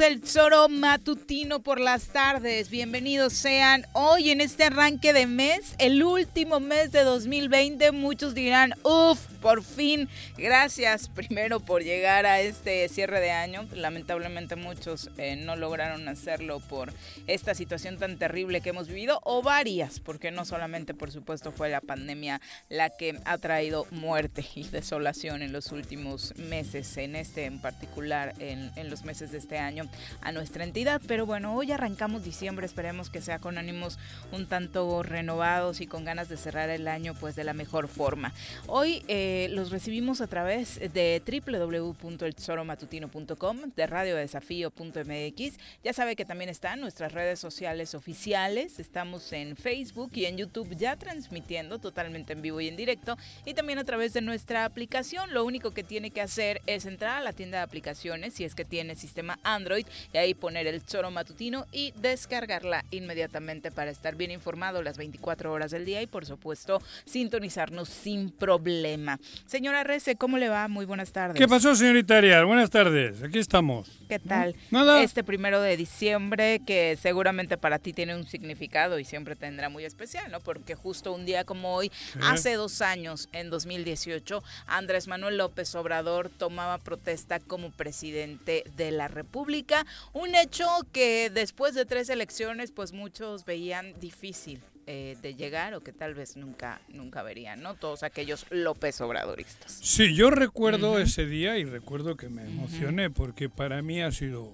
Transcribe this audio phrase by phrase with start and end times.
[0.00, 2.70] del Zoro Matutino por las tardes?
[2.70, 7.92] Bienvenidos sean hoy en este arranque de mes, el último mes de 2020.
[7.92, 13.66] Muchos dirán, uff, por fin, gracias primero por llegar a este cierre de año.
[13.72, 16.92] Lamentablemente muchos eh, no lograron hacerlo por
[17.26, 21.70] esta situación tan terrible que hemos vivido, o varias, porque no solamente por supuesto fue
[21.70, 27.46] la pandemia la que ha traído muerte y desolación en los últimos meses, en este
[27.46, 29.88] en particular, en, en los meses de este año
[30.20, 31.00] a nuestra entidad.
[31.06, 33.98] Pero bueno, hoy arrancamos diciembre, esperemos que sea con ánimos
[34.32, 38.32] un tanto renovados y con ganas de cerrar el año pues de la mejor forma.
[38.66, 45.58] Hoy eh, los recibimos a través de www.elzoromatutino.com, de radiodesafío.mx.
[45.84, 48.80] Ya sabe que también están nuestras redes sociales oficiales.
[48.80, 53.16] Estamos en Facebook y en YouTube ya transmitiendo totalmente en vivo y en directo.
[53.44, 55.32] Y también a través de nuestra aplicación.
[55.32, 58.54] Lo único que tiene que hacer es entrar a la tienda de aplicaciones, si es
[58.54, 64.16] que tiene sistema Android, y ahí poner el Choro Matutino y descargarla inmediatamente para estar
[64.16, 69.19] bien informado las 24 horas del día y por supuesto sintonizarnos sin problema.
[69.46, 70.68] Señora Rece, ¿cómo le va?
[70.68, 71.36] Muy buenas tardes.
[71.38, 72.44] ¿Qué pasó, señorita Arias?
[72.44, 73.88] Buenas tardes, aquí estamos.
[74.08, 74.56] ¿Qué tal?
[74.70, 75.02] Nada.
[75.02, 79.84] Este primero de diciembre, que seguramente para ti tiene un significado y siempre tendrá muy
[79.84, 80.40] especial, ¿no?
[80.40, 81.92] Porque justo un día como hoy,
[82.22, 89.08] hace dos años, en 2018, Andrés Manuel López Obrador tomaba protesta como presidente de la
[89.08, 89.86] República.
[90.12, 94.60] Un hecho que después de tres elecciones, pues muchos veían difícil.
[94.92, 97.74] Eh, de llegar o que tal vez nunca nunca verían, ¿no?
[97.74, 99.78] Todos aquellos López Obradoristas.
[99.80, 104.52] Sí, yo recuerdo ese día y recuerdo que me emocioné porque para mí ha sido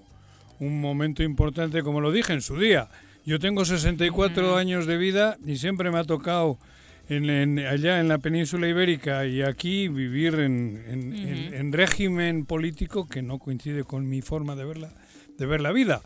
[0.59, 2.87] un momento importante, como lo dije en su día.
[3.25, 6.59] Yo tengo 64 años de vida y siempre me ha tocado
[7.09, 13.39] en, allá en la península ibérica y aquí vivir en, en régimen político que no
[13.39, 14.93] coincide con mi forma de verla
[15.37, 16.01] de ver la vida.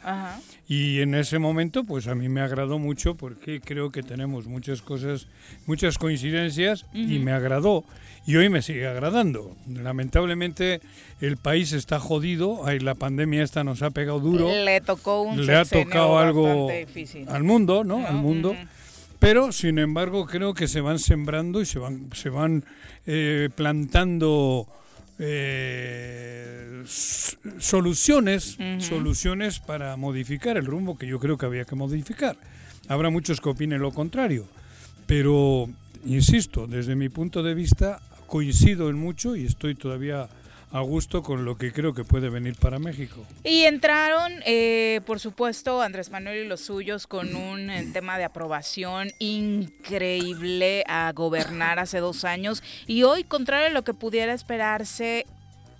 [0.67, 4.81] Y en ese momento, pues a mí me agradó mucho porque creo que tenemos muchas
[4.81, 5.27] cosas,
[5.65, 7.83] muchas coincidencias y me agradó.
[8.27, 9.55] Y hoy me sigue agradando.
[9.67, 10.79] Lamentablemente
[11.21, 14.47] el país está jodido, la pandemia esta nos ha pegado duro.
[14.49, 16.69] Le tocó un Le ha tocado algo
[17.27, 18.05] al mundo, ¿no?
[18.05, 18.55] Al mundo.
[19.19, 22.65] Pero, sin embargo, creo que se van sembrando y se van, se van
[23.05, 24.67] eh, plantando
[25.21, 32.37] eh, soluciones, soluciones para modificar el rumbo que yo creo que había que modificar.
[32.87, 34.45] Habrá muchos que opinen lo contrario,
[35.05, 35.69] pero
[36.05, 40.27] insisto, desde mi punto de vista coincido en mucho y estoy todavía
[40.71, 43.25] a gusto con lo que creo que puede venir para México.
[43.43, 48.23] Y entraron, eh, por supuesto, Andrés Manuel y los suyos con un eh, tema de
[48.23, 55.25] aprobación increíble a gobernar hace dos años y hoy, contrario a lo que pudiera esperarse,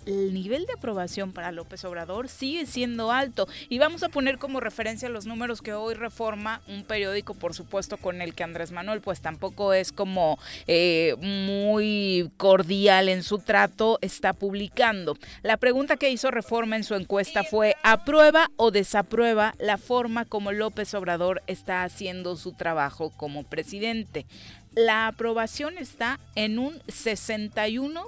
[0.06, 3.48] el nivel de aprobación para López Obrador sigue siendo alto.
[3.68, 7.96] Y vamos a poner como referencia los números que hoy reforma un periódico, por supuesto,
[7.96, 13.98] con el que Andrés Manuel pues tampoco es como eh, muy cordial en su trato,
[14.00, 15.16] está publicando.
[15.42, 20.52] La pregunta que hizo reforma en su encuesta fue, ¿aprueba o desaprueba la forma como
[20.52, 24.26] López Obrador está haciendo su trabajo como presidente?
[24.74, 28.06] la aprobación está en un 61%.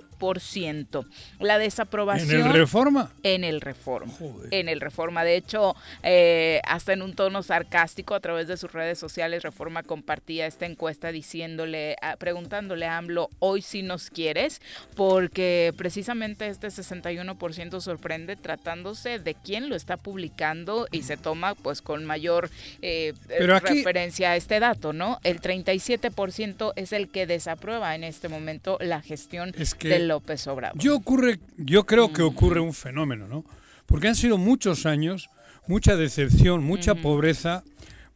[1.41, 2.41] La desaprobación...
[2.41, 3.11] ¿En el reforma?
[3.23, 4.13] En el reforma.
[4.51, 5.25] En el reforma.
[5.25, 9.83] De hecho, eh, hasta en un tono sarcástico a través de sus redes sociales, Reforma
[9.83, 14.61] compartía esta encuesta diciéndole, preguntándole a AMLO, hoy sí nos quieres,
[14.97, 21.83] porque precisamente este 61% sorprende tratándose de quién lo está publicando y se toma pues
[21.83, 22.51] con mayor
[22.83, 25.19] eh, referencia a este dato, ¿no?
[25.25, 30.81] El 37% es el que desaprueba en este momento la gestión de López Obrador.
[30.81, 33.45] Yo, ocurre, yo creo que ocurre un fenómeno, ¿no?
[33.87, 35.29] Porque han sido muchos años,
[35.67, 37.65] mucha decepción, mucha pobreza,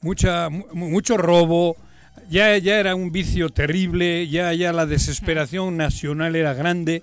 [0.00, 1.76] mucha, mucho robo,
[2.30, 7.02] ya, ya era un vicio terrible, ya, ya la desesperación nacional era grande,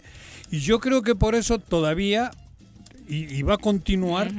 [0.49, 2.31] y yo creo que por eso todavía,
[3.07, 4.31] y, va a continuar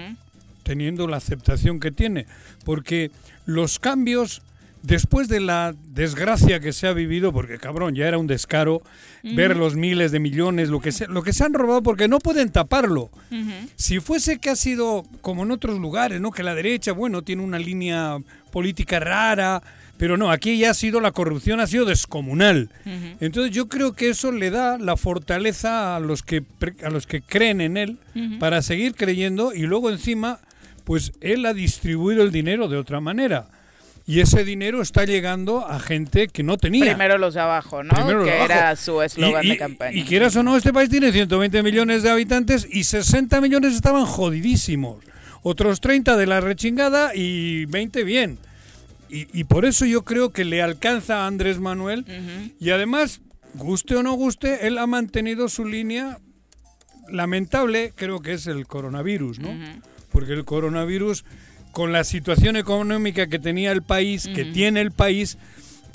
[0.62, 2.26] teniendo la aceptación que tiene,
[2.64, 3.10] porque
[3.44, 4.40] los cambios
[4.86, 8.82] después de la desgracia que se ha vivido, porque cabrón, ya era un descaro
[9.24, 12.20] ver los miles de millones, lo que se, lo que se han robado, porque no
[12.20, 13.10] pueden taparlo.
[13.74, 16.30] Si fuese que ha sido como en otros lugares, ¿no?
[16.30, 18.18] Que la derecha, bueno, tiene una línea
[18.52, 19.60] política rara,
[19.98, 22.70] pero no, aquí ya ha sido la corrupción, ha sido descomunal.
[23.18, 26.44] Entonces yo creo que eso le da la fortaleza a los que,
[26.84, 27.98] a los que creen en él
[28.38, 30.38] para seguir creyendo y luego encima,
[30.84, 33.48] pues él ha distribuido el dinero de otra manera
[34.08, 36.84] y ese dinero está llegando a gente que no tenía.
[36.84, 38.24] Primero los de abajo, ¿no?
[38.24, 39.96] que era su eslogan de campaña.
[39.96, 44.06] Y, quieras o no, este país tiene 120 millones de habitantes y 60 millones estaban
[44.06, 45.04] jodidísimos.
[45.42, 48.38] Otros 30 de la rechingada y 20 bien.
[49.08, 52.04] Y, por eso yo creo que le alcanza a Andrés Manuel.
[52.60, 53.20] Y además,
[53.54, 56.18] guste o no guste, él ha mantenido su línea
[57.08, 59.50] lamentable, creo que es el coronavirus, ¿no?
[60.10, 61.24] Porque el coronavirus
[61.76, 65.36] con la situación económica que tenía el país, que tiene el país,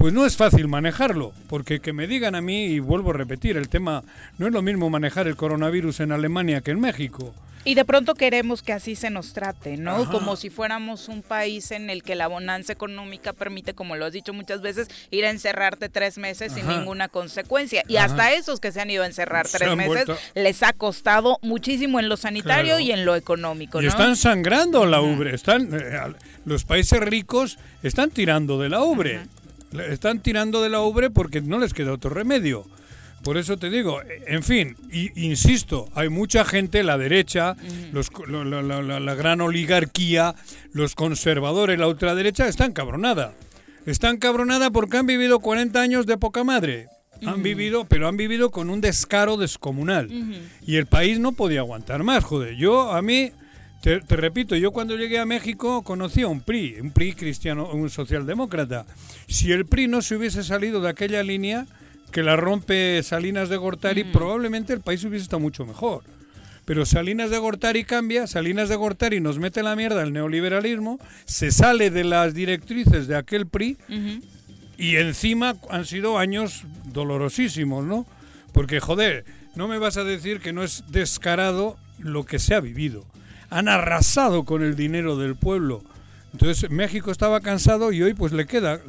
[0.02, 3.56] pues no es fácil manejarlo, porque que me digan a mí, y vuelvo a repetir,
[3.56, 4.04] el tema
[4.40, 7.36] no es lo mismo manejar el coronavirus en Alemania que en México.
[7.66, 10.10] Y de pronto queremos que así se nos trate, ¿no?
[10.10, 14.14] Como si fuéramos un país en el que la bonanza económica permite, como lo has
[14.14, 17.84] dicho muchas veces, ir a encerrarte tres meses sin ninguna consecuencia.
[17.88, 22.00] Y hasta esos que se han ido a encerrar tres meses les ha costado muchísimo
[22.00, 23.78] en lo sanitario y en lo económico.
[23.78, 23.84] ¿no?
[23.84, 25.36] Y están sangrando la ubre.
[25.36, 26.00] Están, eh,
[26.46, 29.20] los países ricos están tirando de la ubre.
[29.72, 32.66] Están tirando de la ubre porque no les queda otro remedio.
[33.24, 34.76] Por eso te digo, en fin,
[35.16, 37.56] insisto, hay mucha gente, la derecha,
[37.94, 40.34] los, la, gran oligarquía,
[40.74, 43.34] los conservadores, la ultraderecha, están cabronada.
[43.86, 46.88] Están cabronada porque han vivido 40 años de poca madre.
[47.24, 50.10] Han vivido, pero han vivido con un descaro descomunal.
[50.66, 52.56] Y el país no podía aguantar más, joder.
[52.56, 53.32] Yo, a mí,
[53.82, 57.70] te, te, repito, yo cuando llegué a México conocí a un PRI, un PRI cristiano,
[57.72, 58.86] un socialdemócrata.
[59.28, 61.68] Si el PRI no se hubiese salido de aquella línea,
[62.12, 64.12] que la rompe Salinas de Gortari, mm.
[64.12, 66.04] probablemente el país hubiese estado mucho mejor.
[66.66, 71.52] Pero Salinas de Gortari cambia, Salinas de Gortari nos mete la mierda el neoliberalismo, se
[71.52, 73.78] sale de las directrices de aquel PRI
[74.78, 78.06] y encima han sido años dolorosísimos, ¿no?
[78.54, 79.26] Porque, joder,
[79.56, 83.06] no me vas a decir que no es descarado lo que se ha vivido.
[83.52, 85.84] Han arrasado con el dinero del pueblo.
[86.34, 88.80] Entonces México estaba cansado y hoy pues le queda,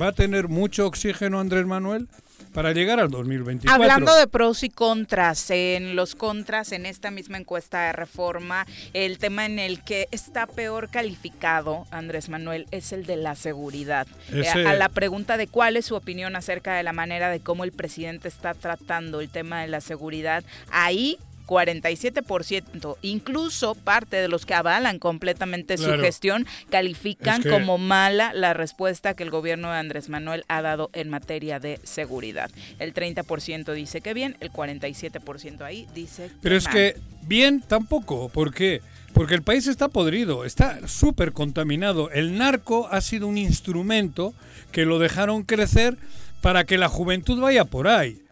[0.00, 2.08] va a tener mucho oxígeno Andrés Manuel
[2.52, 3.72] para llegar al 2024.
[3.72, 9.18] Hablando de pros y contras, en los contras, en esta misma encuesta de reforma, el
[9.18, 14.06] tema en el que está peor calificado, Andrés Manuel, es el de la seguridad.
[14.32, 17.64] Eh, a la pregunta de cuál es su opinión acerca de la manera de cómo
[17.64, 21.18] el presidente está tratando el tema de la seguridad, ahí
[21.52, 29.14] 47%, incluso parte de los que avalan completamente su gestión califican como mala la respuesta
[29.14, 32.50] que el gobierno de Andrés Manuel ha dado en materia de seguridad.
[32.78, 38.30] El 30% dice que bien, el 47% ahí dice que Pero es que bien tampoco,
[38.30, 38.80] ¿por qué?
[39.12, 42.10] Porque el país está podrido, está súper contaminado.
[42.10, 44.32] El narco ha sido un instrumento
[44.70, 45.98] que lo dejaron crecer
[46.40, 48.22] para que la juventud vaya por ahí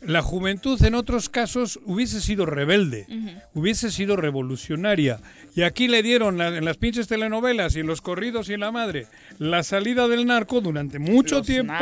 [0.00, 3.06] la juventud en otros casos hubiese sido rebelde,
[3.54, 5.20] hubiese sido revolucionaria.
[5.54, 8.72] Y aquí le dieron en las pinches telenovelas y en los corridos y en la
[8.72, 9.06] madre
[9.38, 11.72] la salida del narco durante mucho tiempo.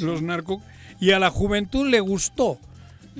[0.00, 0.62] Los narco
[1.00, 2.58] Y a la juventud le gustó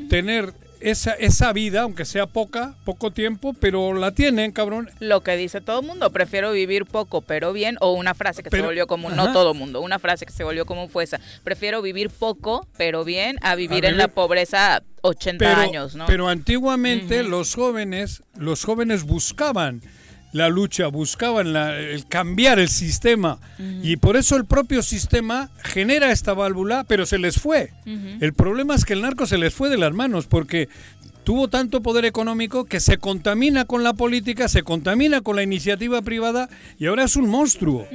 [0.09, 4.91] tener esa, esa vida, aunque sea poca, poco tiempo, pero la tienen, cabrón.
[4.99, 8.51] Lo que dice todo el mundo, prefiero vivir poco pero bien, o una frase que
[8.51, 11.21] se volvió común, no todo el mundo, una frase que se volvió común fue esa,
[11.45, 16.07] prefiero vivir poco pero bien a vivir, en la pobreza 80 años, ¿no?
[16.07, 19.83] Pero antiguamente los jóvenes, los jóvenes buscaban
[20.33, 23.39] la lucha, buscaban el cambiar el sistema.
[23.83, 27.73] Y por eso el propio sistema genera esta válvula, pero se les fue.
[28.21, 30.69] El problema es que el narco se les fue de las manos, porque
[31.31, 36.03] tuvo tanto poder económico que se contamina con la política, se contamina con la iniciativa
[36.03, 37.87] privada y ahora es un monstruo.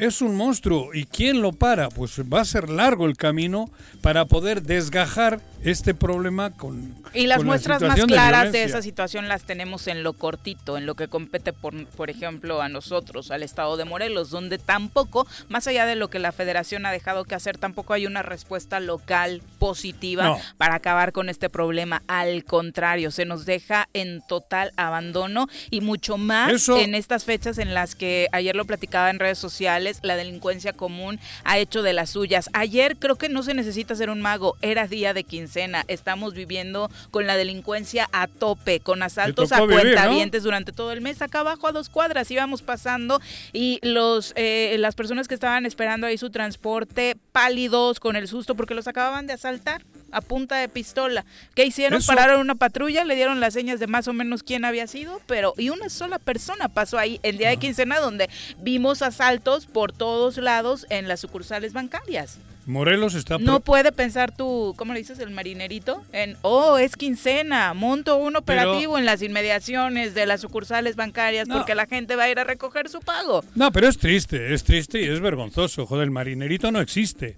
[0.00, 0.94] Es un monstruo.
[0.94, 1.90] ¿Y quién lo para?
[1.90, 3.68] Pues va a ser largo el camino
[4.00, 6.94] para poder desgajar este problema con...
[7.12, 10.94] Y las muestras más claras de, esa situación las tenemos en lo cortito, en lo
[10.94, 15.84] que compete, por, por ejemplo, a nosotros, al Estado de Morelos, donde tampoco, más allá
[15.86, 20.38] de lo que la federación ha dejado que hacer, tampoco hay una respuesta local positiva
[20.56, 22.02] para acabar con este problema.
[22.08, 22.61] Al contrario,
[23.10, 28.28] se nos deja en total abandono y mucho más en estas fechas en las que
[28.32, 32.50] ayer lo platicaba en redes sociales, la delincuencia común ha hecho de las suyas.
[32.52, 36.90] Ayer creo que no se necesita ser un mago, era día de quincena, estamos viviendo
[37.10, 41.66] con la delincuencia a tope, con asaltos a cuentavientes durante todo el mes, acá abajo
[41.66, 43.20] a dos cuadras íbamos pasando
[43.52, 48.54] y los eh, las personas que estaban esperando ahí su transporte pálidos con el susto
[48.54, 51.24] porque los acababan de asaltar a punta de pistola.
[51.54, 52.02] ¿Qué hicieron?
[52.06, 55.54] Pararon una patrulla, le dieron las señas de más o menos quién había sido, pero
[55.56, 58.28] y una sola persona pasó ahí el día de quincena donde
[58.58, 62.38] vimos asaltos por todos lados en las sucursales bancarias.
[62.66, 63.38] Morelos está...
[63.38, 65.18] No puede pensar tú, ¿cómo le dices?
[65.18, 70.94] El marinerito, en, oh, es quincena, monto un operativo en las inmediaciones de las sucursales
[70.94, 73.44] bancarias porque la gente va a ir a recoger su pago.
[73.54, 75.86] No, pero es triste, es triste y es vergonzoso.
[75.86, 77.36] Joder, el marinerito no existe.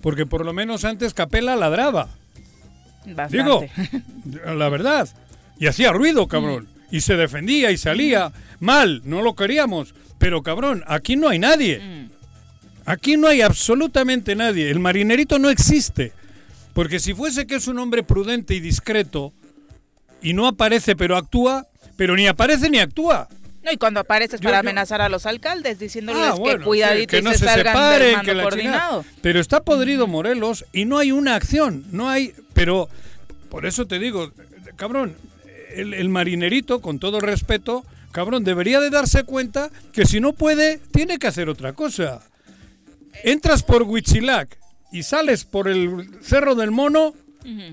[0.00, 2.08] Porque por lo menos antes Capela ladraba.
[3.30, 3.64] Digo,
[4.46, 5.08] la verdad.
[5.58, 6.64] Y hacía ruido, cabrón.
[6.64, 6.94] Mm.
[6.94, 8.32] Y se defendía y salía.
[8.60, 9.94] Mal, no lo queríamos.
[10.18, 11.78] Pero cabrón, aquí no hay nadie.
[11.78, 12.10] Mm.
[12.86, 14.70] Aquí no hay absolutamente nadie.
[14.70, 16.12] El marinerito no existe.
[16.72, 19.32] Porque si fuese que es un hombre prudente y discreto,
[20.22, 23.28] y no aparece pero actúa, pero ni aparece ni actúa.
[23.66, 27.38] No, y cuando apareces para amenazar a los alcaldes, diciéndoles ah, que cuidadito y se,
[27.38, 29.04] salgan del mando coordinado.
[29.22, 32.32] Pero está podrido Morelos y no hay una acción, no hay...
[32.52, 32.88] Pero
[33.48, 34.30] por eso te digo,
[34.76, 35.16] cabrón,
[35.74, 41.18] el, marinerito, con todo respeto, cabrón, debería de darse cuenta que si no puede, tiene
[41.18, 42.22] que hacer otra cosa.
[43.24, 44.56] Entras por Huitzilac
[44.92, 47.14] y sales por el Cerro del Mono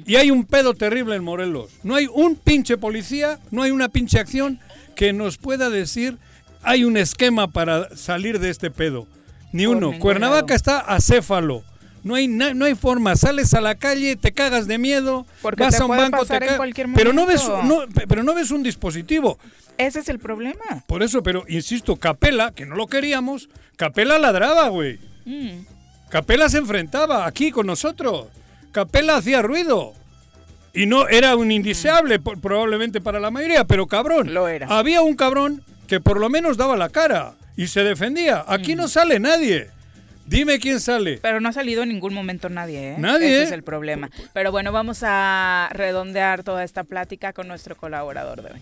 [0.08, 1.70] y hay un pedo terrible en Morelos.
[1.84, 4.60] No hay un pinche policía, no hay una pinche acción
[4.96, 6.18] que nos pueda decir
[6.64, 9.08] hay un esquema para salir de este pedo.
[9.52, 10.00] Ni uno.
[10.00, 11.64] Cuernavaca está acéfalo.
[12.04, 13.16] No hay, no hay forma.
[13.16, 16.60] Sales a la calle, te cagas de miedo, Porque vas a un banco, te cagas.
[16.96, 17.50] Pero no, ves,
[18.10, 19.38] pero no ves un dispositivo.
[19.78, 20.84] Ese es el problema.
[20.86, 25.00] Por eso, pero insisto, Capela, que no lo queríamos, Capela ladraba, güey.
[25.26, 25.66] Mm.
[26.10, 28.28] Capela se enfrentaba aquí con nosotros.
[28.72, 29.94] Capela hacía ruido.
[30.74, 34.34] Y no era un indeseable probablemente para la mayoría, pero cabrón.
[34.34, 34.68] Lo era.
[34.68, 38.44] Había un cabrón que por lo menos daba la cara y se defendía.
[38.48, 39.70] Aquí no sale nadie.
[40.26, 41.20] Dime quién sale.
[41.22, 42.96] Pero no ha salido en ningún momento nadie, ¿eh?
[42.98, 43.36] Nadie.
[43.36, 44.10] Ese es el problema.
[44.34, 48.62] Pero bueno, vamos a redondear toda esta plática con nuestro colaborador de hoy.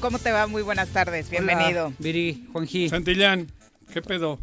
[0.00, 0.46] ¿Cómo te va?
[0.46, 1.86] Muy buenas tardes, bienvenido.
[1.86, 2.88] Hola, Viri, Juanji.
[2.88, 3.48] Santillán,
[3.92, 4.38] ¿qué pedo?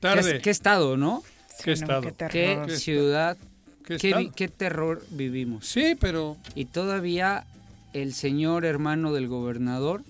[0.00, 0.40] Tarde.
[0.40, 1.22] ¿Qué, estado, no?
[1.62, 2.12] ¿Qué estado?
[2.30, 3.36] qué, ciudad,
[3.84, 5.66] ¿Qué, terror vivimos.
[5.66, 6.36] Sí, pero...
[6.54, 7.44] Y todavía
[7.92, 10.02] el señor hermano del gobernador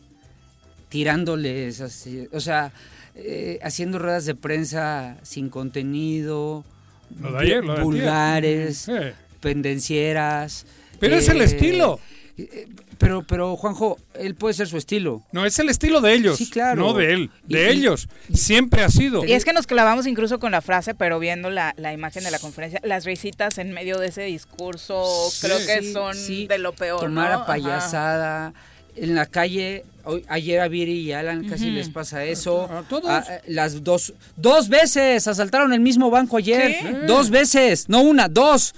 [0.88, 2.72] tirándoles, así, o sea,
[3.16, 6.64] eh, haciendo ruedas de prensa sin contenido,
[7.10, 8.88] vulgares,
[9.40, 10.66] pendencieras.
[11.00, 12.00] Pero es el eh, estilo.
[12.98, 15.22] Pero, pero, Juanjo, él puede ser su estilo.
[15.32, 16.36] No, es el estilo de ellos.
[16.36, 16.82] Sí, claro.
[16.82, 18.08] No de él, de ellos.
[18.32, 19.24] Siempre ha sido.
[19.24, 22.38] Y es que nos clavamos incluso con la frase, pero viendo la, imagen de la
[22.38, 25.04] conferencia, las risitas en medio de ese discurso,
[25.40, 26.16] creo que son
[26.48, 27.00] de lo peor.
[27.00, 28.52] Tomar a payasada.
[28.96, 32.70] En la calle, hoy, ayer a Viri y Alan casi les pasa eso.
[32.70, 33.24] ¿A todos?
[33.48, 37.04] las dos, dos veces asaltaron el mismo banco ayer.
[37.06, 38.74] Dos veces, no una, dos.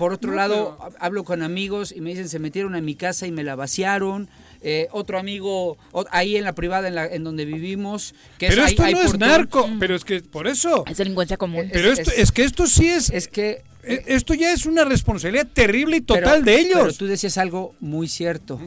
[0.00, 3.32] Por otro lado, hablo con amigos y me dicen, se metieron a mi casa y
[3.32, 4.30] me la vaciaron.
[4.62, 5.76] Eh, otro amigo
[6.10, 8.14] ahí en la privada en, la, en donde vivimos.
[8.38, 10.84] Que pero esto no es narco, pero es que por eso.
[10.86, 11.68] Es delincuencia común.
[11.70, 13.10] Pero esto, es, que esto sí es.
[13.10, 13.62] Es que.
[13.82, 16.80] E, esto ya es una responsabilidad terrible y total de ellos.
[16.80, 18.58] Pero tú decías algo muy cierto.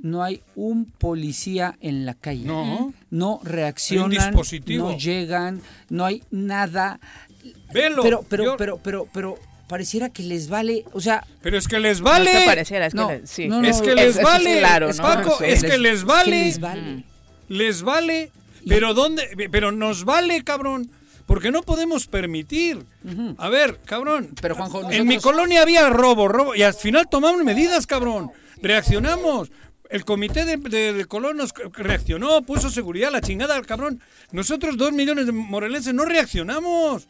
[0.00, 2.46] no hay un policía en la calle.
[2.46, 2.94] No.
[3.10, 4.92] No reaccionan, dispositivo.
[4.92, 7.00] no llegan, no hay nada.
[7.70, 8.02] Velo.
[8.02, 11.78] Pero, pero, Yo- pero, pero, pero pareciera que les vale, o sea, Pero es que
[11.78, 12.32] les No vale.
[12.32, 13.46] es que pareciera, es que No, le- sí.
[13.48, 14.58] no, no, es que no, les es vale.
[14.58, 15.02] claro, ¿no?
[15.02, 15.44] Paco, Sí.
[15.46, 16.30] es que les vale.
[16.30, 17.04] que les vale.
[17.48, 18.32] Les vale.
[18.66, 20.90] Pero dónde, pero nos vale, cabrón.
[21.26, 22.78] Porque no podemos permitir.
[23.36, 24.30] A ver, cabrón.
[24.40, 26.54] Pero, Juanjo, en mi nosotros- colonia había robo, robo.
[26.54, 28.30] Y al final tomamos medidas, cabrón.
[28.62, 29.50] Reaccionamos.
[29.90, 34.00] El comité de, de- de colonos reaccionó, puso seguridad, la chingada al cabrón.
[34.32, 37.06] Nosotros, dos millones de morelenses, no reaccionamos.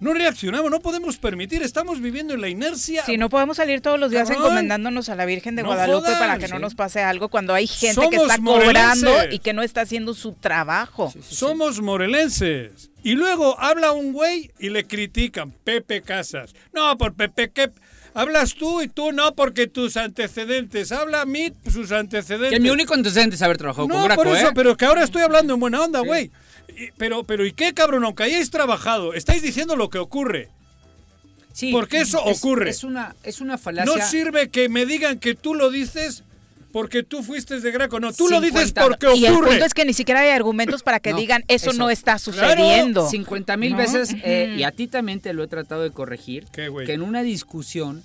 [0.00, 1.62] No reaccionamos, no podemos permitir.
[1.62, 3.04] Estamos viviendo en la inercia.
[3.04, 4.46] Si no podemos salir todos los días Cabrón.
[4.46, 7.66] encomendándonos a la Virgen de No Guadalupe para que no nos pase algo cuando hay
[7.66, 11.12] gente que está cobrando y que no está haciendo su trabajo.
[11.28, 12.90] Somos morelenses.
[13.02, 16.54] Y luego habla un güey y le critican, Pepe Casas.
[16.72, 17.70] No, por Pepe, ¿qué?
[18.14, 20.92] Hablas tú y tú no, porque tus antecedentes.
[20.92, 22.50] Habla a mí sus antecedentes.
[22.50, 24.52] Que mi único antecedente es haber trabajado No, con Graco, por eso, ¿eh?
[24.54, 26.30] pero que ahora estoy hablando en buena onda, güey.
[26.78, 28.04] Y- Pero, pero, ¿y qué, cabrón?
[28.04, 30.48] Aunque hayáis trabajado, estáis diciendo lo que ocurre.
[31.52, 32.70] Sí, porque eso es- ocurre.
[32.70, 33.92] Es una, es una falacia.
[33.96, 36.22] No sirve que me digan que tú lo dices
[36.70, 37.98] porque tú fuiste de Graco.
[37.98, 39.48] No, tú lo dices 50 porque Y el ocurre.
[39.50, 41.78] punto es que ni siquiera hay argumentos para que No, digan eso, eso.
[41.78, 43.08] no está sucediendo.
[43.08, 43.78] 50 mil ¿No?
[43.78, 46.86] veces, eh, y a ti también te lo he tratado de corregir, ¿Qué, güey?
[46.86, 48.04] que en una discusión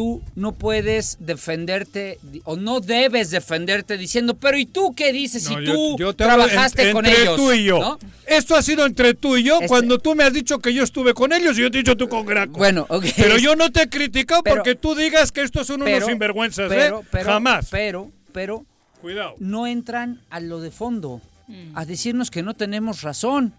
[0.00, 5.58] tú no puedes defenderte o no debes defenderte diciendo, pero ¿y tú qué dices No,
[5.58, 7.36] si tú yo te trabajaste en- con entre ellos?
[7.36, 7.78] tú y yo.
[7.80, 7.98] ¿no?
[8.26, 10.84] Esto ha sido entre tú y yo Este- cuando tú me has dicho que yo
[10.84, 12.54] estuve con ellos y yo te he dicho tú con Graco.
[12.56, 12.86] Bueno.
[13.14, 16.08] Pero yo no te he criticado Pero- porque tú digas que estos son Pero- unos
[16.08, 17.04] sinvergüenzas, pero, ¿eh?
[17.10, 17.68] pero, Jamás.
[17.70, 18.64] Pero, pero,
[19.02, 19.34] Cuidado.
[19.38, 21.76] no entran a lo de fondo, Mm.
[21.76, 23.52] a decirnos que no tenemos razón.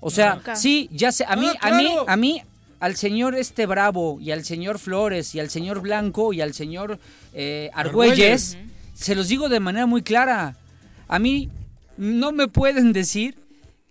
[0.00, 0.56] O sea, Nunca.
[0.56, 2.42] sí, ya sé, a mí, Ah, a mí, a mí,
[2.80, 6.98] al señor este Bravo y al señor Flores y al señor Blanco y al señor
[7.32, 8.58] eh, Argüelles, Argüelles.
[8.94, 10.56] se los digo de manera muy clara.
[11.08, 11.48] A mí
[11.96, 13.36] no me pueden decir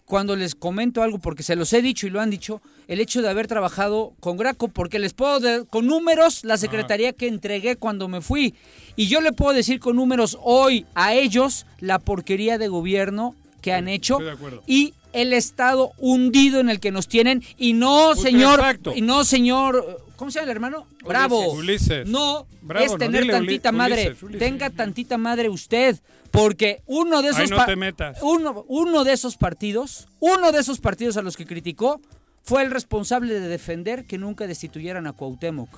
[0.06, 3.24] cuando les comento algo, porque se los he dicho y lo han dicho, el hecho
[3.24, 7.76] de haber trabajado con Graco, porque les puedo, de- con números, la secretaría que entregué
[7.76, 8.54] cuando me fui.
[8.96, 13.74] Y yo le puedo decir con números hoy a ellos la porquería de gobierno que
[13.74, 14.64] han hecho estoy de acuerdo.
[14.68, 17.44] y el estado hundido en el que nos tienen.
[17.58, 18.94] Y no, señor, Putrefacto.
[18.96, 20.88] y no, señor, ¿cómo se llama el hermano?
[21.06, 21.52] Bravo.
[21.54, 22.08] Ulises.
[22.08, 24.06] No, Bravo, es tener tantita Uli- madre.
[24.08, 24.40] Ulises, Ulises.
[24.40, 25.98] Tenga tantita madre usted.
[26.32, 28.18] Porque uno de esos no te metas.
[28.22, 32.02] Uno, uno de esos partidos, uno de esos partidos a los que criticó,
[32.44, 35.70] fue el responsable de defender que nunca destituyeran a Cuauhtémoc.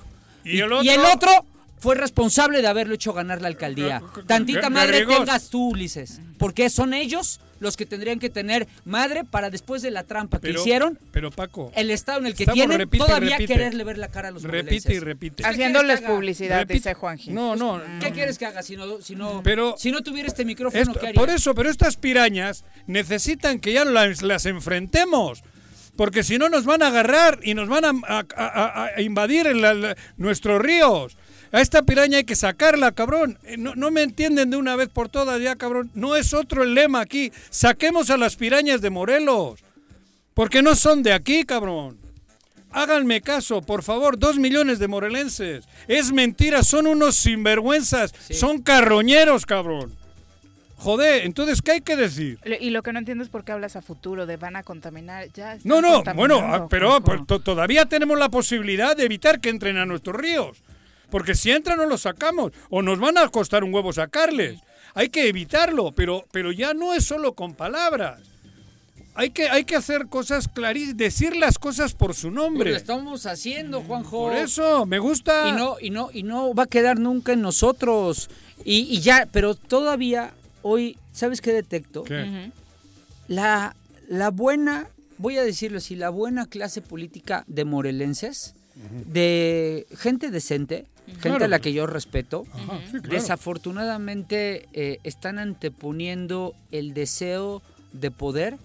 [0.44, 1.30] ¿Y el y el otro?
[1.80, 4.02] Fue responsable de haberlo hecho ganar la alcaldía.
[4.26, 6.20] Tantita madre tengas tú, Ulises.
[6.38, 10.48] Porque son ellos los que tendrían que tener madre para después de la trampa que
[10.48, 13.52] Pero, hicieron, pero Paco, el estado en el que tienen, repite todavía repite.
[13.54, 15.42] quererle ver la cara a los repite y repite.
[15.42, 16.74] ¿Qué Haciéndoles publicidad, Repite.
[16.74, 17.32] dice Juanji.
[17.32, 17.80] No, no.
[18.00, 20.80] ¿Qué quieres que haga si no, si no, Pero- si no tuviera este micrófono?
[20.80, 21.20] Esto- ¿qué haría?
[21.20, 25.42] por eso, pero estas pirañas necesitan que ya las, las enfrentemos.
[25.96, 29.48] Porque si no nos van a agarrar y nos van a, a- a- a invadir
[29.48, 31.16] en la- la- nuestros ríos.
[31.52, 33.38] A esta piraña hay que sacarla, cabrón.
[33.44, 35.90] Eh, No, no me entienden de una vez por todas ya, cabrón.
[35.94, 37.32] No es otro el lema aquí.
[37.50, 39.60] Saquemos a las pirañas de Morelos.
[40.34, 41.98] Porque no son de aquí, cabrón.
[42.70, 45.64] Háganme caso, por favor, dos millones de morelenses.
[45.88, 49.96] Es mentira, son unos sinvergüenzas, son carroñeros, cabrón.
[50.76, 52.38] Joder, entonces, ¿qué hay que decir?
[52.60, 55.26] Y lo que no entiendo es por qué hablas a futuro de van a contaminar.
[55.34, 57.00] Ya No, no, bueno, ah, pero
[57.42, 60.58] todavía tenemos la posibilidad de evitar que entren a nuestros ríos.
[61.10, 64.60] Porque si entran no los sacamos, o nos van a costar un huevo sacarles.
[64.94, 68.20] Hay que evitarlo, pero, pero ya no es solo con palabras.
[69.14, 72.70] Hay que, hay que hacer cosas clarísimas, decir las cosas por su nombre.
[72.70, 74.28] lo estamos haciendo, Juanjo.
[74.28, 75.48] Por eso, me gusta.
[75.48, 78.30] Y no, y no, y no va a quedar nunca en nosotros.
[78.64, 82.04] Y, y ya, pero todavía hoy, ¿sabes qué detecto?
[82.04, 82.52] ¿Qué?
[83.26, 83.74] La,
[84.08, 88.54] la buena, voy a decirlo así, la buena clase política de morelenses,
[89.06, 91.44] de gente decente, gente Claro.
[91.44, 93.08] a la que yo respeto, Ajá, sí, claro.
[93.08, 98.56] desafortunadamente eh, están anteponiendo el deseo de poder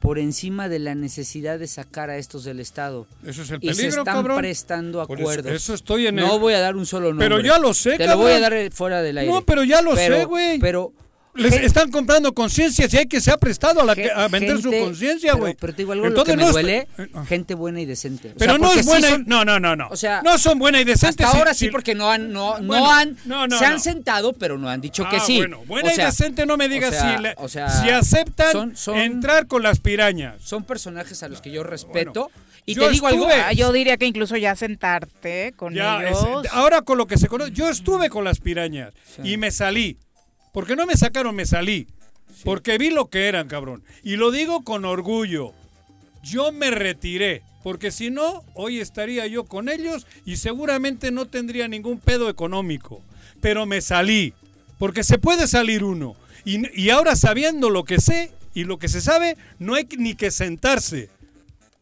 [0.00, 3.06] por encima de la necesidad de sacar a estos del Estado.
[3.26, 4.38] Eso es el y se peligro, están cabrón.
[4.38, 5.52] prestando eso- acuerdos.
[5.52, 7.26] eso estoy en no el- voy a dar un solo nombre.
[7.28, 9.32] Pero ya lo sé, Te lo voy a dar fuera del aire.
[9.32, 10.58] No, pero ya lo Pero- sé, güey.
[10.60, 10.92] Pero
[11.38, 14.60] Les están comprando conciencia si hay que se ha prestado a, la que- a vender
[14.60, 15.54] su conciencia, pero- güey.
[15.58, 17.86] Pero te digo algo Entonces lo que me no es- duele, eh, gente buena y
[17.86, 18.30] decente.
[18.30, 19.06] O Pero sea, no es sí buena.
[19.08, 19.88] y- son- no, no, no, no.
[19.90, 21.24] o sea, no son buena y decente.
[21.24, 23.78] hasta ahora sí, porque no han, no, no han, no, no, se han no.
[23.78, 25.38] sentado, pero no han dicho que Ah, sí.
[25.38, 27.68] Bueno, buena O sea, y decente no me digas o sea, si, le- o sea,
[27.70, 30.36] si aceptan son- son- entrar con las pirañas.
[30.42, 32.30] Son personajes a los que yo respeto.
[32.66, 33.26] y yo te digo algo.
[33.30, 36.46] estuve- Ah, yo diría que incluso ya sentarte con Ya, es- ellos.
[36.52, 38.92] ahora con lo que se conoce, yo estuve con las pirañas
[39.24, 39.96] y me salí.
[40.58, 41.86] Porque no me sacaron, me salí.
[42.42, 43.84] Porque vi lo que eran, cabrón.
[44.02, 45.52] Y lo digo con orgullo.
[46.24, 47.42] Yo me retiré.
[47.62, 53.00] Porque si no, hoy estaría yo con ellos y seguramente no tendría ningún pedo económico.
[53.40, 54.34] Pero me salí.
[54.80, 56.16] Porque se puede salir uno.
[56.44, 60.16] Y, y ahora sabiendo lo que sé y lo que se sabe, no hay ni
[60.16, 61.08] que sentarse.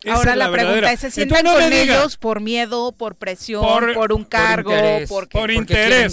[0.02, 3.94] Esa Ahora la, pregunta es, ¿se sientan no con ellos por miedo, por presión, Por-
[3.94, 4.70] por, un cargo?
[4.70, 6.12] interés, por por porque interés.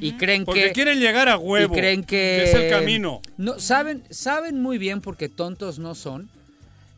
[0.00, 1.74] y creen Porque que quieren llegar a huevo.
[1.74, 3.20] y creen que, es el camino.
[3.36, 6.28] No saben, saben muy bien porque tontos no son.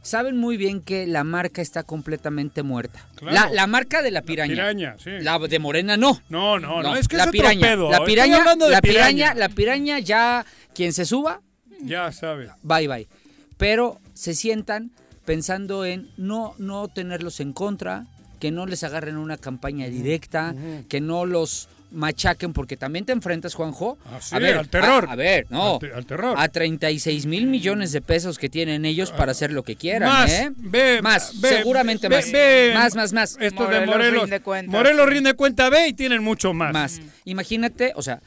[0.02, 3.04] Saben muy bien que la marca está completamente muerta.
[3.16, 3.34] Claro.
[3.34, 4.52] La, la marca de la piraña.
[4.54, 5.10] piraña, sí.
[5.20, 6.20] La de Morena no.
[6.28, 7.90] No, no, no, No, es que la es otro piraña, pedo.
[7.90, 11.40] la Estoy piraña, de la piraña, la piraña ya quien se suba,
[11.82, 12.50] Ya sabe.
[12.62, 13.08] bye bye.
[13.56, 14.92] Pero se sientan
[15.24, 18.06] pensando en no no tenerlos en contra,
[18.38, 20.54] que no les agarren una campaña directa,
[20.88, 25.06] que no los machaquen porque también te enfrentas, Juanjo, Ah, sí, a ver, al terror.
[25.08, 26.34] A, a ver, no, Al te- al terror.
[26.36, 30.30] a 36 mil millones de pesos que tienen ellos para hacer lo que quieran, Más,
[30.32, 30.50] ¿eh?
[30.56, 32.70] ve, más, ve, seguramente ve, más, ve.
[32.74, 34.22] más, más, más, Esto de Morelos Morelos.
[34.24, 36.72] rinde cuentas, Morelos rinde cuenta, ve y tienen mucho más.
[36.72, 37.00] más.
[37.24, 38.20] Imagínate, o sea,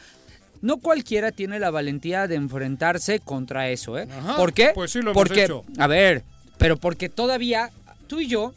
[0.61, 4.07] no cualquiera tiene la valentía de enfrentarse contra eso, ¿eh?
[4.11, 4.71] Ajá, ¿Por qué?
[4.73, 5.63] pues sí lo hemos porque, hecho.
[5.77, 6.23] a ver,
[6.57, 7.69] pero porque todavía
[8.07, 8.53] tú y yo,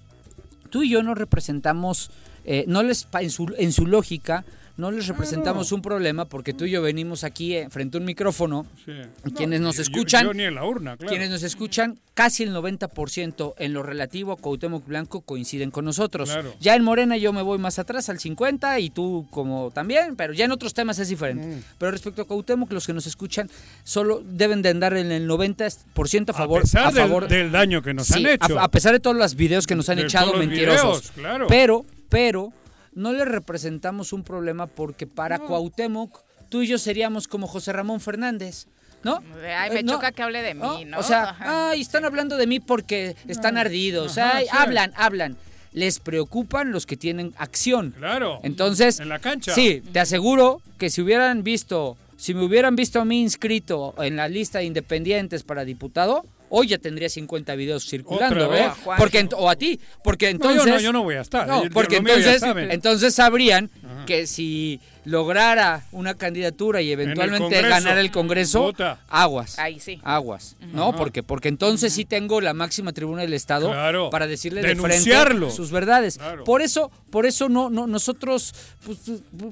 [0.71, 2.11] tú y yo no representamos,
[2.45, 4.45] eh, no les en su, en su lógica,
[4.77, 8.07] no les representamos un problema porque tú y yo venimos aquí eh, frente a un
[8.07, 8.67] micrófono.
[8.85, 8.93] Sí.
[9.37, 11.11] Quienes nos yo- escuchan- Yo, ni en la urna, claro.
[11.11, 16.31] Quienes nos escuchan, casi el 90% en lo relativo a Cuauhtémoc Blanco coinciden con nosotros.
[16.31, 16.55] Claro.
[16.61, 20.33] Ya en Morena yo me voy más atrás al 50 y tú como también, pero
[20.33, 21.47] ya en otros temas es diferente.
[21.47, 21.63] Mm.
[21.79, 23.51] Pero respecto a Cuauhtémoc, los que nos escuchan
[23.85, 27.83] solo deben de andar en el 90% a favor a pesar a favor del daño
[27.83, 28.59] que nos Sí, han hecho.
[28.59, 30.83] A, a pesar de todos los videos que nos han De echado mentirosos.
[30.83, 31.47] videos, claro.
[31.49, 32.53] Pero, pero,
[32.95, 38.01] no le representamos un problema porque para Cuauhtémoc, tú y yo seríamos como José Ramón
[38.01, 38.67] Fernández.
[39.05, 39.21] ¿No?
[39.59, 39.95] Ay, me Eh, no.
[39.95, 41.01] choca que hable de mí, ¿no?
[41.01, 41.71] O sea, Ajá.
[41.71, 44.17] ay, están hablando de mí porque están ardidos.
[44.17, 44.51] Ajá, ay, sí.
[44.57, 45.37] hablan, hablan.
[45.73, 47.95] Les preocupan los que tienen acción.
[47.99, 48.39] Claro.
[48.45, 49.55] Entonces, En la cancha.
[49.57, 54.15] Sí, te aseguro que si hubieran visto, si me hubieran visto a mí inscrito en
[54.15, 58.71] la lista de independientes para diputado, hoy ya tendría 50 videos circulando, ¿eh?
[58.99, 61.49] Porque o a ti, porque No, entonces yo no, yo no voy a estar.
[61.49, 63.71] No, porque entonces, entonces sabrían
[64.07, 67.69] que si lograra una candidatura y eventualmente Congreso.
[67.69, 69.01] ganar el Congreso, Vota.
[69.09, 69.59] aguas.
[69.59, 70.01] Ahí sí.
[70.05, 70.95] Aguas, ¿no?
[70.95, 74.11] Porque, porque entonces sí tengo la máxima tribuna del Estado Claro.
[74.11, 75.47] para decirle de Denunciarlo.
[75.47, 76.19] frente sus verdades.
[76.19, 76.45] Claro.
[76.45, 78.99] Por eso, por eso no, no, nosotros, pues,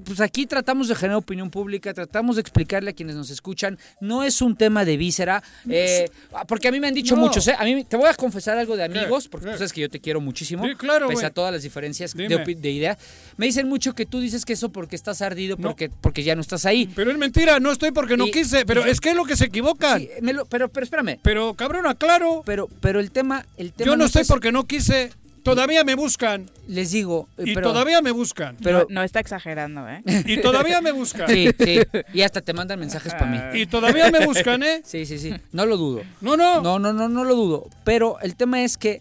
[0.05, 3.79] pues aquí tratamos de generar opinión pública, tratamos de explicarle a quienes nos escuchan.
[4.01, 6.09] No es un tema de víscera, eh,
[6.47, 7.23] porque a mí me han dicho No.
[7.23, 7.57] muchos, ¿eh?
[7.59, 10.01] A mí te voy a confesar algo de amigos, porque tú sabes que yo te
[10.01, 12.97] quiero muchísimo, Sí, claro, pese a todas las diferencias de, de idea.
[13.37, 15.57] Me dicen mucho que tú dices que eso porque estás ardido, No.
[15.57, 16.89] porque, porque ya no estás ahí.
[16.95, 18.65] Pero es mentira, no estoy porque no Y- quise.
[18.67, 20.01] Pero es que es lo que se equivocan.
[20.01, 21.19] Sí, me lo- pero, pero espérame.
[21.23, 22.43] Pero cabrón, aclaro.
[22.47, 25.11] Pero, pero el tema, el tema Yo no estoy es- porque no quise.
[25.43, 26.51] Todavía me buscan.
[26.69, 28.57] les digo, eh, Y pero, todavía me buscan.
[28.63, 30.03] pero no, no está exagerando, ¿eh?
[30.27, 31.29] Y todavía me buscan.
[31.29, 31.81] sí, sí,
[32.13, 33.39] y hasta te mandan mensajes para mí.
[33.61, 34.83] Y todavía me buscan, ¿eh?
[34.85, 36.03] Sí, sí, sí, no lo dudo.
[36.21, 36.61] No, no.
[36.61, 37.69] No, no, no, no lo dudo.
[37.85, 39.01] Pero el tema es que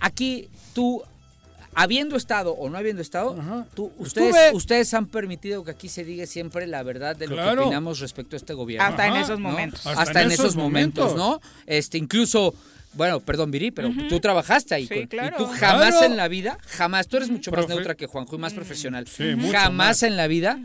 [0.00, 1.02] aquí tú,
[1.74, 3.36] habiendo estado o no habiendo estado,
[3.74, 4.56] tú, ustedes, Estuve.
[4.56, 8.36] ustedes han permitido que aquí se diga siempre la verdad de lo que opinamos respecto
[8.36, 8.86] a este gobierno.
[8.88, 9.48] Hasta en esos ¿no?
[9.50, 9.86] momentos.
[9.86, 11.40] Hasta, en esos momentos, ¿no?
[11.66, 12.54] Este, incluso,
[12.94, 14.86] bueno, perdón, Viri, pero tú trabajaste ahí.
[14.86, 15.36] Sí, con- claro.
[15.36, 16.06] Y tú jamás Claro.
[16.06, 19.06] en la vida, jamás, tú eres mucho más Profe- neutra que Juanjo y más profesional.
[19.06, 20.02] Sí, mucho jamás más.
[20.02, 20.58] en la vida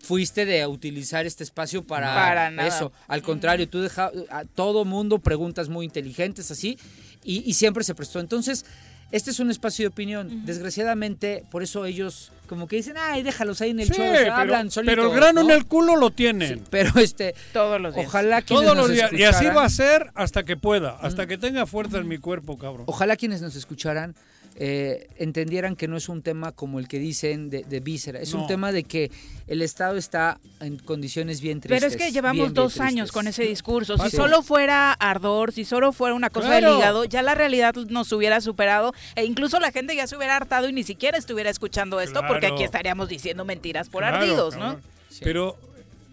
[0.00, 2.68] fuiste de utilizar este espacio para, Para nada.
[2.68, 2.92] eso.
[3.06, 6.78] Al contrario, tú dejas a todo mundo preguntas muy inteligentes así
[7.22, 8.18] y, y siempre se prestó.
[8.20, 8.64] Entonces,
[9.10, 10.44] este es un espacio de opinión.
[10.46, 14.34] Desgraciadamente, por eso ellos como que dicen, ay, déjalos ahí en el Sí, show, pero,
[14.34, 14.92] hablan solitos.
[14.94, 15.50] pero el grano ¿no?
[15.50, 16.58] en el culo lo tienen.
[16.58, 18.06] Sí, pero este, Todos los días.
[18.06, 19.12] ojalá quienes Todos nos los días.
[19.12, 20.90] Y así va a ser hasta que pueda.
[21.00, 22.84] Hasta que tenga fuerza en mi cuerpo, cabrón.
[22.86, 24.14] Ojalá quienes nos escucharan
[24.56, 28.34] eh, entendieran que no es un tema como el que dicen de, de víscera, es
[28.34, 29.10] un tema de que
[29.48, 31.80] el Estado está en condiciones bien tristes.
[31.80, 33.98] Pero es que llevamos bien, dos años con ese discurso.
[33.98, 34.16] Si Sí.
[34.16, 36.70] solo fuera ardor, si solo fuera una cosa Claro.
[36.70, 40.36] del hígado, ya la realidad nos hubiera superado e incluso la gente ya se hubiera
[40.36, 44.56] hartado y ni siquiera estuviera escuchando esto porque aquí estaríamos diciendo mentiras por Claro, ardidos,
[44.56, 44.78] ¿no?
[45.20, 45.58] Pero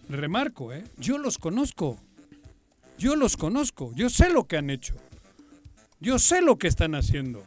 [0.10, 0.84] remarco, ¿eh?
[0.98, 2.00] Yo los conozco.
[2.98, 3.92] Yo los conozco.
[3.96, 4.96] Yo sé lo que han hecho.
[6.00, 7.44] Yo sé lo que están haciendo.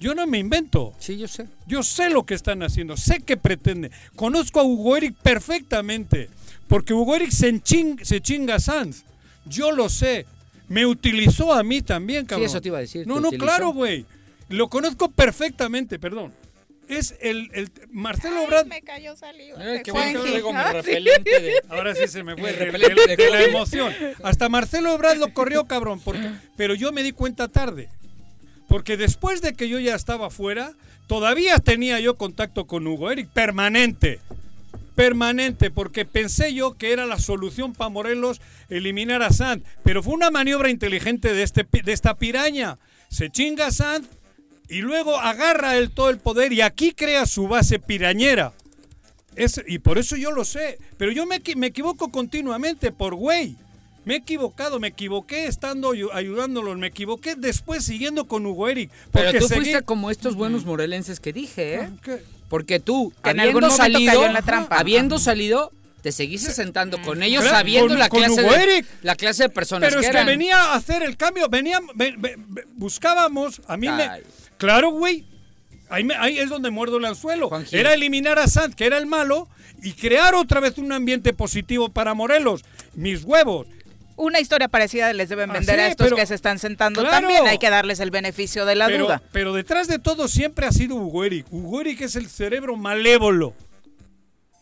[0.00, 0.94] Yo no me invento.
[0.98, 1.46] Sí, yo sé.
[1.66, 2.96] Yo sé lo que están haciendo.
[2.96, 3.90] Sé que pretende.
[4.16, 6.28] Conozco a Hugo Eric perfectamente.
[6.68, 9.04] Porque Hugo Eric se, enching- se chinga a Sanz.
[9.44, 10.26] Yo lo sé.
[10.68, 12.46] Me utilizó a mí también, cabrón.
[12.46, 13.44] eso te iba a decir, No, no, utilizó.
[13.44, 14.06] claro, güey.
[14.48, 16.32] Lo conozco perfectamente, perdón.
[16.88, 18.66] es el, el Marcelo Ebrard.
[18.66, 19.58] me cayó saliva.
[19.60, 20.30] Ay, de qué bueno que Juanji.
[20.30, 20.76] traigo mi Ah, sí.
[20.76, 21.52] repelente de...
[21.68, 22.72] Ahora sí se me fue El
[23.16, 23.92] de- la emoción.
[24.24, 26.00] Hasta Marcelo Ebrard lo corrió, cabrón.
[26.04, 27.88] Porque, pero yo me di cuenta tarde.
[28.70, 30.74] Porque después de que yo ya estaba fuera,
[31.08, 34.20] todavía tenía yo contacto con Hugo Eric, permanente.
[34.94, 39.64] Permanente, porque pensé yo que era la solución para Morelos eliminar a Sanz.
[39.82, 42.78] Pero fue una maniobra inteligente de, este, de esta piraña.
[43.08, 44.06] Se chinga a Sanz
[44.68, 48.52] y luego agarra él todo el poder y aquí crea su base pirañera.
[49.34, 50.78] Es- y por eso yo lo sé.
[50.96, 53.56] Pero yo me, me equivoco continuamente por güey.
[54.04, 58.90] Me he equivocado, me equivoqué estando ayu- ayudándolos, me equivoqué después siguiendo con Hugo Eric.
[59.12, 61.90] Pero porque tú seguí- fuiste como estos buenos morelenses que dije, ¿eh?
[62.02, 62.22] ¿Qué?
[62.48, 64.76] Porque tú, Que en habiendo salido, cayó en la trampa.
[64.78, 65.70] habiendo salido,
[66.02, 68.86] te seguiste sentando con ellos Claro, sabiendo con- la con clase Hugo de, Eric.
[69.02, 72.14] la clase de personas Pero que es que venía a hacer el cambio, venía, ve-
[72.16, 74.08] ve- ve- buscábamos, a mí me...
[74.56, 75.26] Claro, güey.
[75.90, 77.48] Ahí, me- ahí es donde muerdo el anzuelo.
[77.48, 77.76] Juanji.
[77.76, 79.48] Era eliminar a Sanz, que era el malo,
[79.82, 82.64] y crear otra vez un ambiente positivo para Morelos.
[82.94, 83.66] Mis huevos.
[84.22, 87.00] Una historia parecida les deben Ah, vender sí, a estos pero- que se están sentando
[87.00, 87.16] Claro.
[87.26, 87.46] también.
[87.46, 89.22] Hay que darles el beneficio de la pero, duda.
[89.32, 91.46] pero detrás de todo siempre ha sido Hugo Eric.
[91.50, 93.54] Hugo Eric es el cerebro malévolo.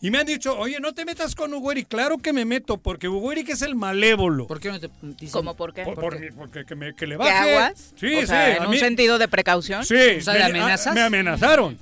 [0.01, 1.89] Y me han dicho, oye, no te metas con Hugo Eric.
[1.89, 4.47] Claro que me meto, porque Hugo Eric es el malévolo.
[4.47, 5.29] ¿Por qué no te dicen?
[5.31, 5.83] ¿Cómo por qué?
[5.83, 6.19] Por- ¿Por por qué?
[6.27, 7.55] mi- porque que, me- que le ¿Qué baje.
[7.57, 7.93] aguas?
[7.99, 8.57] Sí, o sea, sí.
[8.59, 9.83] en un mí- sentido de precaución.
[9.83, 9.93] Sí.
[10.19, 10.95] O sea, ¿de me- amenazas?
[10.95, 11.77] Me amenazaron.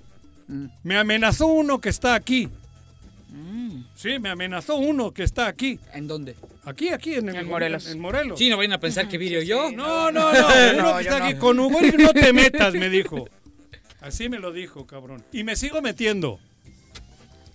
[0.48, 0.66] Mm.
[0.82, 2.50] Me amenazó uno que está aquí.
[4.08, 5.80] Sí, me amenazó uno que está aquí.
[5.94, 6.36] ¿En dónde?
[6.66, 7.88] Aquí, aquí, en, el- En Morelos.
[7.90, 8.40] En, Morelos.
[8.40, 9.72] Sí, no vayan a pensar que Virio yo.
[9.72, 10.40] No, no, no.
[10.74, 11.26] uno No, que está no.
[11.26, 13.28] aquí con Hugo Eric no te metas, me dijo.
[14.02, 15.24] Así me lo dijo, cabrón.
[15.34, 16.40] Y me sigo metiendo.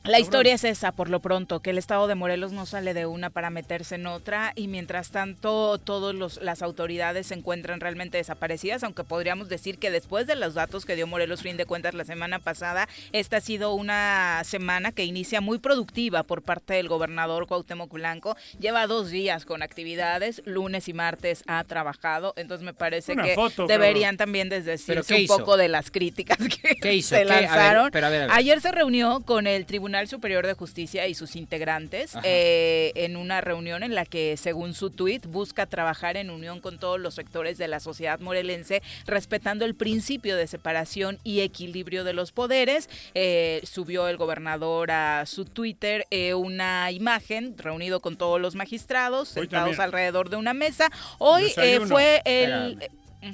[0.04, 3.06] La historia es esa, por lo pronto, que el estado de Morelos no sale de
[3.06, 8.82] una para meterse en otra y mientras tanto todas las autoridades se encuentran realmente desaparecidas,
[8.82, 12.04] aunque podríamos decir que después de los datos que dio Morelos fin de cuentas la
[12.04, 17.46] semana pasada, esta ha sido una semana que inicia muy productiva por parte del gobernador
[17.46, 18.36] Cuauhtémoc Blanco.
[18.58, 23.34] Lleva dos días con actividades, lunes y martes ha trabajado, entonces me parece Una que
[23.36, 25.38] foto, deberían también desdecirse ¿Pero qué un hizo?
[25.38, 27.10] poco de las críticas que ¿Qué hizo?
[27.10, 27.30] se ¿Qué?
[27.30, 27.90] A ver, lanzaron.
[27.92, 28.36] pero a ver, a ver.
[28.36, 33.40] Ayer se reunió con el Tribunal Superior de Justicia y sus integrantes eh, en una
[33.40, 37.58] reunión en la que, según su tuit, busca trabajar en unión con todos los sectores
[37.58, 42.88] de la sociedad morelense, respetando el principio de separación y equilibrio de los poderes.
[43.14, 49.36] Eh, subió el gobernador a su Twitter eh, una imagen reunido con todos los magistrados,
[49.36, 49.80] Hoy sentados también.
[49.82, 50.90] alrededor de una mesa.
[51.18, 52.78] Hoy eh, fue el...
[52.80, 52.88] Eh.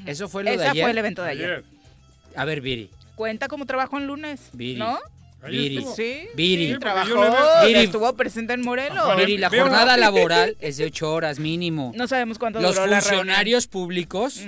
[0.07, 0.83] Eso fue lo de Esa ayer.
[0.85, 1.51] fue el evento de ayer.
[1.51, 1.65] Ayer.
[2.37, 2.91] A ver, Viri.
[3.15, 4.79] Cuenta como trabajo en lunes, Viri.
[4.79, 4.99] ¿no?
[5.47, 5.79] Viri.
[5.79, 5.95] estuvo.
[5.97, 6.73] Sí, Viri.
[6.75, 7.79] sí, trabajó, Viri.
[7.81, 9.07] estuvo presente en Morelos.
[9.07, 9.25] Vale.
[9.25, 11.93] Viri, la veo- jornada laboral es de ocho horas mínimo.
[11.95, 14.41] No sabemos cuánto Los duró la funcionarios públicos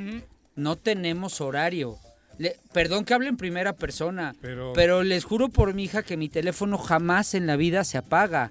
[0.56, 1.96] no tenemos horario.
[2.38, 5.02] Le- perdón que hable en primera persona, Pero- pero...
[5.02, 8.50] les juro por mi hija que mi teléfono jamás en la vida se apaga.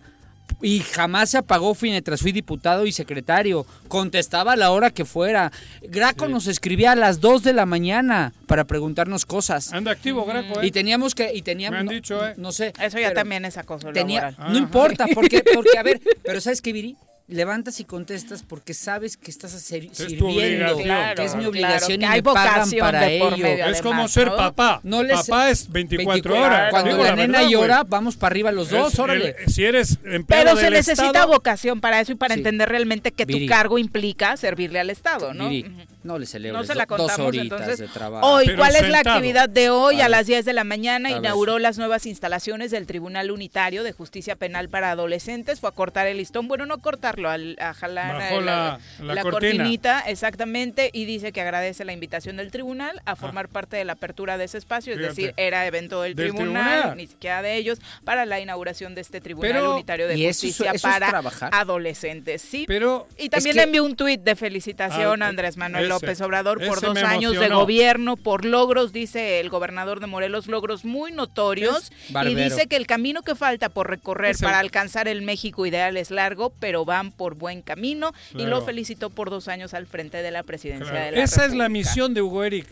[0.62, 3.65] Y jamás se apagó mientras fui diputado y secretario.
[3.88, 5.51] Contestaba a la hora que fuera.
[5.81, 9.71] Graco nos escribía a las 2 de la mañana para preguntarnos cosas.
[9.73, 10.67] Anda activo, Graco, ¿eh?
[10.67, 11.33] Y teníamos que...
[11.33, 12.33] Y teníamos, Me han no, dicho, ¿eh?
[12.38, 12.73] No sé.
[12.81, 14.53] Eso ya también es acoso tenía, laboral.
[14.53, 16.97] No importa, porque, porque, a ver, pero ¿sabes qué, Viri?
[17.29, 21.49] Levantas y contestas porque sabes que estás tu sirviendo, obligación, Claro, que es mi claro,
[21.51, 23.37] obligación que y hay me pagan vocación para de ello.
[23.37, 23.65] medio.
[23.67, 24.35] Es como ser ¿no?
[24.35, 24.79] papá.
[24.83, 26.71] No les- papá es 24, 24 horas.
[26.71, 29.35] Cuando Digo la, la nena verdad, llora, vamos para arriba los dos, Es- órale.
[29.45, 32.39] el- si eres empleado Pero se del necesita Estado, vocación para eso y para Sí.
[32.39, 33.45] entender realmente que Viri.
[33.45, 35.49] tu cargo implica servirle al Estado, ¿no?
[35.49, 35.71] Viri.
[36.03, 38.25] No le celebres No se la do- dos contamos, horitas entonces, de trabajo.
[38.27, 39.99] Hoy, Pero ¿cuál es la actividad de hoy?
[40.01, 41.19] A las 10 de la mañana A ver.
[41.19, 45.59] inauguró las nuevas instalaciones del Tribunal Unitario de Justicia Penal para Adolescentes.
[45.59, 49.99] Fue a cortar el listón, bueno, no cortarlo, al- a jalar Bajó eh, la- cortinita,
[50.01, 54.38] exactamente, y dice que agradece la invitación del tribunal a formar parte de la apertura
[54.38, 55.15] de ese espacio, es Fíjate.
[55.21, 56.97] decir, era evento del, Del tribunal, tribunal.
[56.97, 60.45] ni siquiera de ellos, para la inauguración de este Tribunal Pero- Unitario de ¿Y eso
[60.47, 62.41] es- Justicia eso es para adolescentes.
[62.41, 66.21] Sí, Pero y también que- envió un tuit de felicitación Ah, a Andrés Manuel López
[66.21, 71.12] Obrador por dos años de gobierno, por logros, dice el gobernador de Morelos, logros muy
[71.12, 71.91] notorios.
[72.25, 76.12] Y dice que el camino que falta por recorrer para alcanzar el México ideal es
[76.12, 78.13] largo, pero van por buen camino.
[78.34, 81.45] Y lo felicitó por dos años al frente de la presidencia claro, de la esa
[81.45, 82.67] es la misión de Hugo Eric.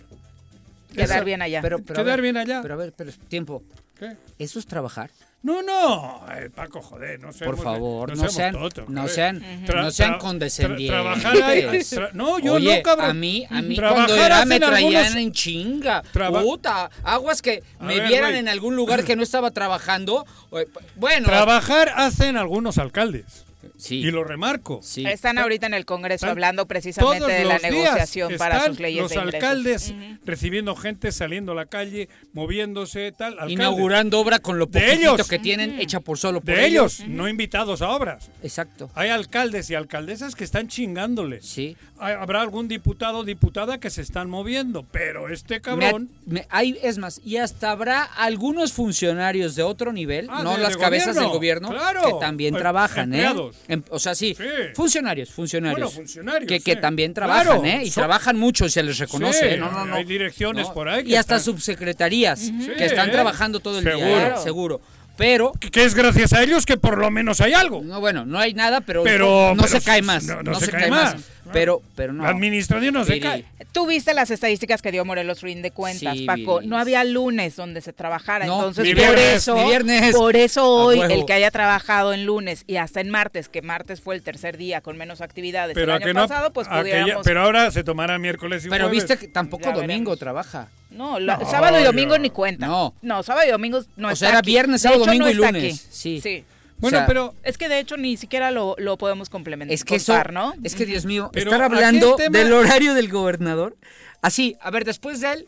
[0.94, 1.62] Quedar Esa- bien allá.
[1.62, 2.62] Pero, pero Quedar ver, bien allá.
[2.62, 3.62] Pero a ver, pero tiempo.
[4.00, 4.16] ¿Qué?
[4.40, 5.10] ¿Eso es trabajar?
[5.44, 8.56] No, no, eh, Paco, joder, no Por seamos- favor, no, sean,
[8.90, 10.88] no sean, Tra- no sean condescendientes.
[10.90, 13.10] tra- trabajar ahí, tra- no, yo Oye, no, cabrón.
[13.12, 16.02] A mí, a mí cuando era me traían algunos- en chinga.
[16.12, 20.26] Traba- Puta, aguas que A me ver, vieran en algún lugar que no estaba trabajando.
[20.54, 23.46] eh, Bueno, Trabajar hacen algunos alcaldes.
[23.78, 23.98] Sí.
[24.00, 24.80] Y lo remarco.
[24.84, 25.06] Sí.
[25.06, 29.12] Están ahorita en el Congreso Están hablando precisamente de la negociación para sus leyes los
[29.12, 29.36] de ingresos.
[29.36, 29.94] alcaldes
[30.26, 33.34] recibiendo gente, saliendo a la calle, moviéndose, tal.
[33.34, 33.54] alcaldes.
[33.54, 35.28] Inaugurando obra con lo De ellos.
[35.28, 38.30] que tienen, hecha por solo por De ellos, no invitados a obras.
[38.44, 38.90] Exacto.
[38.96, 41.42] Hay alcaldes y alcaldesas que están chingándole.
[41.42, 41.76] Sí.
[42.00, 46.10] Hay- Habrá algún diputado o diputada que se están moviendo, pero este cabrón...
[46.26, 50.64] me- hay, es más, y hasta habrá algunos funcionarios de otro nivel, Ah, no de-
[50.64, 52.02] las de cabezas del gobierno, claro.
[52.04, 53.18] que también Em- trabajan, ¿eh?
[53.24, 53.56] empleados.
[53.90, 54.44] O sea, sí, Sí.
[54.74, 55.80] funcionarios, funcionarios.
[55.80, 56.80] Bueno, funcionarios, Que, que sí.
[56.82, 57.82] también trabajan, Claro, ¿eh?
[57.84, 59.58] Y son- trabajan mucho y se les reconoce, Sí, ¿eh?
[59.58, 59.96] No, no, no.
[59.96, 63.12] hay direcciones No, por ahí que Y hasta están- subsecretarías que están ¿eh?
[63.12, 64.18] trabajando todo el día, Seguro.
[64.28, 64.34] ¿eh?
[64.44, 64.82] seguro.
[65.18, 67.82] Pero, que- que es gracias a ellos que por lo menos hay algo.
[67.84, 70.24] no, bueno, no hay nada, pero, Pero- no, pero se cae más.
[70.26, 71.16] no- No, no se, cae, más.
[71.54, 72.24] Pero, pero no.
[72.24, 73.46] La administración no se cae.
[73.72, 76.62] Tú viste las estadísticas que dio Morelos Ruin de cuentas, Sí, Paco.
[76.62, 80.16] No había lunes donde se trabajara, No, entonces ni por viernes, eso, viernes.
[80.16, 84.02] por eso hoy el que haya trabajado en lunes y hasta en martes, que martes
[84.02, 86.68] fue el tercer día con menos actividades Pero, el a año que no, pasado, pues
[86.68, 87.24] pudiéramos.
[87.24, 89.04] pero ahora se tomará miércoles y Pero jueves.
[89.08, 90.20] viste que tampoco Ya domingo veremos.
[90.20, 90.68] trabaja.
[90.90, 92.22] No, la- No, sábado y domingo no.
[92.24, 92.66] ni cuenta.
[92.68, 92.94] No.
[93.02, 94.52] No, sábado y domingo no O está sea, era aquí.
[94.52, 95.74] viernes, sábado, hecho, no domingo y lunes.
[95.74, 95.88] aquí.
[95.92, 96.22] Sí.
[96.22, 96.44] sí.
[96.80, 99.74] Bueno, O sea, pero Es que de hecho ni siquiera lo, lo podemos complementar.
[99.74, 100.54] Es que eso, contar, ¿no?
[100.64, 103.76] es que Dios mío, Pero estar hablando tema- del horario del gobernador.
[104.22, 105.48] Así, a ver, después de él,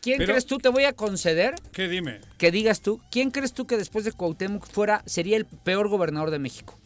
[0.00, 0.56] ¿quién Pero- crees tú?
[0.58, 2.20] Te voy a conceder ¿qué dime?
[2.38, 6.30] que digas tú, ¿quién crees tú que después de Cuauhtémoc fuera, sería el peor gobernador
[6.30, 6.78] de México?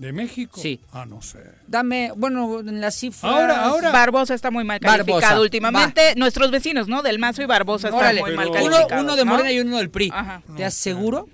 [0.00, 0.58] ¿De México?
[0.60, 0.80] Sí.
[0.92, 1.40] Ah, no sé.
[1.66, 3.30] Dame, bueno, en las cifras...
[3.32, 3.90] Ahora, ahora.
[3.92, 6.14] Barbosa está muy mal Barbosa, calificado últimamente.
[6.16, 7.02] Nuestros vecinos, ¿no?
[7.02, 9.04] Del Mazo y Barbosa están Órale, muy mal pero- uno, calificados.
[9.04, 9.30] uno de ¿no?
[9.30, 10.10] Morena y uno del PRI.
[10.12, 10.42] Ajá.
[10.56, 11.28] Te aseguro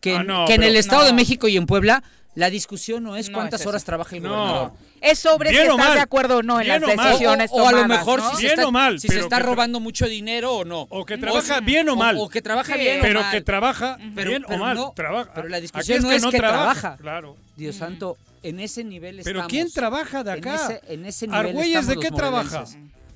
[0.00, 1.12] que, Ah, no, que en el Estado de.
[1.12, 2.04] México y en Puebla,
[2.34, 4.30] la discusión no es No cuántas es horas trabaja el No.
[4.30, 4.72] gobernador.
[5.00, 5.94] Es sobre Bien si o estás mal.
[5.96, 8.30] de acuerdo o no en Bien las o decisiones o, o a lo mejor ¿no?
[8.30, 10.64] si, se Bien está, o mal, si se pero está que robando mucho dinero o
[10.64, 10.86] no.
[10.90, 12.16] O que trabaja bien o mal.
[12.18, 12.80] O, que trabaja Sí.
[12.80, 13.30] bien o pero mal.
[13.32, 14.76] que trabaja Pero- bien pero o mal.
[14.76, 15.30] no, trabaja.
[15.34, 16.96] pero la discusión no es que trabaja.
[16.96, 17.36] Claro.
[17.56, 19.50] Dios santo, en ese nivel Pero estamos.
[19.50, 20.54] ¿quién trabaja de En acá?
[20.54, 22.64] ese, en ese nivel ¿Argüelles estamos de qué trabaja?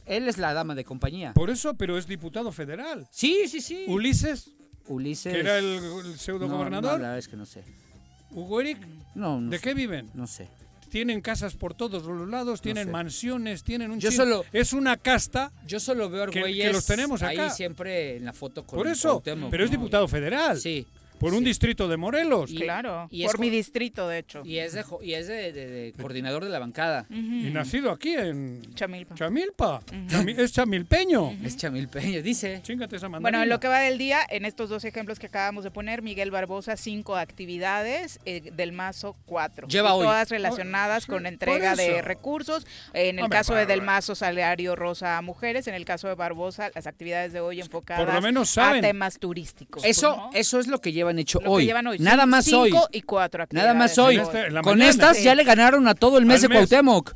[0.04, 1.32] Él es la dama de compañía.
[1.32, 3.08] Por eso, pero es diputado federal.
[3.10, 3.84] Sí, sí, sí.
[3.88, 4.50] Ulises,
[4.86, 5.32] Ulises.
[5.32, 5.80] que era el,
[6.18, 6.92] pseudo gobernador.
[6.92, 7.64] la verdad es que no sé.
[8.30, 8.78] Hugo Eric,
[9.16, 9.62] No, no ¿de sé.
[9.64, 10.10] qué viven?
[10.14, 10.48] No sé.
[10.88, 12.92] Tienen casas por todos los lados, tienen sé.
[12.92, 16.86] mansiones, tienen un Yo chin- solo- Es una casta, Yo solo veo Que- que los
[16.86, 17.50] tenemos ahí acá.
[17.50, 19.20] siempre en la foto con por eso.
[19.50, 20.56] Pero es diputado federal.
[20.58, 20.86] Sí.
[21.18, 21.46] Por un sí.
[21.46, 22.50] distrito de Morelos.
[22.50, 24.42] Y- Claro, y es por mi distrito, de hecho.
[24.44, 27.06] Y es de, jo- y es de, de- de coordinador de la bancada.
[27.10, 29.14] Y nacido aquí en Chamilpa.
[29.14, 29.80] Chamilpa.
[30.08, 31.32] Chami- es chamilpeño.
[31.44, 32.60] Es Chamil Peña, dice.
[32.62, 33.42] Chíngate esa Bueno, mandarina.
[33.44, 36.30] en lo que va del día, en estos dos ejemplos que acabamos de poner, Miguel
[36.30, 39.68] Barbosa, cinco actividades, eh, del Mazo, cuatro.
[39.68, 40.04] Lleva hoy.
[40.04, 42.66] Todas relacionadas Sí, con por entrega de recursos.
[42.92, 45.66] En el Hombre, caso de Del Mazo, salario rosa a mujeres.
[45.68, 48.84] En el caso de Barbosa, las actividades de hoy enfocadas menos saben.
[48.84, 49.84] a temas turísticos.
[49.84, 50.30] Eso, ¿no?
[50.34, 51.64] eso es lo que llevan hecho Lo que hoy.
[51.66, 51.98] llevan hoy.
[51.98, 52.70] Nada más hoy.
[52.70, 53.44] Cinco y cuatro.
[53.50, 54.16] Nada más hoy.
[54.16, 54.88] Este- con mañana.
[54.90, 55.24] estas Sí.
[55.24, 56.58] ya le ganaron a todo el mes Al de mes.
[56.58, 57.14] Cuauhtémoc.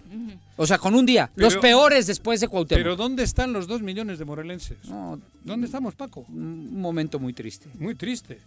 [0.56, 1.30] O sea, con un día.
[1.36, 2.82] Los peores después de Cuauhtémoc.
[2.82, 4.76] Pero ¿dónde están los dos millones de morelenses?
[4.88, 6.26] No, ¿Dónde estamos, Paco?
[6.28, 7.68] un momento muy triste.
[7.78, 8.38] Muy triste,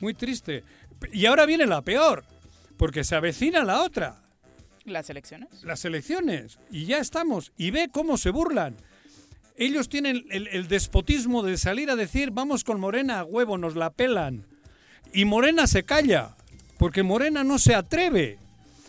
[0.00, 0.64] muy triste.
[1.12, 2.24] Y ahora viene la peor,
[2.76, 4.16] porque se avecina la otra,
[4.84, 5.48] Las elecciones.
[5.64, 8.76] las elecciones, y ya estamos, y ve cómo se burlan.
[9.56, 13.74] Ellos tienen el, el despotismo de salir a decir, vamos con Morena a huevo, nos
[13.76, 14.44] la pelan.
[15.12, 16.36] Y Morena se calla,
[16.78, 18.38] porque Morena no se atreve.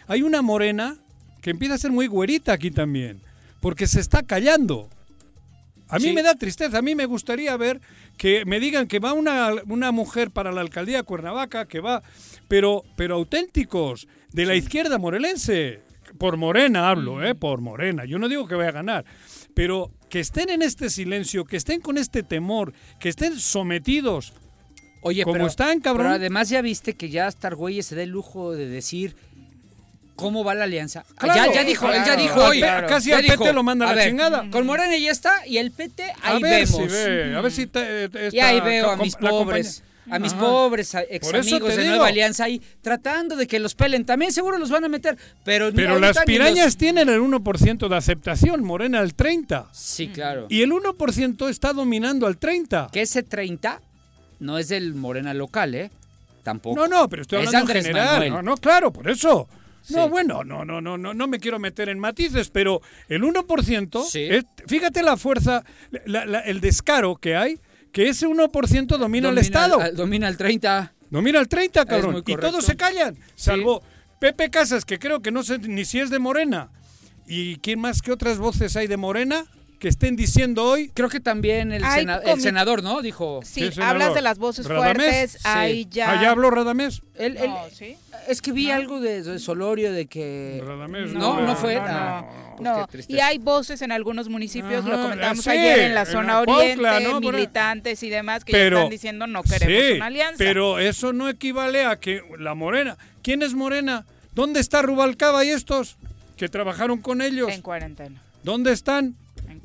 [0.07, 0.97] Hay una Morena
[1.41, 3.21] que empieza a ser muy güerita aquí también,
[3.61, 4.89] porque se está callando.
[5.89, 6.13] A mí Sí.
[6.13, 7.79] me da tristeza, a mí me gustaría ver
[8.17, 12.03] que me digan que va una, una mujer para la alcaldía de Cuernavaca, que va,
[12.49, 15.79] pero, pero auténticos, de la izquierda morelense.
[16.17, 17.35] Por Morena hablo, ¿eh?
[17.35, 18.03] Por Morena.
[18.05, 19.05] Yo no digo que vaya a ganar,
[19.53, 24.33] pero que estén en este silencio, que estén con este temor, que estén sometidos.
[25.07, 26.05] Oye, Como pero, están, cabrón.
[26.07, 29.15] pero además ya viste que ya hasta Argüelles se da el lujo de decir
[30.15, 31.05] cómo va la alianza.
[31.09, 32.57] Ah, Claro, ya, ya dijo, él ya claro, dijo hoy.
[32.59, 32.87] claro.
[32.87, 34.49] Casi Ya al dijo, PT lo manda a la ver, chingada.
[34.49, 36.69] Con Morena ya está y el PT ahí a ver vemos.
[36.69, 40.17] si ve, a ver si te- te- Y ahí esta veo a mis pobres, a
[40.19, 40.41] mis Ajá.
[40.41, 41.89] pobres ex amigos de digo.
[41.95, 44.05] Nueva Alianza ahí tratando de que los pelen.
[44.05, 47.95] También seguro los van a meter, pero Pero las pirañas los- tienen el 1% de
[47.95, 49.67] aceptación, Morena el 30%.
[49.71, 50.47] Sí, claro.
[50.49, 52.89] Y el 1% está dominando al 30%.
[52.91, 53.81] Que ese 30
[54.39, 55.91] no es del Morena local, ¿eh?
[56.43, 56.75] Tampoco.
[56.79, 58.13] No, no, pero estoy Es hablando en Andrés general.
[58.13, 58.31] Manuel.
[58.33, 59.47] No, no, claro, por eso.
[59.89, 64.03] No, bueno, no, no, no, no, no me quiero meter en matices, pero el 1%,
[64.03, 64.23] Sí.
[64.23, 65.63] es- fíjate la fuerza,
[66.05, 67.59] la- la- el descaro que hay,
[67.93, 69.79] que ese 1% domina, el Estado.
[69.79, 70.93] al- domina el 30.
[71.09, 72.11] Domina el 30, cabrón.
[72.11, 73.81] muy Y todos se callan, salvo
[74.19, 76.69] Pepe Casas, que creo que no sé ni si es de Morena.
[77.25, 79.45] ¿Y quién más que otras voces hay de Morena?
[79.79, 80.89] Que estén diciendo hoy.
[80.93, 83.01] Creo que también el, sena- el senador, ¿no?
[83.01, 83.41] Dijo.
[83.43, 84.95] Sí, hablas de las voces ¿Radamés?
[84.97, 85.39] fuertes, Sí.
[85.43, 86.11] ahí ya...
[86.11, 87.01] ¿Ah, ya habló Radamés?
[87.19, 87.95] No, ¿sí?
[88.27, 90.61] Es que vi algo de, de Solorio de que.
[90.65, 91.75] Radamés No, no fue.
[91.75, 92.25] No, Ah,
[92.59, 93.15] no, pues no.
[93.15, 96.39] y hay voces en algunos municipios, lo comentamos sí, ayer en la en zona la
[96.41, 97.19] oriente, ¿no?
[97.21, 100.35] Militantes y demás que ya están diciendo no queremos sí, una alianza.
[100.39, 102.97] pero eso no equivale a que la Morena.
[103.21, 104.05] ¿Quién es Morena?
[104.33, 105.97] ¿Dónde está Rubalcaba y estos
[106.35, 107.51] que trabajaron con ellos?
[107.51, 108.19] En cuarentena.
[108.43, 109.15] ¿Dónde están?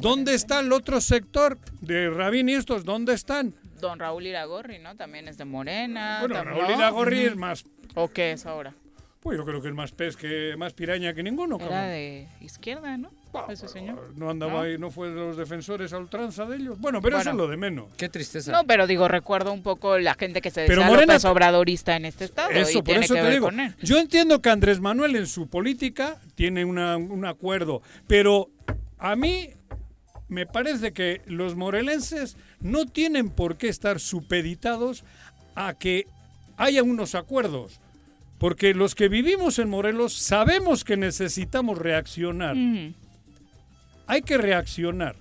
[0.03, 2.85] ¿Dónde está el otro sector de Rabín y estos?
[2.85, 3.55] ¿Dónde están?
[3.81, 4.97] Don Raúl Iragorri, ¿no?
[4.97, 6.19] También es de Morena.
[6.21, 6.71] Bueno, Raúl.
[6.71, 8.75] Iragorri es más, ¿O qué es ahora?
[9.21, 11.57] pues yo creo que es más pez que más piraña que ninguno.
[11.57, 11.89] Era cabrón.
[11.91, 13.09] de izquierda, ¿no?
[13.49, 14.13] Ese señor.
[14.17, 14.61] No andaba ¿No?
[14.63, 16.79] ahí, no fue de los defensores a ultranza de ellos.
[16.79, 17.45] Bueno, pero eso es Bueno.
[17.45, 17.95] lo de menos.
[17.97, 18.51] Qué tristeza.
[18.53, 21.97] No, pero digo, recuerdo un poco la gente que se Pero decía Morena- López Obradorista
[21.97, 22.51] en este estado.
[22.53, 23.47] y Eso, por tiene eso que te ver digo.
[23.47, 23.75] con él.
[23.81, 28.51] Yo entiendo que Andrés Manuel en su política tiene una- un acuerdo, pero
[28.99, 29.49] a mí
[30.33, 35.05] me parece que los morelenses no tienen por qué estar supeditados
[35.55, 36.07] a que
[36.57, 37.79] haya unos acuerdos.
[38.39, 42.57] Porque los que vivimos en Morelos sabemos que necesitamos reaccionar.
[44.07, 45.15] Hay que reaccionar.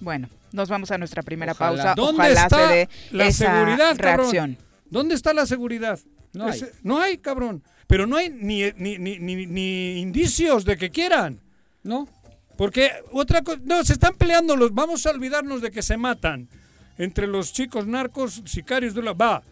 [0.00, 1.76] Bueno, nos vamos a nuestra primera Ojalá.
[1.76, 1.94] pausa.
[1.94, 4.58] ¿Dónde Ojalá está se dé la esa seguridad, cabrón?
[4.90, 5.98] ¿Dónde está la seguridad?
[6.34, 6.60] No hay.
[6.82, 7.62] No hay, cabrón.
[7.86, 11.40] Pero no hay ni, ni, ni, ni- ni indicios de que quieran.
[11.84, 12.06] ¿No?
[12.62, 16.48] Porque otra cosa, no, se están peleando los, vamos a olvidarnos de que se matan
[16.96, 19.42] entre los chicos narcos, sicarios de la, va.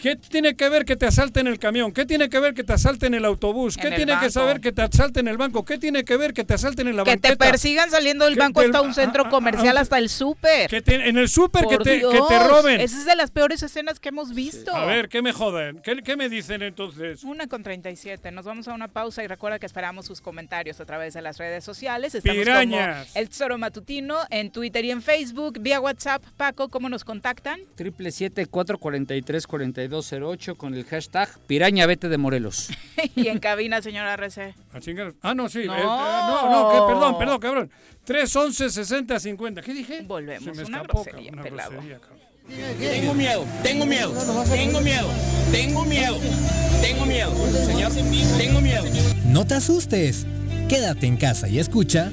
[0.00, 1.90] ¿Qué tiene que ver que te asalten el camión?
[1.92, 3.76] ¿Qué tiene que ver que te asalten el autobús?
[3.76, 5.64] ¿Qué tiene que saber que te asalten el banco?
[5.64, 7.50] ¿Qué tiene que ver que te asalten en la Que te banqueta?
[7.50, 10.08] persigan saliendo del Que banco del- hasta un centro ah, ah, comercial, ah, hasta el
[10.08, 10.68] súper.
[10.68, 12.80] Que te- en el súper que te, que te roben.
[12.80, 14.74] Esa es de las peores escenas que hemos visto.
[14.74, 15.80] A ver, ¿qué me joden?
[15.82, 17.24] ¿Qué, qué me dicen entonces?
[17.24, 18.30] Una con 37.
[18.32, 21.38] Nos vamos a una pausa y recuerda que esperamos sus comentarios a través de las
[21.38, 22.14] redes sociales.
[22.14, 23.08] Estamos Pirañas.
[23.08, 25.58] como El Tesoro Matutino en Twitter y en Facebook.
[25.60, 27.60] Vía WhatsApp, Paco, ¿cómo nos contactan?
[27.76, 28.78] Triple siete cuatro
[29.88, 32.68] cuarenta y tres cuarenta y dos cero ocho con el hashtag Piraña Vete de Morelos.
[33.16, 34.54] y en cabina, señora RC.
[35.22, 35.64] Ah, no, sí.
[35.64, 35.74] No.
[35.74, 37.70] eh, eh, no, no, que, perdón, perdón, cabrón.
[38.04, 39.62] 311 60 50.
[39.62, 40.02] ¿Qué dije?
[40.02, 42.00] Volvemos, Se me una escapó, grosería, cabrón, una grosería.
[42.78, 44.12] Tengo miedo, tengo miedo,
[44.48, 45.08] tengo miedo,
[45.50, 46.18] tengo miedo,
[46.80, 47.32] tengo miedo,
[47.66, 47.92] señor,
[48.38, 48.84] tengo miedo.
[49.24, 50.26] No te asustes.
[50.68, 52.12] Quédate en casa y escucha.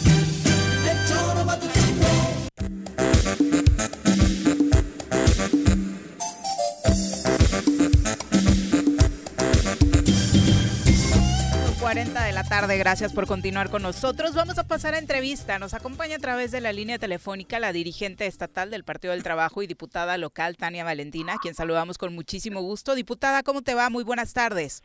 [12.41, 12.77] La tarde.
[12.77, 14.33] Gracias por continuar con nosotros.
[14.33, 15.59] Vamos a pasar a entrevista.
[15.59, 19.61] Nos acompaña a través de la línea telefónica la dirigente estatal del Partido del Trabajo
[19.61, 22.95] y diputada local, Tania Valentina, quien saludamos con muchísimo gusto.
[22.95, 23.91] Diputada, ¿cómo te va?
[23.91, 24.81] Muy buenas tardes.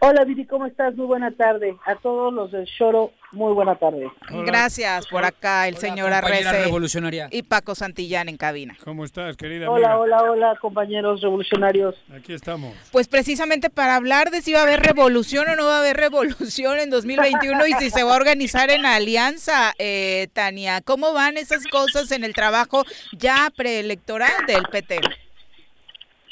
[0.00, 0.94] Hola Viri, ¿cómo estás?
[0.96, 1.76] Muy buena tarde.
[1.86, 4.10] A todos los del Choro, muy buena tarde.
[4.46, 7.28] Gracias por acá el señor Arrece revolucionaria.
[7.30, 8.76] y Paco Santillán en cabina.
[8.84, 10.16] ¿Cómo estás, querida Hola, amiga?
[10.18, 11.94] hola, hola, compañeros revolucionarios.
[12.14, 12.74] Aquí estamos.
[12.92, 15.96] Pues precisamente para hablar de si va a haber revolución o no va a haber
[15.96, 20.80] revolución en 2021 y si se va a organizar en alianza, eh, Tania.
[20.80, 25.00] ¿Cómo van esas cosas en el trabajo ya preelectoral del PT?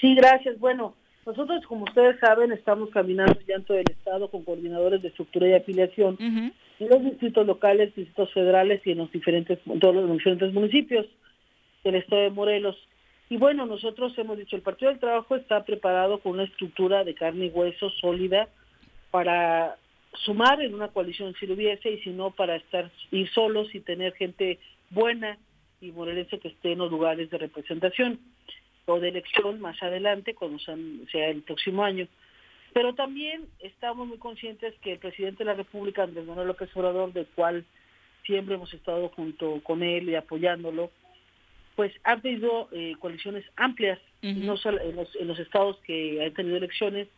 [0.00, 0.58] Sí, gracias.
[0.58, 0.94] Bueno,
[1.28, 5.46] nosotros, como ustedes saben, estamos caminando ya en todo el Estado con coordinadores de estructura
[5.46, 10.10] y afiliación en los distritos locales, distritos federales y en los diferentes, en todos los
[10.10, 11.06] diferentes municipios
[11.84, 12.76] del Estado de Morelos.
[13.28, 17.14] Y bueno, nosotros hemos dicho, el Partido del Trabajo está preparado con una estructura de
[17.14, 18.48] carne y hueso sólida
[19.10, 19.76] para
[20.14, 23.80] sumar en una coalición si lo hubiese y si no para estar ir solos y
[23.80, 24.58] tener gente
[24.88, 25.36] buena
[25.82, 28.18] y morelense que esté en los lugares de representación
[28.88, 32.06] o de elección más adelante, cuando sean- sea el próximo año.
[32.72, 37.12] Pero también estamos muy conscientes que el presidente de la República, Andrés Manuel López Obrador,
[37.12, 37.64] del cual
[38.24, 40.90] siempre hemos estado junto con él y apoyándolo,
[41.76, 43.98] pues ha tenido eh, coaliciones amplias,
[44.46, 47.08] no solo en los, en los estados que han tenido elecciones,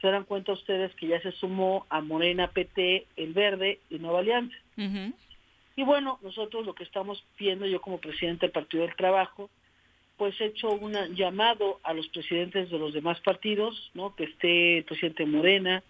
[0.00, 4.18] se dan cuenta ustedes que ya se sumó a Morena, PT, El Verde y Nueva
[4.20, 4.56] Alianza.
[5.76, 9.48] Y bueno, nosotros lo que estamos viendo, yo como presidente del Partido del Trabajo,
[10.24, 14.16] pues he hecho un llamado a los presidentes de los demás partidos, ¿no?
[14.16, 15.82] Que esté el presidente Morena,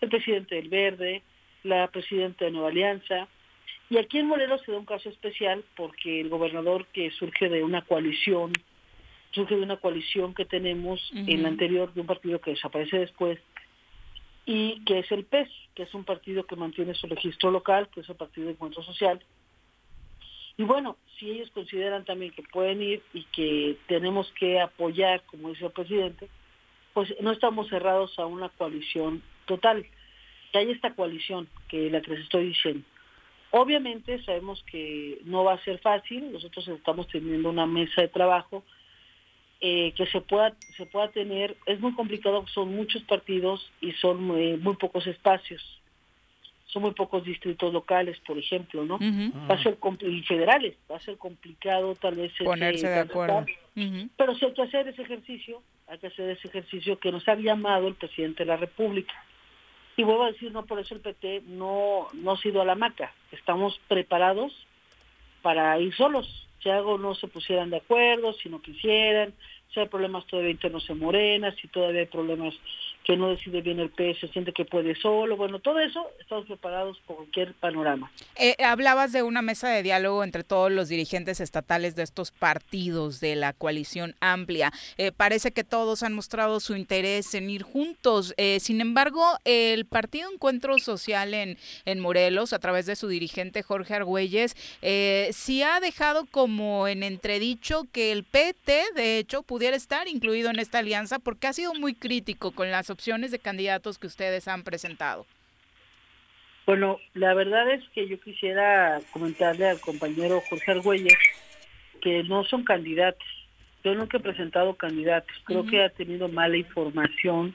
[0.00, 1.22] el presidente del Verde,
[1.64, 3.28] la presidenta de Nueva Alianza.
[3.90, 7.62] Y aquí en Morelos se da un caso especial porque el gobernador que surge de
[7.62, 8.54] una coalición,
[9.32, 13.38] surge de una coalición que tenemos en la anterior de un partido que desaparece después,
[14.46, 18.00] y que es el PES, que es un partido que mantiene su registro local, que
[18.00, 19.22] es el Partido de Encuentro Social.
[20.56, 25.48] Y bueno, si ellos consideran también que pueden ir y que tenemos que apoyar, como
[25.48, 26.28] dice el presidente,
[26.92, 29.84] pues no estamos cerrados a una coalición total.
[30.52, 32.86] Que hay esta coalición, que la que les estoy diciendo.
[33.50, 38.64] Obviamente sabemos que no va a ser fácil, nosotros estamos teniendo una mesa de trabajo
[39.60, 44.36] eh, que se pueda se pueda tener es muy complicado son muchos partidos y son
[44.36, 45.62] eh, muy pocos espacios
[46.66, 51.00] son muy pocos distritos locales por ejemplo no va a ser y federales va a
[51.00, 53.44] ser complicado tal vez ese Ponerse de acuerdo.
[54.16, 57.34] pero sí hay que hacer ese ejercicio hay que hacer ese ejercicio que nos ha
[57.34, 59.14] llamado el presidente de la república.
[59.96, 62.74] Y vuelvo a decir no por eso el PT no no ha sido a la
[62.74, 63.12] maca.
[63.30, 64.52] Estamos preparados
[65.42, 66.48] para ir solos.
[66.62, 69.34] Si algo no se pusieran de acuerdo, si no quisieran,
[69.80, 72.54] hay problemas todavía internos en Morena, si todavía hay problemas
[73.04, 76.98] que no decide bien el PS, siente que puede solo, bueno, todo eso estamos preparados
[77.06, 78.10] por cualquier panorama.
[78.36, 83.20] Eh, hablabas de una mesa de diálogo entre todos los dirigentes estatales de estos partidos
[83.20, 84.72] de la coalición amplia.
[84.96, 88.32] Eh, parece que todos han mostrado su interés en ir juntos.
[88.38, 93.62] Eh, sin embargo, el Partido Encuentro Social en, en Morelos, a través de su dirigente
[93.62, 94.56] Jorge Argüelles,
[95.32, 100.58] sí ha dejado como en entredicho que el PT, de hecho, pudiera estar incluido en
[100.58, 104.62] esta alianza porque ha sido muy crítico con las opciones de candidatos que ustedes han
[104.64, 105.24] presentado.
[106.66, 111.18] Bueno, la verdad es que yo quisiera comentarle al compañero Jorge Argüelles
[112.02, 113.26] que no son candidatos.
[113.82, 115.34] Yo nunca he presentado candidatos.
[115.44, 117.54] Creo que ha tenido mala información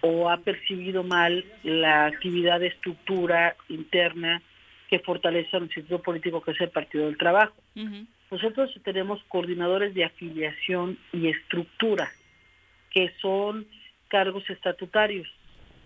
[0.00, 4.42] o ha percibido mal la actividad de estructura interna
[4.88, 7.54] que fortalece al instituto político que es el Partido del Trabajo.
[8.30, 12.10] Nosotros tenemos coordinadores de afiliación y estructura,
[12.90, 13.66] que son
[14.08, 15.26] cargos estatutarios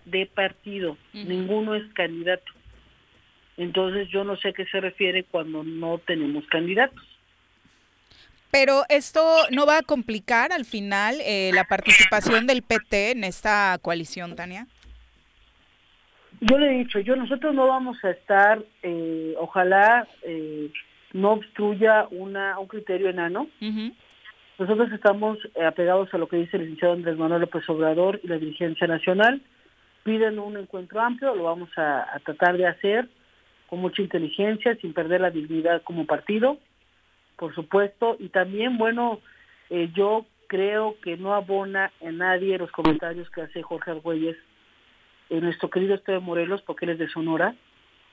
[0.05, 0.97] de partido.
[1.13, 2.51] Ninguno es candidato.
[3.57, 7.03] Entonces yo no sé a qué se refiere cuando no tenemos candidatos.
[8.51, 9.21] Pero esto
[9.51, 14.67] no va a complicar al final eh, la participación del PT en esta coalición, Tania.
[16.39, 20.69] Yo le he dicho, yo nosotros no vamos a estar, eh, ojalá eh,
[21.13, 23.47] no obstruya una, un criterio enano.
[24.59, 28.27] Nosotros estamos eh, apegados a lo que dice el licenciado Andrés Manuel López Obrador y
[28.27, 29.41] la dirigencia nacional.
[30.03, 33.07] Piden un encuentro amplio, lo vamos a, a tratar de hacer
[33.67, 36.57] con mucha inteligencia, sin perder la dignidad como partido,
[37.37, 38.17] por supuesto.
[38.19, 39.19] Y también, bueno,
[39.69, 44.37] eh, yo creo que no abona en nadie los comentarios que hace Jorge Argüelles
[45.31, 47.55] en nuestro querido de Morelos, porque él es de Sonora,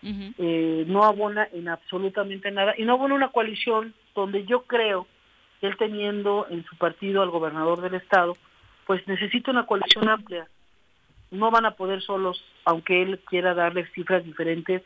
[0.03, 5.07] eh, no abona en absolutamente nada y no abona una coalición donde yo creo
[5.61, 8.37] que él teniendo en su partido al gobernador del estado,
[8.87, 10.49] pues necesita una coalición amplia.
[11.31, 14.83] No van a poder solos, aunque él quiera darle cifras diferentes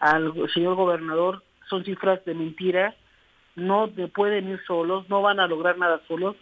[0.00, 2.94] al señor gobernador, son cifras de mentira,
[3.54, 6.36] no pueden ir solos, no van a lograr nada solos.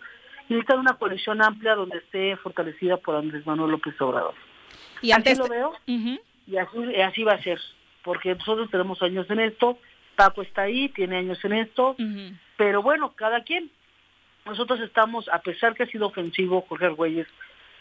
[0.48, 4.34] Necesitan una coalición amplia donde esté fortalecida por Andrés Manuel López Obrador.
[5.02, 7.61] Y antes lo veo y así, así va a ser
[8.03, 9.78] porque nosotros tenemos años en esto,
[10.16, 11.96] Paco está ahí, tiene años en esto,
[12.57, 13.70] pero bueno, cada quien.
[14.46, 17.28] Nosotros estamos, a pesar que ha sido ofensivo Jorge Argüelles,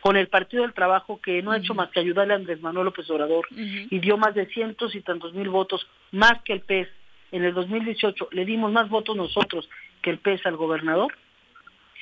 [0.01, 2.85] con el Partido del Trabajo que no ha hecho más que ayudarle a Andrés Manuel
[2.85, 6.87] López Obrador y dio más de cientos y tantos mil votos, más que el PES.
[7.31, 9.67] En el 2018 le dimos más votos nosotros
[10.01, 11.13] que el PES al gobernador.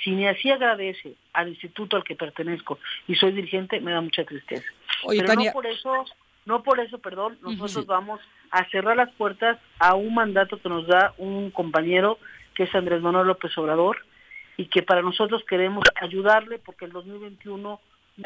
[0.04, 4.26] Si ni así agradece al instituto al que pertenezco y soy dirigente, me da mucha
[4.26, 4.68] tristeza.
[5.08, 6.06] Pero no por eso
[6.46, 8.22] no por eso, perdón, nosotros vamos
[8.52, 12.20] a cerrar las puertas a un mandato que nos da un compañero
[12.54, 13.98] que es Andrés Manuel López Obrador
[14.56, 17.82] y que para nosotros queremos ayudarle porque el 2021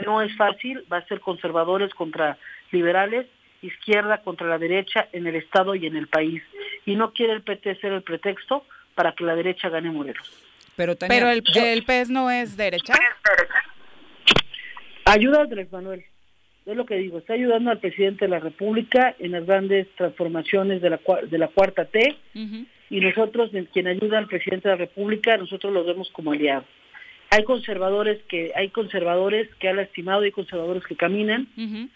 [0.05, 2.37] no es fácil, va a ser conservadores contra
[2.71, 3.25] liberales,
[3.61, 6.43] izquierda contra la derecha en el Estado y en el país.
[6.85, 8.65] Y no quiere el PT ser el pretexto
[8.95, 10.29] para que la derecha gane Morelos.
[10.75, 12.93] Pero, Pero el, el PES no es derecha.
[15.05, 16.05] Ayuda a Andrés Manuel
[16.65, 20.81] es lo que digo, está ayudando al presidente de la República en las grandes transformaciones
[20.81, 20.99] de la,
[21.29, 22.15] de la cuarta T
[22.89, 26.65] y nosotros, quien ayuda al presidente de la República, nosotros los vemos como aliados.
[27.31, 31.47] Hay conservadores que hay conservadores que ha lastimado, hay conservadores que caminan.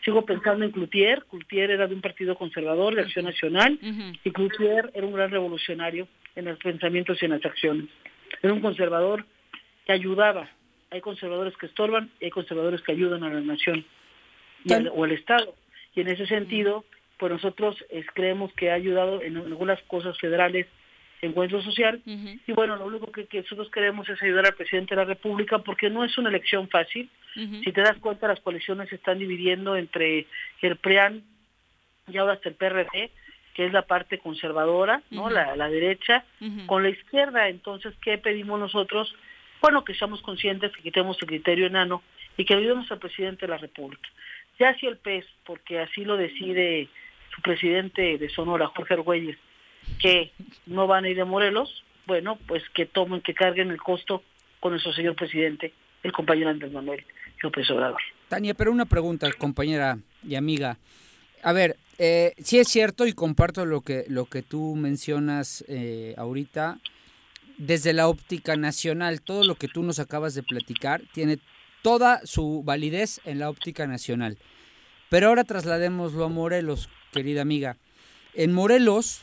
[0.06, 1.24] Sigo pensando en Cloutier.
[1.28, 3.80] Cloutier era de un partido conservador, de Acción Nacional,
[4.24, 7.86] y Cloutier era un gran revolucionario en los pensamientos y en las acciones.
[8.44, 9.26] Era un conservador
[9.86, 10.50] que ayudaba.
[10.92, 13.84] Hay conservadores que estorban y hay conservadores que ayudan a la nación
[14.94, 15.56] o el Estado.
[15.96, 16.84] Y en ese sentido,
[17.18, 17.78] pues nosotros
[18.14, 20.68] creemos que ha ayudado en algunas cosas federales,
[21.22, 25.06] encuentro social, y bueno, lo único que, nosotros queremos es ayudar al presidente de la
[25.06, 27.10] República porque no es una elección fácil.
[27.34, 30.28] Si te das cuenta, las coaliciones se están dividiendo entre
[30.62, 31.24] el PRIAN
[32.10, 33.10] y ahora hasta el PRD,
[33.54, 35.30] que es la parte conservadora, ¿no?
[35.30, 36.26] la, la derecha,
[36.66, 37.48] con la izquierda.
[37.48, 39.16] Entonces, ¿qué pedimos nosotros?
[39.62, 42.04] Bueno, que seamos conscientes, que quitemos el criterio enano
[42.36, 44.10] y que ayudemos al presidente de la República
[44.64, 46.88] ya si el PES, porque así lo decide
[47.36, 49.38] su presidente de Sonora, Jorge Argüelles,
[50.00, 50.32] que
[50.66, 54.24] no van a ir a Morelos, bueno, pues que tomen, que carguen el costo
[54.62, 57.04] con nuestro señor presidente, el compañero Andrés Manuel
[57.42, 58.00] López Obrador.
[58.30, 60.78] Tania, pero una pregunta, compañera y amiga.
[61.42, 66.80] A ver, eh, es cierto y comparto lo que, lo que tú mencionas eh, ahorita.
[67.58, 71.40] Desde la óptica nacional, todo lo que tú nos acabas de platicar tiene
[71.82, 74.38] toda su validez en la óptica nacional.
[75.14, 77.78] Pero ahora trasladémoslo a Morelos, querida amiga.
[78.34, 79.22] En Morelos,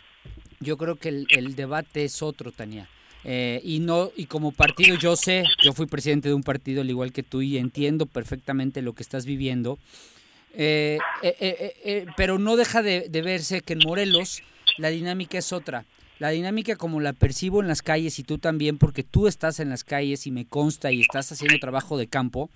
[0.61, 2.89] yo creo que el, debate es otro, Tania.
[3.25, 6.91] Eh, y no y como partido yo sé, yo fui presidente de un partido al
[6.91, 9.81] igual que tú y entiendo perfectamente lo que estás viviendo.
[10.55, 14.45] Eh, eh, pero no deja de verse que en Morelos
[14.79, 15.87] la dinámica es otra
[16.21, 19.71] la dinámica como la percibo en las calles y tú también, porque tú estás en
[19.71, 22.49] las calles y me consta y estás haciendo trabajo de campo,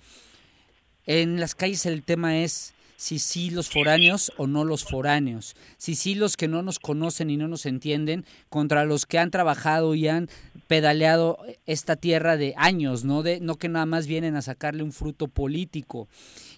[1.05, 5.95] en las calles el tema es si sí los foráneos o no los foráneos, si
[5.95, 9.95] sí los que no nos conocen y no nos entienden contra los que han trabajado
[9.95, 10.29] y han
[10.67, 14.91] pedaleado esta tierra de años, no de no que nada más vienen a sacarle un
[14.91, 16.07] fruto político.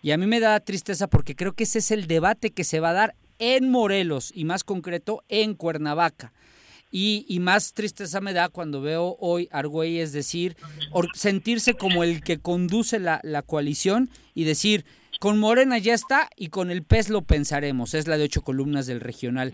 [0.01, 2.79] Y a mí me da tristeza porque creo que ese es el debate que se
[2.79, 6.33] va a dar en Morelos y más concreto en Cuernavaca.
[6.89, 10.55] Y, más tristeza me da cuando veo hoy Argüelles decir,
[11.13, 14.85] sentirse como el que conduce la, coalición y decir,
[15.19, 17.93] con Morena ya está y con el PES lo pensaremos.
[17.93, 19.53] Es la de ocho columnas del regional.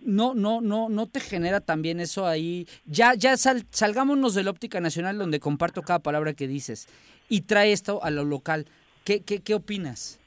[0.00, 2.66] No, no, no, no te genera también eso ahí.
[2.84, 6.88] Ya, ya salgámonos de la óptica nacional donde comparto cada palabra que dices
[7.28, 8.66] y trae esto a lo local.
[9.04, 10.20] ¿Qué, qué, qué opinas?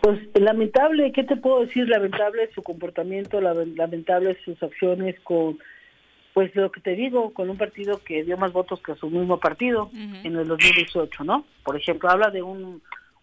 [0.00, 1.88] Pues lamentable, ¿qué te puedo decir?
[1.88, 5.58] Lamentable su comportamiento, lamentable sus acciones con,
[6.32, 9.38] pues lo que te digo, con un partido que dio más votos que su mismo
[9.38, 11.44] partido en el 2018, ¿no?
[11.64, 12.80] Por ejemplo, habla de un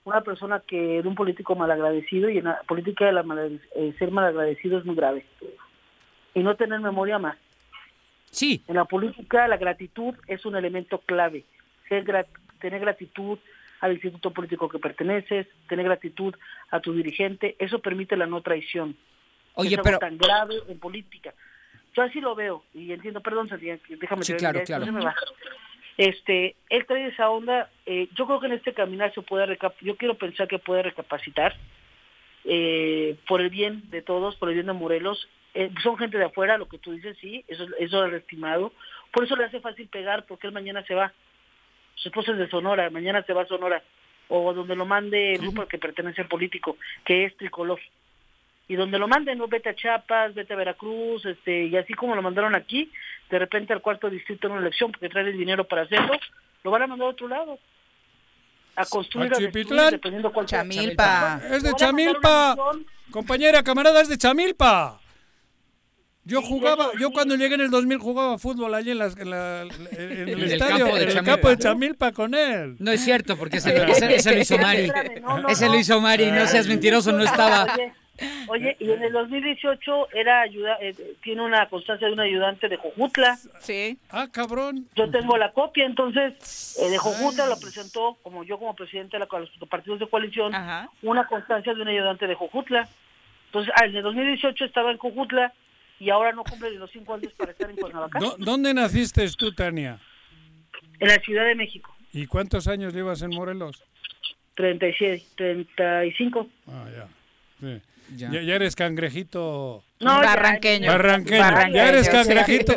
[0.07, 3.93] una persona que de un político malagradecido y en la política de la mal, eh,
[3.99, 5.25] ser malagradecido es muy grave.
[6.33, 7.37] Y no tener memoria más.
[8.31, 8.63] Sí.
[8.67, 11.43] En la política la gratitud es un elemento clave.
[11.89, 12.05] Ser
[12.61, 13.37] tener gratitud,
[13.81, 16.33] al instituto político que perteneces, tener gratitud
[16.71, 18.95] a tu dirigente, eso permite la no traición.
[19.55, 21.33] Oye, es pero tan grave en política.
[21.95, 24.85] Yo así lo veo y entiendo, perdón, déjame sí, claro, claro.
[25.97, 29.73] Este, él trae esa onda, eh, yo creo que en este caminar se puede recap
[29.81, 31.55] yo quiero pensar que puede recapacitar
[32.45, 35.27] eh, por el bien de todos, por el bien de Morelos.
[35.55, 38.71] Eh, son gente de afuera, lo que tú dices, sí, eso, eso es estimado.
[39.11, 41.11] Por eso le hace fácil pegar, porque él mañana se va.
[41.95, 43.81] Su esposo es de Sonora, mañana se va a Sonora.
[44.29, 47.79] O donde lo mande el grupo al que pertenece el político, que es tricolor
[48.67, 49.47] y donde lo manden, ¿no?
[49.47, 52.91] vete a Chiapas, vete a Veracruz, este, y así como lo mandaron aquí,
[53.29, 56.13] de repente al cuarto distrito en una elección porque trae el dinero para hacerlo,
[56.63, 57.59] lo van a mandar a otro lado.
[58.75, 61.41] A construir, a, destruir, dependiendo cuál Chamilpa.
[61.49, 62.55] Es de Chamilpa.
[63.09, 64.99] Compañera, camarada, es de Chamilpa.
[66.27, 70.97] Yo jugaba, yo cuando llegué en el 2000 jugaba fútbol allí en, en, el, estadio,
[70.97, 72.75] en el campo de Chamilpa con él.
[72.79, 73.73] No es cierto, porque ese,
[74.13, 74.91] ese, lo hizo Mari.
[75.47, 77.65] ese lo hizo Mari, no seas mentiroso, no estaba.
[78.47, 82.77] Oye, y en el 2018 era ayuda, eh, tiene una constancia de un ayudante de
[82.77, 83.37] Jojutla.
[83.59, 83.97] Sí.
[84.09, 84.87] Ah, cabrón.
[84.95, 89.25] Yo tengo la copia, entonces, eh, de Jojutla lo presentó, como yo como presidente de
[89.25, 90.53] la, los partidos de coalición,
[91.01, 92.87] una constancia de un ayudante de Jojutla.
[93.47, 95.53] Entonces, ah, en el 2018 estaba en Jojutla
[95.99, 98.19] y ahora no cumple ni los cinco años para estar en Cuernavaca.
[98.37, 99.99] ¿Dónde naciste tú, Tania?
[100.99, 101.95] En la Ciudad de México.
[102.13, 103.83] ¿Y cuántos años llevas en Morelos?
[104.55, 106.49] 37, 35.
[106.67, 107.07] Ah, ya.
[107.59, 107.81] Sí.
[108.15, 108.31] Ya.
[108.31, 108.55] ya.
[108.55, 109.83] eres cangrejito.
[109.99, 110.87] No, barranqueño.
[110.87, 111.73] Barranqueño.
[111.73, 112.73] Ya eres cangrejito.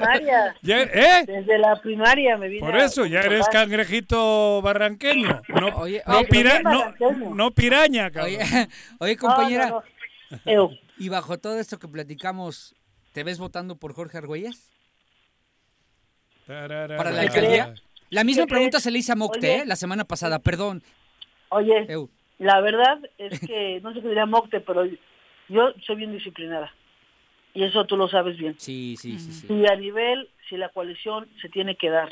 [0.62, 1.24] Ya, ¿Eh?
[1.26, 2.60] Desde la primaria me vine.
[2.60, 5.42] Por eso, ya eres cangrejito barranqueño.
[5.48, 6.94] No, oye, no, pira, no,
[7.34, 8.34] no, piraña, cabrón.
[8.34, 8.68] Oye,
[8.98, 9.82] oye compañera.
[10.98, 12.74] y bajo todo esto que platicamos,
[13.12, 14.70] ¿te ves votando por Jorge Argüelles?
[16.46, 17.74] Para la alcaldía.
[18.10, 19.66] La misma pregunta se le hice a Mocte ¿eh?
[19.66, 20.82] la semana pasada, perdón.
[21.50, 21.86] Oye,
[22.38, 24.84] la verdad es que, no sé qué diría Mocte, pero
[25.50, 26.72] yo soy bien disciplinada.
[27.52, 28.54] Y eso tú lo sabes bien.
[28.58, 29.46] Sí, sí, sí, sí.
[29.52, 32.08] Y a nivel, si la coalición se tiene que dar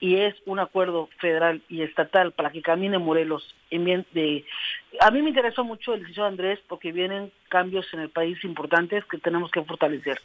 [0.00, 4.44] y es un acuerdo federal y estatal para que camine Morelos en bien de
[5.00, 9.04] a mí me interesó mucho el decision Andrés porque vienen cambios en el país importantes
[9.06, 10.20] que tenemos que fortalecer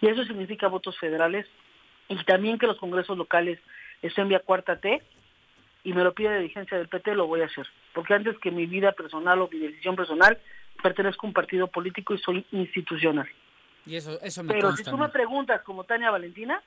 [0.00, 1.46] y eso significa votos federales
[2.08, 3.58] y también que los congresos locales
[4.02, 5.02] estén vía cuarta T
[5.82, 8.50] y me lo pide la dirigencia del PT lo voy a hacer porque antes que
[8.50, 10.38] mi vida personal o mi decisión personal
[10.82, 13.28] pertenezco a un partido político y soy institucional.
[13.86, 16.62] Y eso, eso me Pero si tú me preguntas como Tania Valentina,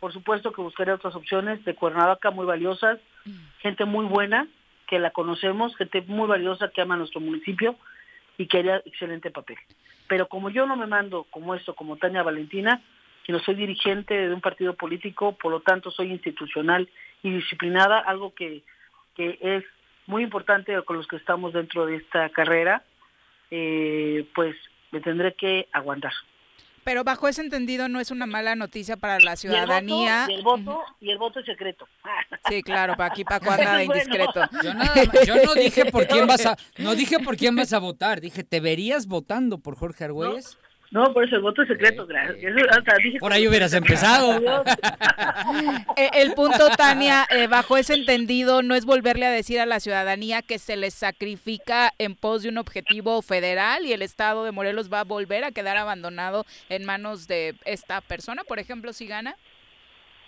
[0.00, 2.98] por supuesto que buscaré otras opciones de Cuernavaca muy valiosas,
[3.60, 4.48] gente muy buena,
[4.88, 7.76] que la conocemos, gente muy valiosa que ama nuestro municipio
[8.36, 9.58] y que haría excelente papel.
[10.08, 12.82] Pero como yo no me mando como esto, como Tania Valentina,
[13.26, 16.88] sino soy dirigente de un partido político, por lo tanto soy institucional
[17.22, 18.62] y disciplinada, algo que,
[19.14, 19.64] que es
[20.06, 22.82] muy importante con los que estamos dentro de esta carrera,
[23.50, 24.54] eh, pues
[24.92, 26.12] me tendré que aguantar.
[26.84, 30.26] Pero bajo ese entendido no es una mala noticia para la ciudadanía.
[30.28, 31.86] Y el voto, y el voto, es secreto.
[32.48, 34.40] Sí, claro, para aquí Paco anda de indiscreto.
[35.24, 38.42] Yo, no dije por quién vas a, no dije por quién vas a votar, dije,
[38.42, 40.58] ¿te verías votando por Jorge Argüelles?
[40.60, 42.52] No, por eso el voto es secreto, gracias.
[43.20, 44.40] por ahí hubieras empezado.
[45.96, 49.80] Eh, el punto, Tania, eh, bajo ese entendido, no es volverle a decir a la
[49.80, 54.52] ciudadanía que se les sacrifica en pos de un objetivo federal y el Estado de
[54.52, 59.06] Morelos va a volver a quedar abandonado en manos de esta persona, por ejemplo, si
[59.06, 59.36] gana.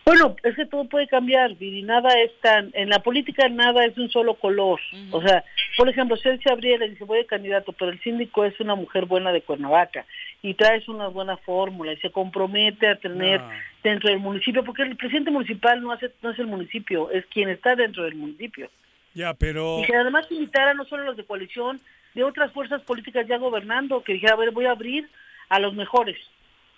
[0.05, 3.97] Bueno, es que todo puede cambiar, y nada es tan, en la política nada es
[3.97, 4.81] un solo color.
[5.13, 5.45] O sea,
[5.77, 8.59] por ejemplo, si él se abriera y dice voy de candidato, pero el síndico es
[8.59, 10.05] una mujer buena de Cuernavaca
[10.43, 13.41] y traes una buena fórmula y se compromete a tener
[13.85, 17.49] dentro del municipio, porque el presidente municipal no, hace, no es el municipio, es quien
[17.49, 18.69] está dentro del municipio.
[19.15, 19.79] Ya, pero...
[19.81, 21.81] Y que además invitara no solo a los de coalición,
[22.15, 25.09] de otras fuerzas políticas ya gobernando, que dijera, a ver, voy a abrir
[25.49, 26.17] a los mejores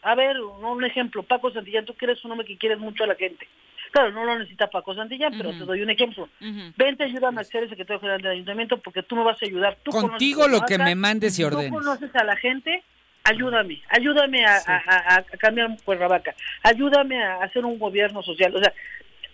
[0.04, 3.06] a ver, un ejemplo, Paco Santillán, tú que eres un hombre que quieres mucho a
[3.08, 3.48] la gente.
[3.90, 6.28] Claro, no lo necesita Paco Santillán, pero te doy un ejemplo.
[6.76, 9.78] Vente, ayúdame a ser el secretario general del ayuntamiento porque tú me vas a ayudar.
[9.82, 11.70] Tú Contigo lo que me mandes y ordenes.
[11.70, 12.82] Tú conoces a la gente,
[13.22, 18.54] ayúdame, ayúdame a, a, a, cambiar Cuernavaca, ayúdame a hacer un gobierno social.
[18.56, 18.72] O sea,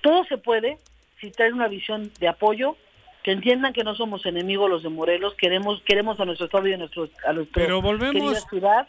[0.02, 0.78] todo se puede
[1.20, 2.76] si traes una visión de apoyo,
[3.22, 6.72] que entiendan que no somos enemigos los de Morelos, queremos queremos a nuestro estado y
[6.72, 8.86] a nuestro a nuestra pero volvemos ciudad,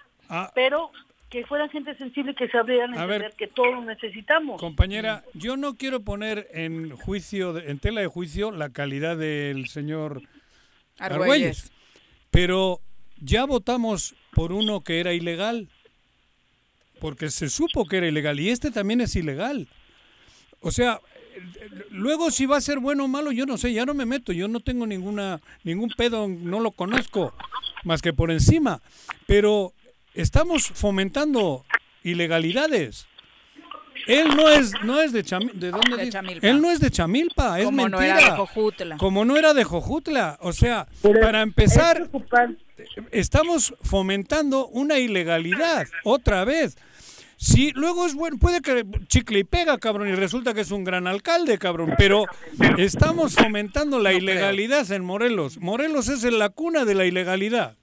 [0.55, 0.91] pero
[1.31, 4.59] que fueran gente sensible que sabrían entender que todos necesitamos.
[4.59, 10.21] Compañera, yo no quiero poner en juicio, en tela de juicio, la calidad del señor
[10.99, 11.71] Argüelles,
[12.31, 12.81] pero
[13.21, 15.69] ya votamos por uno que era ilegal,
[16.99, 19.69] porque se supo que era ilegal y este también es ilegal.
[20.59, 20.99] O sea,
[21.91, 24.33] luego si va a ser bueno o malo, yo no sé, ya no me meto,
[24.33, 27.33] yo no tengo ninguna ningún pedo, no lo conozco
[27.85, 28.81] más que por encima,
[29.27, 29.73] pero
[30.13, 31.65] estamos fomentando
[32.03, 33.07] ilegalidades.
[34.07, 35.57] él no es, no es de Chamilpa.
[35.57, 35.97] ¿De dónde?
[35.97, 36.09] De?
[36.09, 36.47] Chamilpa.
[36.47, 38.97] Él no es de Chamilpa, es Como no era de Jojutla.
[38.97, 40.37] Como no era de Jojutla.
[40.41, 42.09] O sea, Pero para empezar,
[43.11, 46.77] estamos fomentando una ilegalidad, otra vez.
[47.37, 50.83] Sí, luego es bueno, puede que chicle y pega, cabrón, y resulta que es un
[50.83, 52.25] gran alcalde, cabrón, pero
[52.77, 55.57] estamos fomentando la ilegalidad en Morelos.
[55.57, 57.77] Morelos es en la cuna de la ilegalidad.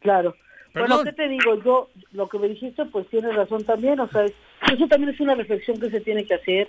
[0.00, 0.34] Claro.
[0.76, 0.98] Perdón.
[0.98, 1.62] Bueno, ¿qué te digo?
[1.64, 4.34] Yo, lo que me dijiste, pues tienes razón también, o sea, es-
[4.72, 6.68] eso también es una reflexión que se tiene que hacer,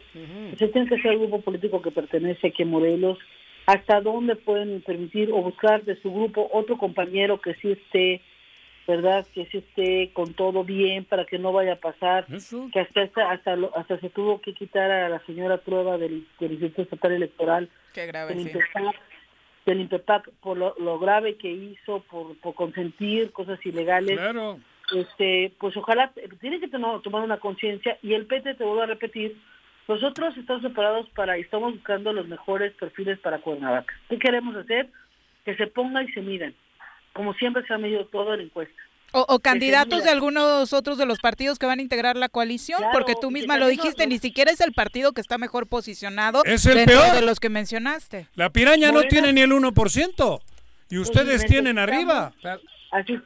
[0.57, 3.17] se tiene que hacer el grupo político que pertenece aquí a Morelos,
[3.65, 8.21] hasta dónde pueden permitir o buscar de su grupo otro compañero que sí esté,
[8.87, 9.27] ¿verdad?
[9.33, 12.25] Que sí esté con todo bien para que no vaya a pasar,
[12.71, 16.51] que hasta hasta, hasta, hasta se tuvo que quitar a la señora prueba del, del
[16.53, 18.51] Instituto Estatal Electoral Qué grave, sí.
[19.67, 24.17] Del INPEPAC por lo, lo grave que hizo, por, por consentir cosas ilegales.
[24.17, 24.59] Claro.
[24.95, 28.85] Este, pues ojalá, tiene que tomar, tomar una conciencia y el PT, te vuelvo a
[28.85, 29.35] repetir,
[29.87, 33.93] nosotros estamos preparados para, y estamos buscando los mejores perfiles para Cuernavaca.
[34.09, 34.89] ¿Qué queremos hacer?
[35.43, 36.53] Que se ponga y se midan,
[37.13, 38.81] como siempre se ha medido todo en la encuesta.
[39.13, 42.79] O, o candidatos de algunos otros de los partidos que van a integrar la coalición,
[42.79, 46.43] Claro, porque tú misma lo dijiste, ni siquiera es el partido que está mejor posicionado
[46.43, 47.13] Es el peor.
[47.15, 48.27] de los que mencionaste.
[48.35, 50.41] La piraña no tiene ni el 1%.
[50.89, 52.33] Y ustedes tienen arriba.
[52.91, 53.19] Así,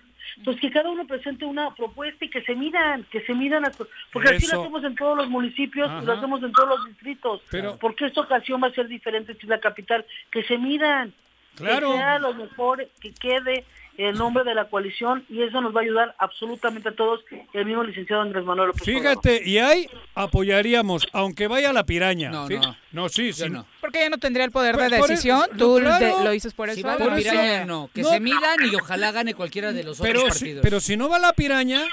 [0.45, 3.71] pues que cada uno presente una propuesta y que se midan, que se midan, a-
[4.13, 4.61] porque así lo Eso.
[4.61, 6.19] hacemos en todos los municipios y lo Ajá.
[6.19, 7.41] hacemos en todos los distritos.
[7.51, 11.13] Pero- porque esta ocasión va a ser diferente si la capital, que se midan,
[11.55, 11.91] Claro.
[11.91, 13.65] que sea lo mejor, que quede
[13.97, 17.21] el nombre de la coalición y eso nos va a ayudar absolutamente a todos,
[17.53, 19.01] el mismo licenciado Andrés Manuel López Obrador.
[19.21, 22.29] Fíjate, y ahí apoyaríamos, aunque vaya la piraña.
[22.31, 22.75] No, no.
[22.91, 23.49] No, sí, sí.
[23.49, 23.65] no.
[23.81, 25.41] Porque ya no tendría el poder Pues, de decisión.
[25.49, 26.17] eso- Tú claro.
[26.19, 26.77] de- lo dices por eso.
[26.77, 27.05] Si va Ana.
[27.05, 27.89] la piraña, no.
[27.93, 28.09] Que No.
[28.09, 30.61] se midan y ojalá gane cualquiera de los otros Pero si, partidos.
[30.63, 31.83] pero si no va la piraña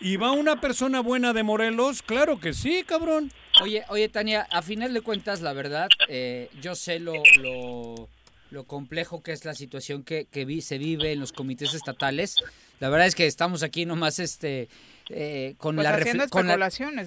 [0.00, 3.30] y va una persona buena de Morelos, claro que sí, cabrón.
[3.62, 8.08] Oye, oye, Tania, a final de cuentas, la verdad, eh, yo sé lo, lo,
[8.50, 12.36] lo complejo que es la situación que, que vi- se vive en los comités estatales.
[12.80, 14.68] La verdad es que estamos aquí nomás este
[15.12, 16.54] eh, con Pues la haciendo con la-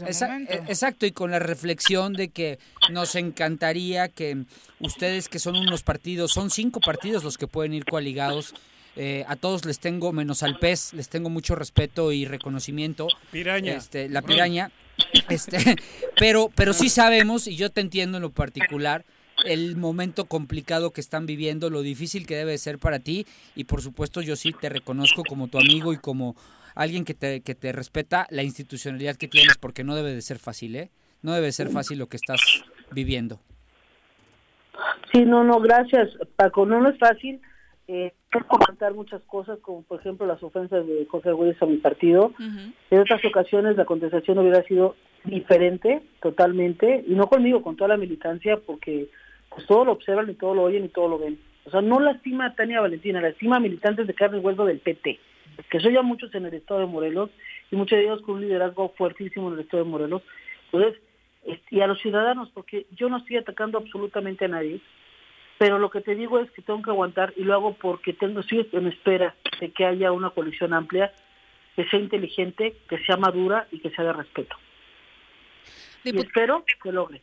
[0.10, 2.60] Esa- eh, exacto y con la reflexión de que
[2.92, 4.44] nos encantaría que
[4.80, 8.54] ustedes que son unos partidos, son cinco partidos los que pueden ir coaligados.
[8.96, 13.08] eh, a todos les tengo, menos al pez, les tengo mucho respeto y reconocimiento.
[13.32, 13.74] Piraña.
[13.76, 14.70] Este, la piraña.
[15.30, 15.58] Este,
[16.20, 19.04] pero, pero sí sabemos, y yo te entiendo en lo particular,
[19.46, 23.26] el momento complicado que están viviendo, lo difícil que debe ser para ti,
[23.56, 26.36] y por supuesto yo sí te reconozco como tu amigo y como
[26.76, 30.40] alguien que te, que te respeta la institucionalidad que tienes, porque no debe de ser
[30.40, 30.90] fácil, ¿eh?
[31.22, 32.42] No debe ser fácil lo que estás
[32.92, 33.40] viviendo.
[35.14, 36.66] Sí, no, no, gracias, Paco.
[36.66, 37.40] No, no es fácil.
[37.88, 41.78] Eh, quiero comentar muchas cosas, como por ejemplo las ofensas de Jorge Arguelles a mi
[41.78, 42.34] partido.
[42.90, 47.98] En otras ocasiones la contestación hubiera sido diferente, totalmente, y no conmigo, con toda la
[47.98, 49.10] militancia, porque
[49.54, 51.40] pues todo lo observan y todo lo oyen y todo lo ven.
[51.66, 54.80] O sea, no lastima a Tania Valentina, lastima a militantes de carne y hueso del
[54.80, 55.20] PT,
[55.70, 57.30] que soy ya muchos en el estado de Morelos,
[57.72, 60.22] y muchos de ellos con un liderazgo fuertísimo en el estado de Morelos.
[60.72, 61.02] Entonces,
[61.46, 64.82] este, y a los ciudadanos, porque yo no estoy atacando absolutamente a nadie,
[65.58, 68.42] pero lo que te digo es que tengo que aguantar y lo hago porque tengo
[68.42, 71.14] estoy en espera de que haya una coalición amplia,
[71.76, 74.56] que sea inteligente, que sea madura y que sea de respeto.
[76.04, 77.22] Y espero que logre.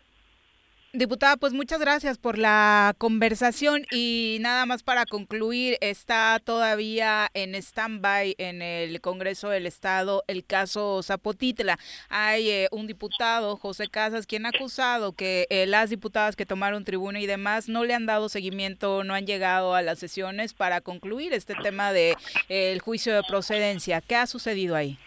[0.92, 7.54] Diputada, pues muchas gracias por la conversación y nada más para concluir, está todavía en
[7.54, 11.78] stand-by en el Congreso del Estado el caso Zapotitla.
[12.08, 16.82] Hay eh, un diputado, José Casas, quien ha acusado que eh, las diputadas que tomaron
[16.82, 20.80] tribuna y demás no le han dado seguimiento, no han llegado a las sesiones para
[20.80, 22.16] concluir este tema de
[22.48, 24.00] eh, el juicio de procedencia.
[24.00, 24.98] ¿Qué ha sucedido ahí?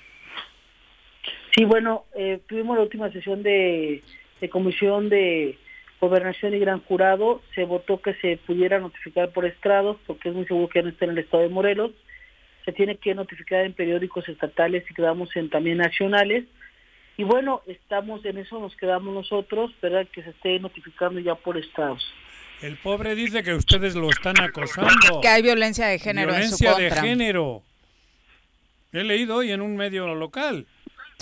[1.53, 2.05] Sí, bueno,
[2.47, 4.01] tuvimos la última sesión de
[4.49, 5.57] comisión de
[6.03, 7.41] gobernación y gran jurado.
[7.55, 10.89] Se votó que se pudiera notificar por estrados, porque es muy seguro que ya no
[10.89, 11.91] está en el estado de Morelos.
[12.65, 16.45] Se tiene que notificar en periódicos estatales y quedamos en también nacionales.
[17.17, 20.07] Y bueno, estamos en eso, nos quedamos nosotros, ¿verdad?
[20.11, 22.03] Que se esté notificando ya por estados.
[22.61, 25.21] El pobre dice que ustedes lo están acosando.
[25.21, 27.03] Que hay violencia de género Violencia en su de contra.
[27.03, 27.63] género.
[28.91, 30.65] He leído hoy en un medio local.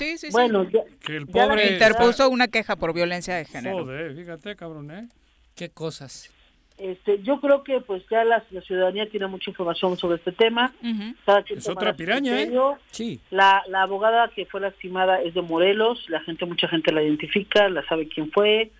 [0.01, 0.31] Sí, sí, sí.
[0.31, 1.45] Bueno, ya- Que el ya.
[1.71, 3.83] Interpuso una queja por violencia de género.
[3.85, 5.07] Joder, fíjate, cabrón, ¿eh?
[5.55, 6.31] ¿Qué cosas?
[6.77, 10.73] Este, yo creo que pues ya la, la ciudadanía tiene mucha información sobre este tema.
[11.25, 12.51] Cada quien Es otra piraña, ¿eh?
[12.89, 13.19] Sí.
[13.29, 17.69] La, la abogada que fue lastimada es de Morelos, la gente, mucha gente la identifica,
[17.69, 18.71] la sabe quién fue,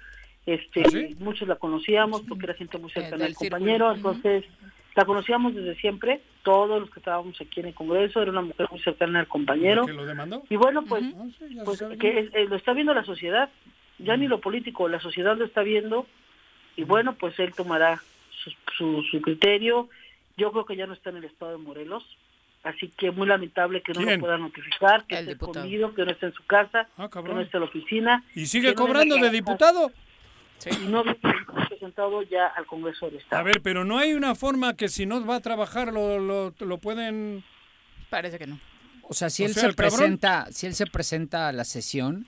[0.47, 1.15] este, ¿Ah, sí?
[1.19, 4.45] muchos la conocíamos porque era gente muy cercana del al compañero, entonces
[4.95, 8.67] La conocíamos desde siempre, todos los que estábamos aquí en el Congreso, era una mujer
[8.69, 9.85] muy cercana al compañero.
[9.85, 10.43] ¿Que lo demandó?
[10.49, 11.97] Y bueno, pues, Ah, sí, pues sabe.
[11.97, 13.49] que eh, lo está viendo la sociedad,
[13.99, 16.05] ya ni lo político, la sociedad lo está viendo
[16.75, 18.01] y bueno, pues él tomará
[18.43, 19.87] su, su, su criterio.
[20.37, 22.03] Yo creo que ya no está en el estado de Morelos,
[22.63, 24.15] así que muy lamentable que no ¿Quién?
[24.15, 25.65] lo pueda notificar, que El esté diputado.
[25.65, 28.23] escondido, que no esté en su casa, Ah, que no esté en la oficina.
[28.35, 29.29] ¿Y sigue no cobrando de
[30.69, 30.87] diputado?
[30.87, 31.15] Y no había
[31.69, 33.41] presentado ya al Congreso del Estado.
[33.41, 36.53] A ver, pero no hay una forma que si no va a trabajar lo, lo,
[36.59, 37.43] lo pueden...
[38.09, 38.59] Parece que no.
[39.03, 41.51] O sea, si O él sea, se el cabrón- presenta, si él se presenta a
[41.51, 42.27] la sesión,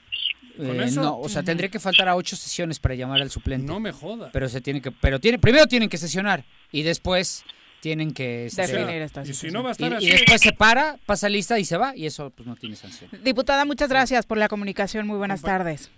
[0.58, 3.66] ¿Con eh, no, o sea, tendría que faltar a ocho sesiones para llamar al suplente.
[3.66, 4.30] No me joda.
[4.32, 7.44] Pero se tiene que, pero tiene, primero tienen que sesionar y después
[7.80, 10.10] tienen que este, Definir esta Y si no va a y, estar y así...
[10.10, 13.10] después se para, pasa lista y se va y eso pues no tiene sanción.
[13.24, 15.08] Diputada, muchas gracias por la comunicación.
[15.08, 15.90] Muy buenas tardes.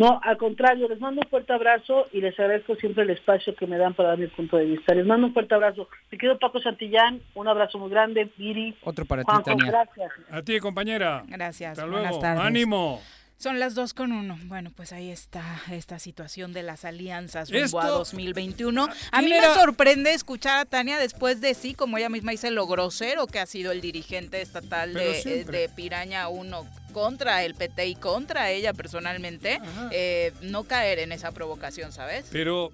[0.00, 3.66] No, al contrario, les mando un fuerte abrazo y les agradezco siempre el espacio que
[3.66, 4.94] me dan para dar mi punto de vista.
[4.94, 5.90] Les mando un fuerte abrazo.
[6.10, 9.66] Me quedo Paco Santillán, un abrazo muy grande, Viri, Otro para ti, Tania.
[9.70, 10.10] gracias.
[10.30, 11.22] A ti, compañera.
[11.28, 11.72] Gracias.
[11.72, 12.22] Hasta buenas luego.
[12.22, 12.44] tardes.
[12.44, 13.02] Ánimo.
[13.40, 14.38] Son las dos con uno.
[14.44, 18.84] Bueno, pues ahí está esta situación de las alianzas rumbo a 2021.
[18.84, 22.50] A ¿Quién mí me sorprende escuchar a Tania después de sí, como ella misma dice,
[22.50, 27.54] lo grosero que ha sido el dirigente estatal de, eh, de Piraña 1 contra el
[27.54, 29.58] PT y contra ella personalmente,
[29.90, 32.26] eh, no caer en esa provocación, ¿sabes?
[32.30, 32.72] Pero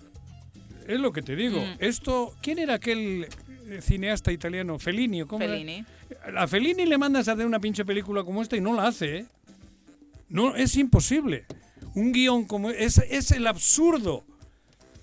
[0.89, 1.61] es lo que te digo.
[1.61, 1.77] Mm.
[1.79, 3.29] Esto, ¿quién era aquel
[3.69, 4.81] eh, cineasta italiano?
[4.81, 5.53] Fellini, ¿o ¿cómo era?
[5.53, 5.85] Fellini.
[6.37, 9.19] A Fellini le mandas a hacer una pinche película como esta y no la hace,
[9.19, 9.27] ¿eh?
[10.29, 11.47] No, es imposible.
[11.95, 14.25] Un guion como es, es el absurdo.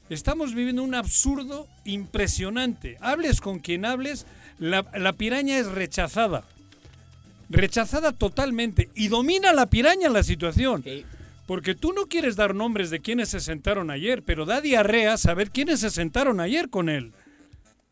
[0.10, 2.98] Estamos viviendo un absurdo impresionante.
[3.02, 4.26] Hables con quien hables,
[4.60, 6.44] la, la piraña es rechazada.
[7.50, 8.90] Rechazada totalmente.
[8.96, 10.84] Y domina la piraña la situación.
[11.46, 15.52] Porque tú no quieres dar nombres de quienes se sentaron ayer, pero da diarrea saber
[15.52, 17.14] quiénes se sentaron ayer con él.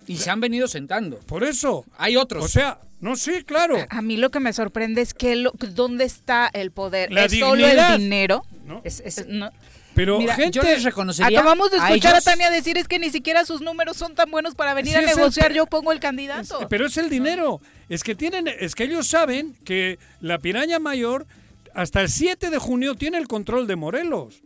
[0.08, 1.18] Y se han venido sentando.
[1.20, 1.86] Por eso.
[1.98, 2.44] Hay otros.
[2.44, 3.78] O sea, no, sí, claro.
[3.90, 7.12] A mí lo que me sorprende es que lo- dónde está el poder.
[7.12, 8.44] La ¿Es solo el dinero?
[8.66, 8.82] ¿no?
[8.84, 9.52] Es- es- No.
[9.94, 10.52] Pero Mira, gente...
[10.52, 13.60] yo les reconocería Acabamos de a escuchar a, Tania decir es que ni siquiera sus
[13.60, 15.52] números son tan buenos para venir Sí, a el negociar.
[15.52, 16.66] Yo pongo el candidato.
[16.70, 17.60] Pero es el dinero.
[17.90, 21.28] Es que tienen, es que ellos saben que la piraña mayor
[21.76, 24.42] hasta el 7 de junio tiene el control de Morelos,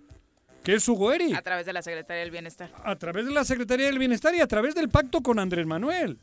[0.65, 2.69] que es Hugo Eri, A través de la Secretaría del Bienestar.
[2.83, 6.17] a través de la Secretaría del Bienestar y a través del pacto con Andrés Manuel.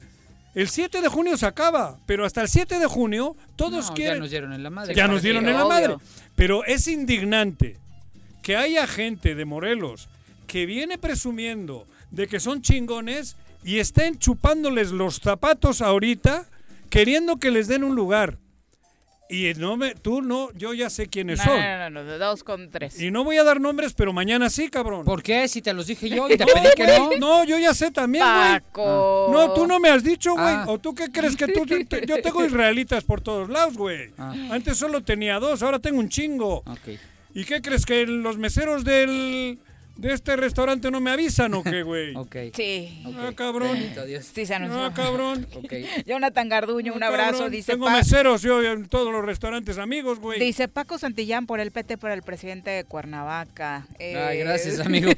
[0.54, 4.16] El 7 de junio se acaba, pero hasta el 7 de junio todos No, quieren
[4.16, 4.94] ya nos dieron en la madre.
[4.94, 5.96] ya nos dieron en la madre.
[6.36, 7.78] Pero es indignante
[8.42, 10.08] que haya gente de Morelos
[10.46, 16.44] que viene presumiendo de que son chingones y estén chupándoles los zapatos ahorita
[16.90, 18.36] queriendo que les den un lugar.
[19.32, 21.58] Y no me, tú no, yo ya sé quiénes No, son.
[21.60, 23.00] no, no, no, de dos con tres.
[23.00, 25.04] Y no voy a dar nombres, pero mañana sí, cabrón.
[25.06, 25.48] ¿Por qué?
[25.48, 27.10] Si te los dije yo y te No, pedí que no.
[27.18, 28.60] no, yo ya sé también, güey.
[28.60, 29.30] Paco.
[29.32, 30.44] No, tú no me has dicho, güey.
[30.46, 30.66] Ah.
[30.68, 31.64] ¿O tú qué crees que tú...
[31.64, 34.10] te- yo tengo israelitas por todos lados, güey.
[34.18, 34.34] Ah.
[34.50, 36.58] Antes solo tenía dos, ahora tengo un chingo.
[36.66, 36.98] Ok.
[37.34, 37.86] ¿Y qué crees?
[37.86, 39.58] ¿Que los meseros del,
[39.96, 42.14] de este restaurante no me avisan o qué, güey?
[42.22, 42.36] Ok.
[42.54, 43.02] Sí.
[43.06, 43.14] ok.
[43.18, 43.72] Ah, cabrón.
[43.72, 44.30] Bendito Dios.
[44.34, 44.84] Sí, se anunció.
[44.84, 45.46] Ah, cabrón.
[45.54, 45.72] Ok.
[46.06, 47.32] Jonathan Garduño, un Ah, abrazo.
[47.32, 47.50] cabrón.
[47.52, 50.40] Dice, Tengo Pa- meseros yo en todos los restaurantes amigos, güey.
[50.40, 53.86] dice Paco Santillán por el PT, por el presidente de Cuernavaca.
[53.98, 55.10] Eh, Ay, gracias, amigo.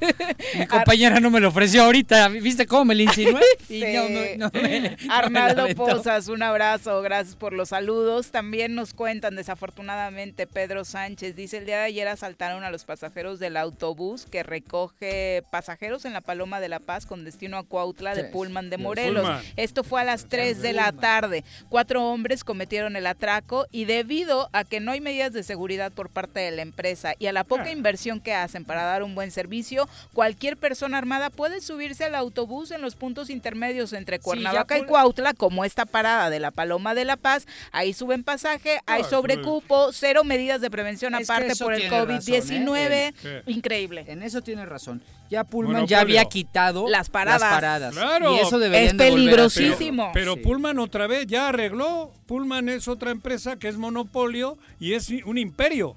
[0.58, 2.28] Mi compañera no me lo ofreció ahorita.
[2.28, 3.40] ¿Viste cómo me lo insinué?
[3.68, 3.84] Y Sí.
[3.94, 5.84] no, no, no me- no me Arnaldo aventó.
[5.84, 8.30] Posas, un abrazo, gracias por los saludos.
[8.30, 13.38] También nos cuentan, desafortunadamente, Pedro Sánchez dice, el día de ayer asaltaron a los pasajeros
[13.38, 14.42] del autobús que
[14.74, 18.78] recoge pasajeros en la Paloma de la Paz con destino a Cuautla de Pullman de
[18.78, 19.42] Morelos.
[19.56, 21.44] Esto fue a las 3 de la tarde.
[21.68, 26.08] Cuatro hombres cometieron el atraco y debido a que no hay medidas de seguridad por
[26.10, 27.70] parte de la empresa y a la poca Ah.
[27.70, 32.70] inversión que hacen para dar un buen servicio, cualquier persona armada puede subirse al autobús
[32.72, 37.04] en los puntos intermedios entre Cuernavaca y Cuautla, como esta parada de la Paloma de
[37.04, 37.46] la Paz.
[37.72, 42.90] Ahí suben pasaje, hay Ah, sobrecupo, cero medidas de prevención aparte por el COVID-19.
[42.90, 43.14] ¿eh?
[43.20, 43.42] ¿Qué?
[43.46, 44.04] Increíble.
[44.08, 45.02] En eso tiene razón.
[45.30, 47.40] Ya Pullman ya había quitado Las paradas.
[47.40, 47.94] Las paradas.
[47.94, 48.36] Claro.
[48.36, 50.11] Y eso deberían Es de volver a peligrosísimo.
[50.12, 50.40] Pero Sí.
[50.40, 52.12] Pullman otra vez ya arregló.
[52.26, 55.96] Pullman es otra empresa que es monopolio y es un imperio.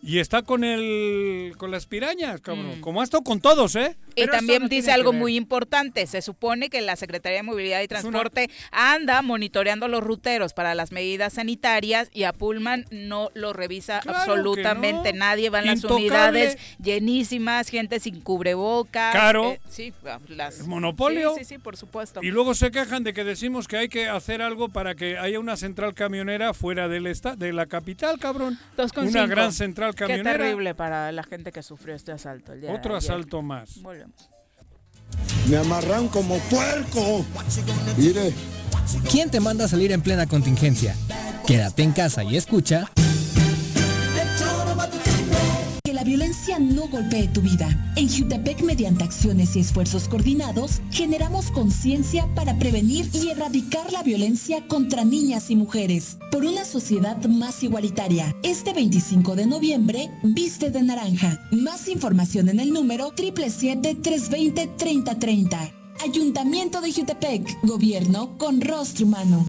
[0.00, 2.78] Y está con el con las pirañas, cabrón.
[2.78, 2.80] Mm.
[2.80, 3.96] Como ha estado con todos, ¿eh?
[4.14, 6.06] Y Pero también no dice algo muy importante.
[6.06, 10.74] Se supone que la Secretaría de Movilidad y una- Transporte anda monitoreando los ruteros para
[10.76, 15.18] las medidas sanitarias y a Pullman no lo revisa Claro absolutamente no.
[15.18, 15.50] nadie.
[15.50, 19.12] Van las unidades llenísimas, gente sin cubrebocas.
[19.12, 19.52] Caro.
[19.52, 19.92] eh, sí,
[20.28, 21.34] las, El monopolio.
[21.34, 22.20] Sí, sí, sí, por supuesto.
[22.22, 25.38] Y luego se quejan de que decimos que hay que hacer algo para que haya
[25.40, 28.58] una central camionera fuera del esta de la capital, cabrón.
[28.76, 30.38] Dos con Una gran central Qué camionera.
[30.38, 33.10] terrible para la gente que sufrió este asalto el día de Otro ayer.
[33.10, 33.80] asalto más.
[33.82, 34.28] Volvemos.
[35.48, 37.24] Me amarran como puerco.
[37.96, 38.32] Mire.
[39.10, 40.94] ¿Quién te manda a salir en plena contingencia?
[41.46, 42.90] Quédate en casa y escucha.
[45.98, 47.68] La violencia no golpee tu vida.
[47.96, 54.64] En Jutepec, mediante acciones y esfuerzos coordinados, generamos conciencia para prevenir y erradicar la violencia
[54.68, 56.18] contra niñas y mujeres.
[56.30, 58.32] Por una sociedad más igualitaria.
[58.44, 61.44] Este 25 de noviembre, viste de naranja.
[61.50, 65.72] Más información en el número 777-320-3030.
[66.04, 67.58] Ayuntamiento de Jutepec.
[67.64, 69.48] Gobierno con rostro humano.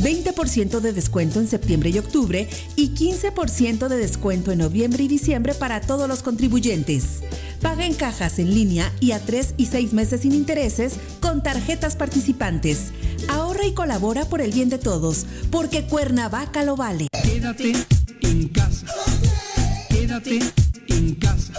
[0.00, 5.54] 20% de descuento en septiembre y octubre y 15% de descuento en noviembre y diciembre
[5.54, 7.20] para todos los contribuyentes.
[7.62, 11.96] Paga en cajas en línea y a 3 y 6 meses sin intereses con tarjetas
[11.96, 12.92] participantes.
[13.28, 17.08] Ahorra y colabora por el bien de todos, porque Cuernavaca lo vale.
[17.22, 17.72] Quédate
[18.22, 18.86] en casa.
[19.88, 20.38] Quédate
[20.88, 21.52] en casa.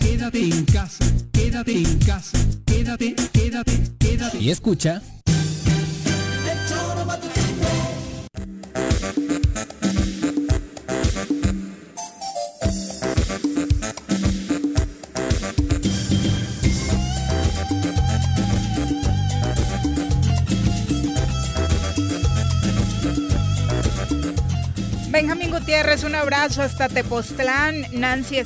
[0.00, 1.04] Quédate en casa.
[1.32, 2.38] Quédate en casa.
[2.66, 4.38] Quédate, quédate, quédate.
[4.38, 5.02] Y escucha.
[25.10, 27.84] Benjamín Gutiérrez, un abrazo hasta Tepoztlán.
[27.90, 28.38] Nancy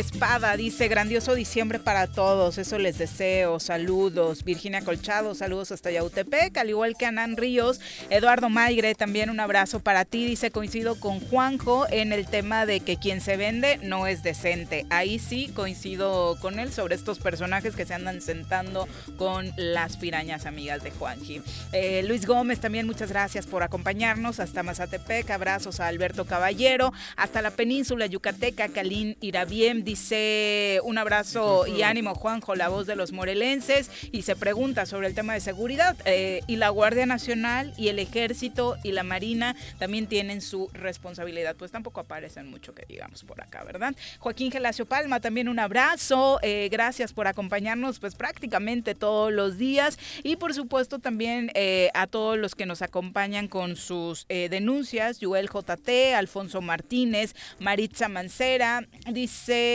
[0.00, 4.44] Espada dice, grandioso diciembre para todos, eso les deseo, saludos.
[4.44, 7.80] Virginia Colchado, saludos hasta Yautepec, al igual que Anán Ríos.
[8.08, 12.80] Eduardo Maigre, también un abrazo para ti, dice, coincido con Juanjo en el tema de
[12.80, 14.86] que quien se vende no es decente.
[14.88, 18.88] Ahí sí coincido con él sobre estos personajes que se andan sentando
[19.18, 21.42] con las pirañas amigas de Juanji.
[21.72, 27.42] Eh, Luis Gómez, también muchas gracias por acompañarnos hasta Mazatepec, abrazos a Alberto Caballero, hasta
[27.42, 33.10] la península yucateca, Calín Irabiem dice un abrazo y ánimo Juanjo, la voz de los
[33.10, 35.96] morelenses, y se pregunta sobre el tema de seguridad.
[36.04, 41.56] Eh, y la Guardia Nacional y el Ejército y la Marina también tienen su responsabilidad.
[41.56, 43.96] Pues tampoco aparecen mucho que digamos por acá, ¿verdad?
[44.20, 46.38] Joaquín Gelacio Palma, también un abrazo.
[46.42, 49.98] Eh, gracias por acompañarnos pues prácticamente todos los días.
[50.22, 55.18] Y por supuesto también eh, a todos los que nos acompañan con sus denuncias.
[55.20, 59.69] Joel JT, Alfonso Martínez, Maritza Mancera, dice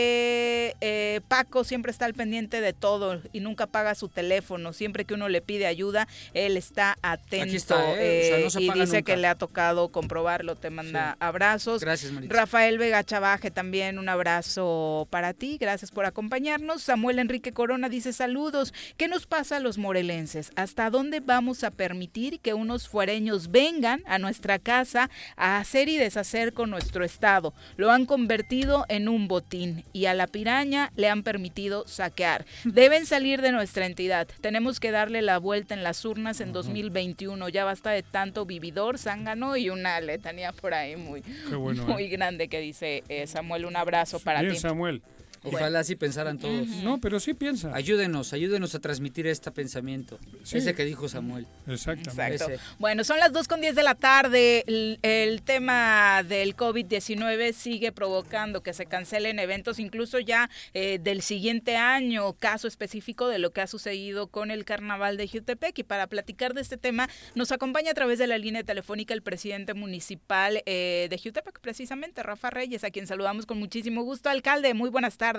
[0.80, 4.72] eh, Paco siempre está al pendiente de todo y nunca paga su teléfono.
[4.72, 8.48] Siempre que uno le pide ayuda, él está atento ¿eh?
[8.58, 10.56] y dice que le ha tocado comprobarlo.
[10.56, 11.80] Te manda abrazos.
[11.80, 12.34] Gracias, Marita.
[12.34, 15.58] Rafael Vega Chavaje, también un abrazo para ti.
[15.58, 16.82] Gracias por acompañarnos.
[16.82, 18.74] Samuel Enrique Corona dice saludos.
[18.96, 20.50] ¿Qué nos pasa a los morelenses?
[20.56, 25.96] ¿Hasta dónde vamos a permitir que unos fuereños vengan a nuestra casa a hacer y
[25.96, 27.54] deshacer con nuestro Estado?
[27.76, 32.44] Lo han convertido en un botín y a la piraña le han permitido saquear.
[32.64, 34.28] Deben salir de nuestra entidad.
[34.42, 37.48] Tenemos que darle la vuelta en las urnas en 2021.
[37.48, 42.08] Ya basta de tanto vividor, zángano y una letanía por ahí muy, bueno, muy ¿eh?
[42.08, 43.64] grande que dice eh, Samuel.
[43.64, 44.60] Un abrazo para Bien, ti.
[44.60, 45.00] Samuel.
[45.46, 46.68] Ojalá así pensaran todos.
[46.82, 47.74] No, pero sí piensa.
[47.74, 50.18] Ayúdenos, ayúdenos a transmitir este pensamiento.
[50.42, 50.58] Sí.
[50.58, 51.46] Ese que dijo Samuel.
[51.66, 52.34] Exactamente.
[52.34, 52.60] Exacto.
[52.78, 54.64] Bueno, son las 2 con 10 de la tarde.
[54.66, 61.22] El, el tema del COVID-19 sigue provocando que se cancelen eventos, incluso ya eh, del
[61.22, 65.78] siguiente año, caso específico de lo que ha sucedido con el carnaval de Jutepec.
[65.78, 69.22] Y para platicar de este tema, nos acompaña a través de la línea telefónica el
[69.22, 74.28] presidente municipal eh, de Jutepec, precisamente, Rafa Reyes, a quien saludamos con muchísimo gusto.
[74.28, 75.35] Alcalde, muy buenas tardes.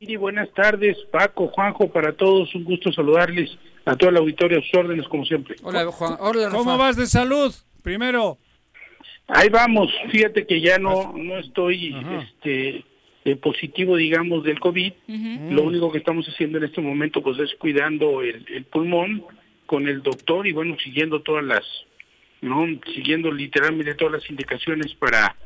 [0.00, 3.50] Y buenas tardes, Paco, Juanjo, para todos, un gusto saludarles
[3.84, 5.56] a todo el auditorio, a sus órdenes, como siempre.
[5.62, 6.16] Hola, Juan.
[6.20, 6.50] Hola.
[6.50, 7.52] ¿Cómo vas de salud?
[7.82, 8.38] Primero.
[9.26, 12.84] Ahí vamos, fíjate que ya no, no estoy este,
[13.24, 14.92] eh, positivo, digamos, del COVID.
[15.50, 19.24] Lo único que estamos haciendo en este momento, pues, es cuidando el, el pulmón
[19.66, 21.64] con el doctor y, bueno, siguiendo todas las,
[22.40, 22.66] ¿no?
[22.94, 25.36] Siguiendo literalmente todas las indicaciones para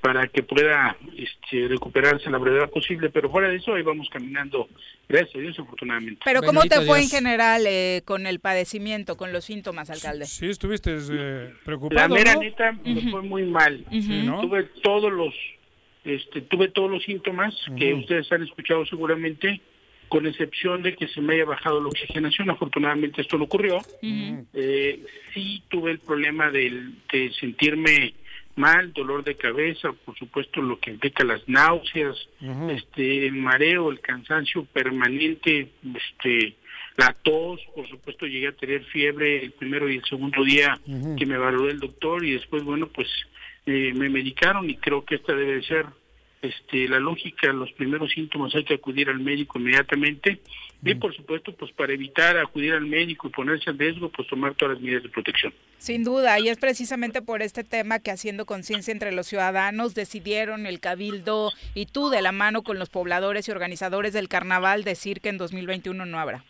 [0.00, 4.68] para que pueda este, recuperarse la brevedad posible, pero fuera de eso ahí vamos caminando,
[5.08, 6.20] gracias a Dios, afortunadamente.
[6.24, 10.26] Pero ¿cómo Bendito te fue en general eh, con el padecimiento, con los síntomas, alcalde?
[10.26, 12.40] Sí, estuviste eh, La preocupado, mera ¿no?
[12.40, 13.84] neta me fue muy mal.
[14.40, 15.34] Tuve todos los
[16.04, 19.60] este tuve todos los síntomas que ustedes han escuchado seguramente,
[20.08, 22.48] con excepción de que se me haya bajado la oxigenación.
[22.50, 23.80] Afortunadamente esto no ocurrió.
[24.00, 25.04] Eh,
[25.34, 26.92] sí tuve el problema de
[27.40, 28.14] sentirme
[28.58, 32.16] mal, dolor de cabeza, por supuesto lo que implica las náuseas,
[32.70, 36.56] este el mareo, el cansancio permanente, este
[36.96, 40.78] la tos, por supuesto llegué a tener fiebre el primero y el segundo día
[41.16, 43.08] que me valoró el doctor y después bueno pues
[43.66, 45.86] eh, me medicaron y creo que esta debe ser
[46.42, 50.40] este la lógica, los primeros síntomas hay que acudir al médico inmediatamente
[50.84, 54.54] y por supuesto pues para evitar acudir al médico y ponerse en riesgo pues tomar
[54.54, 55.52] todas las medidas de protección.
[55.78, 60.66] Sin duda, y es precisamente por este tema que haciendo conciencia entre los ciudadanos decidieron
[60.66, 65.20] el Cabildo y tú de la mano con los pobladores y organizadores del carnaval decir
[65.20, 66.44] que en 2021 no habrá.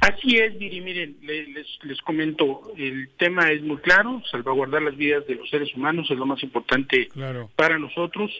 [0.00, 4.96] Así es, Viri, miren, le- les, les comento, el tema es muy claro, salvaguardar las
[4.96, 7.50] vidas de los seres humanos es lo más importante Claro.
[7.54, 8.30] para nosotros.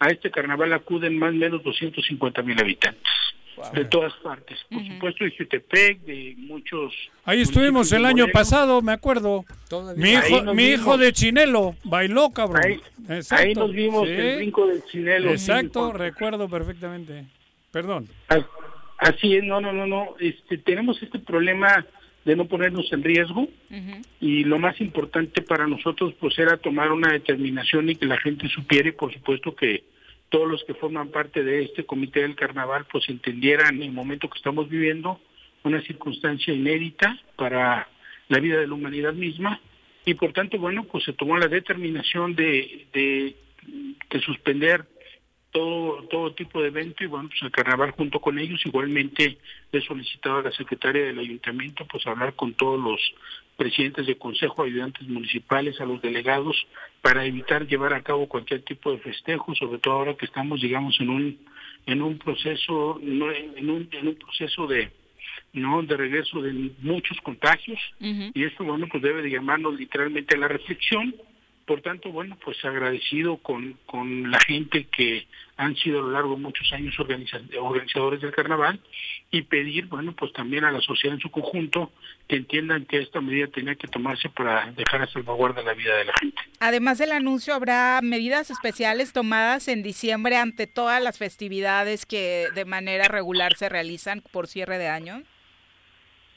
[0.00, 3.02] A este carnaval acuden más o menos 250 mil habitantes
[3.74, 6.94] de todas partes, por supuesto de Jutepec, de muchos...
[7.26, 9.44] Ahí estuvimos el año pasado, me acuerdo.
[9.96, 12.62] Mi hijo, mi hijo de Chinelo bailó, cabrón.
[12.64, 13.44] Ahí- Exacto.
[13.44, 17.26] ahí nos vimos el brinco del Chinelo, Exacto, recuerdo perfectamente.
[17.70, 18.08] Perdón.
[18.30, 18.46] A-
[18.96, 20.14] Así es, no, no, no, no.
[20.18, 21.84] Este, tenemos este problema
[22.24, 23.48] de no ponernos en riesgo.
[24.20, 28.48] Y lo más importante para nosotros pues era tomar una determinación y que la gente
[28.48, 29.84] supiera y por supuesto que
[30.28, 34.38] todos los que forman parte de este comité del carnaval pues entendieran el momento que
[34.38, 35.20] estamos viviendo,
[35.64, 37.88] una circunstancia inédita para
[38.28, 39.60] la vida de la humanidad misma.
[40.04, 43.36] Y por tanto bueno pues se tomó la determinación de, de,
[44.10, 44.84] de suspender
[45.52, 48.64] todo todo tipo de evento y bueno pues el carnaval junto con ellos.
[48.64, 49.38] Igualmente
[49.72, 53.00] he solicitado a la secretaria del ayuntamiento pues hablar con todos los
[53.56, 56.56] presidentes de consejo ayudantes municipales a los delegados
[57.02, 60.98] para evitar llevar a cabo cualquier tipo de festejo sobre todo ahora que estamos digamos
[61.00, 61.38] en un
[61.86, 64.90] en un proceso no, en un en un proceso de
[65.52, 67.78] no de regreso de muchos contagios.
[67.98, 71.14] Y esto bueno pues debe de llamarnos literalmente a la reflexión
[71.70, 76.34] por tanto, bueno, pues agradecido con, con la gente que han sido a lo largo
[76.34, 78.80] de muchos años organiza- organizadores del carnaval
[79.30, 81.92] y pedir, bueno, pues también a la sociedad en su conjunto
[82.26, 86.06] que entiendan que esta medida tenía que tomarse para dejar a salvaguarda la vida de
[86.06, 86.42] la gente.
[86.58, 92.64] Además del anuncio, habrá medidas especiales tomadas en diciembre ante todas las festividades que de
[92.64, 95.22] manera regular se realizan por cierre de año.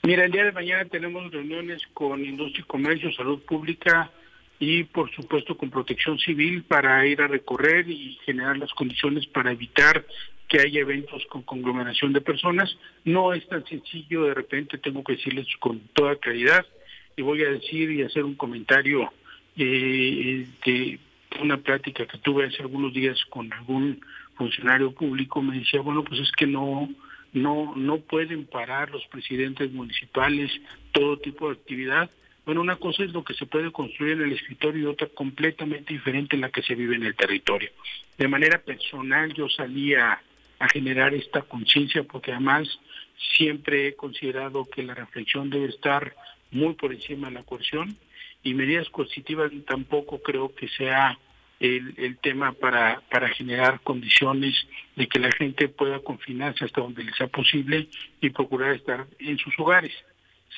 [0.03, 4.11] Mira, el día de mañana tenemos reuniones con Industria y Comercio, Salud Pública
[4.59, 9.51] y por supuesto con Protección Civil para ir a recorrer y generar las condiciones para
[9.51, 10.05] evitar
[10.47, 12.77] que haya eventos con conglomeración de personas.
[13.03, 16.65] No es tan sencillo, de repente tengo que decirles con toda claridad
[17.15, 19.11] y voy a decir y hacer un comentario
[19.57, 20.99] eh, de
[21.41, 23.99] una plática que tuve hace algunos días con algún
[24.35, 26.89] funcionario público, me decía, bueno, pues es que no,
[27.33, 30.51] no, no pueden parar los presidentes municipales
[30.91, 32.09] todo tipo de actividad.
[32.45, 35.93] Bueno, una cosa es lo que se puede construir en el escritorio y otra completamente
[35.93, 37.69] diferente en la que se vive en el territorio.
[38.17, 40.21] De manera personal yo salí a,
[40.71, 42.69] generar esta conciencia porque además
[43.35, 46.15] siempre he considerado que la reflexión debe estar
[46.51, 47.97] muy por encima de la coerción
[48.43, 51.19] y medidas coercitivas tampoco creo que sea
[51.59, 54.55] el, el tema para, para generar condiciones
[54.95, 57.89] de que la gente pueda confinarse hasta donde les sea posible
[58.21, 59.91] y procurar estar en sus hogares.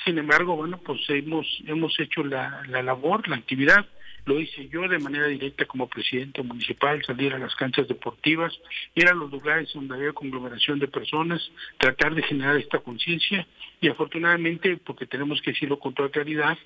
[0.03, 3.85] Sin embargo, bueno, pues hemos, hemos hecho la, la labor, la actividad.
[4.25, 8.53] lo hice yo de manera directa como presidente municipal, salir a las canchas deportivas,
[8.95, 11.41] ir a los lugares donde había conglomeración de personas,
[11.77, 13.47] tratar de generar esta conciencia.
[13.81, 16.57] Y afortunadamente, porque tenemos que decirlo con toda claridad,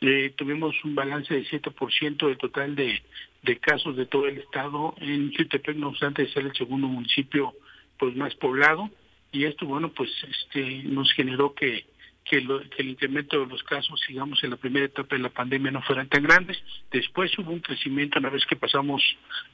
[0.00, 3.00] eh, tuvimos un balance de 7% del total de,
[3.42, 4.94] de casos de todo el estado.
[4.98, 7.54] En Chutepec, no obstante ser el segundo municipio
[7.98, 8.90] pues más poblado.
[9.30, 11.86] Y esto bueno pues este nos generó que
[12.24, 15.82] que, el incremento de los casos, digamos, en la primera etapa de la pandemia no
[15.82, 16.62] fueran tan grandes.
[16.90, 19.02] Después hubo un crecimiento una vez que pasamos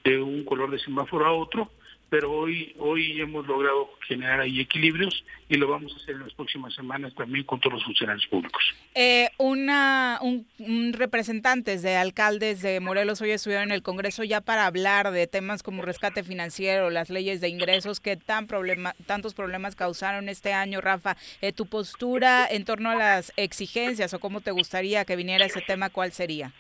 [0.05, 1.71] de un color de semáforo a otro,
[2.11, 6.33] pero hoy hoy hemos logrado generar ahí equilibrios y lo vamos a hacer en las
[6.35, 8.63] próximas semanas también con todos los funcionarios públicos.
[8.95, 14.67] Eh, una un, representantes de alcaldes de Morelos hoy estuvieron en el Congreso ya para
[14.67, 19.77] hablar de temas como rescate financiero, las leyes de ingresos que tan problema, tantos problemas
[19.77, 21.17] causaron este año, Rafa.
[21.41, 25.61] Eh, tu postura en torno a las exigencias o cómo te gustaría que viniera ese
[25.61, 26.53] tema, ¿cuál sería?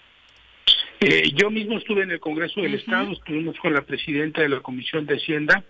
[1.00, 4.60] Eh, yo mismo estuve en el Congreso del Estado, estuvimos con la presidenta de la
[4.60, 5.62] Comisión de Hacienda,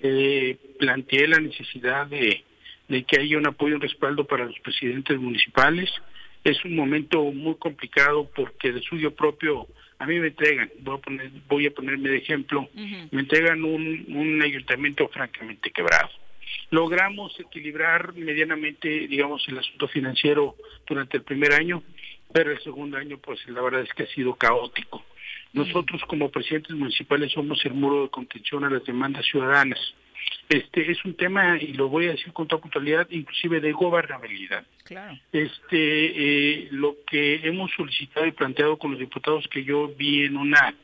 [0.00, 2.44] eh, planteé la necesidad de,
[3.06, 5.90] que haya un apoyo y un respaldo para los presidentes municipales.
[6.44, 9.66] Es un momento muy complicado porque de suyo propio
[9.98, 14.06] a mí me entregan, voy a, poner, voy a ponerme de ejemplo, me entregan un,
[14.08, 16.08] un ayuntamiento francamente quebrado.
[16.70, 21.82] Logramos equilibrar medianamente, digamos, el asunto financiero durante el primer año,
[22.34, 25.04] pero el segundo año pues la verdad es que ha sido caótico.
[25.52, 29.78] Nosotros como presidentes municipales somos el muro de contención a las demandas ciudadanas.
[30.48, 34.66] Este es un tema, y lo voy a decir con toda puntualidad, inclusive de gobernabilidad.
[34.82, 35.16] Claro.
[35.30, 40.36] Este, eh, lo que hemos solicitado y planteado con los diputados que yo vi en
[40.36, 40.74] una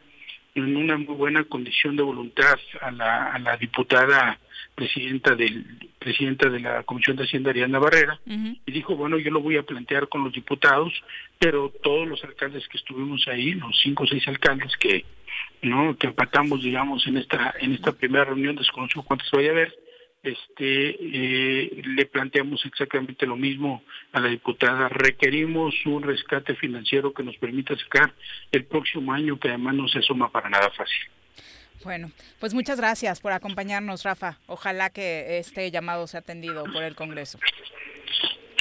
[0.55, 4.39] en una muy buena condición de voluntad a la, a la diputada
[4.75, 5.65] presidenta del
[5.99, 9.63] presidenta de la Comisión de Hacienda Ariana Barrera y dijo bueno yo lo voy a
[9.63, 10.93] plantear con los diputados
[11.39, 15.05] pero todos los alcaldes que estuvimos ahí los cinco o seis alcaldes que
[15.63, 19.75] no que empatamos digamos en esta en esta primera reunión desconozco cuántos vaya a haber
[20.23, 23.83] este eh, le planteamos exactamente lo mismo
[24.13, 24.91] a la diputada.
[24.91, 28.13] Requerimos un rescate financiero que nos permita sacar
[28.53, 31.09] el próximo año que además no se suma para nada fácil
[31.85, 34.39] bueno, pues muchas gracias por acompañarnos, Rafa.
[34.47, 37.39] Ojalá que este llamado sea atendido por el Congreso.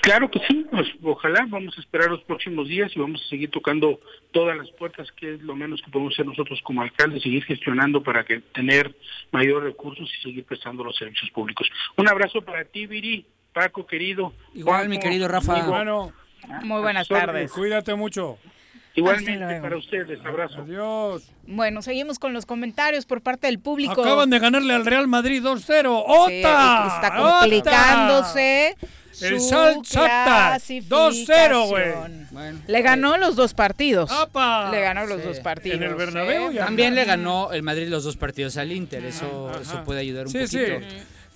[0.02, 3.52] Claro que sí, pues, ojalá, vamos a esperar los próximos días y vamos a seguir
[3.52, 4.00] tocando
[4.32, 8.02] todas las puertas, que es lo menos que podemos hacer nosotros como alcaldes, seguir gestionando
[8.02, 8.96] para que tener
[9.32, 11.70] mayor recursos y seguir prestando los servicios públicos.
[11.98, 14.34] Un abrazo para ti, Viri, Paco, querido.
[14.54, 15.66] Igual, mi querido Rafa.
[15.66, 16.14] Bueno,
[16.64, 17.52] Muy buenas tardes.
[17.52, 18.40] Cuídate mucho.
[18.96, 20.62] Igualmente para ustedes, abrazo.
[20.62, 21.24] Adiós.
[21.48, 24.02] Bueno, seguimos con los comentarios por parte del público.
[24.02, 26.04] Acaban de ganarle al Real Madrid 2-0.
[26.06, 26.92] ¡Ota!
[26.96, 28.76] está complicándose.
[29.22, 31.94] El Sal 2-0, güey.
[32.68, 34.12] Le ganó los dos partidos.
[34.72, 35.78] Le ganó los dos partidos.
[35.78, 39.06] En el Bernabéu También le ganó el Madrid los dos partidos al Inter.
[39.06, 40.86] Eso, eso puede ayudar un sí, poquito.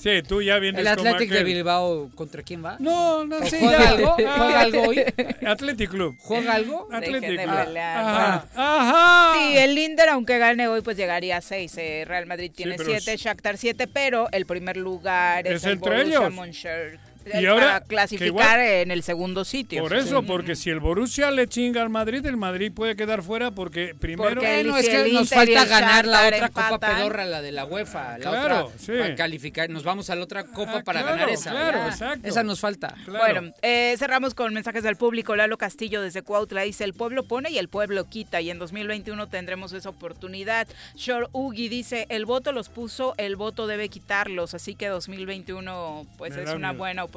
[0.03, 0.09] Sí.
[0.09, 2.75] Sí, tú ya vienes ¿El Atlético de Bilbao contra quién va?
[2.79, 3.59] No, no sé.
[3.59, 4.15] ¿Juega algo?
[4.15, 5.03] ¿Juega algo hoy?
[5.45, 6.17] Athletic Club.
[6.19, 6.89] ¿Juega algo?
[6.91, 7.41] Atlético.
[7.49, 8.45] Ajá.
[8.53, 9.33] Ajá.
[9.37, 11.77] Sí, el Inter, aunque gane hoy, pues llegaría a seis.
[11.77, 15.95] Eh, Real Madrid tiene siete, Shakhtar siete, pero el primer lugar es, ¿Es el entre
[15.95, 16.33] Borussia ellos?
[16.33, 19.81] Mönchengladbach Y ahora, para clasificar en el segundo sitio.
[19.83, 23.51] Por eso, porque si el Borussia le chinga al Madrid, el Madrid puede quedar fuera
[23.51, 24.29] porque primero...
[24.35, 26.95] Porque el- Bueno, es el que nos Inter falta ganar la otra Copa.
[26.95, 28.17] Pedorra, la de la UEFA.
[28.17, 28.91] La Claro, otra sí.
[28.97, 29.69] para calificar.
[29.69, 31.51] Nos vamos a la otra Copa Ah, para claro, ganar esa.
[31.51, 31.87] claro, ya.
[31.89, 32.27] exacto.
[32.27, 32.95] Esa nos falta.
[33.07, 35.35] Bueno, eh, cerramos con mensajes del público.
[35.35, 39.27] Lalo Castillo desde Cuautla dice, el pueblo pone y el pueblo quita y en 2021
[39.27, 40.67] tendremos esa oportunidad.
[40.95, 46.35] Shor Ugi dice, el voto los puso, el voto debe quitarlos, así que 2021 pues
[46.35, 46.77] Me es una miedo.
[46.79, 47.12] buena oportunidad.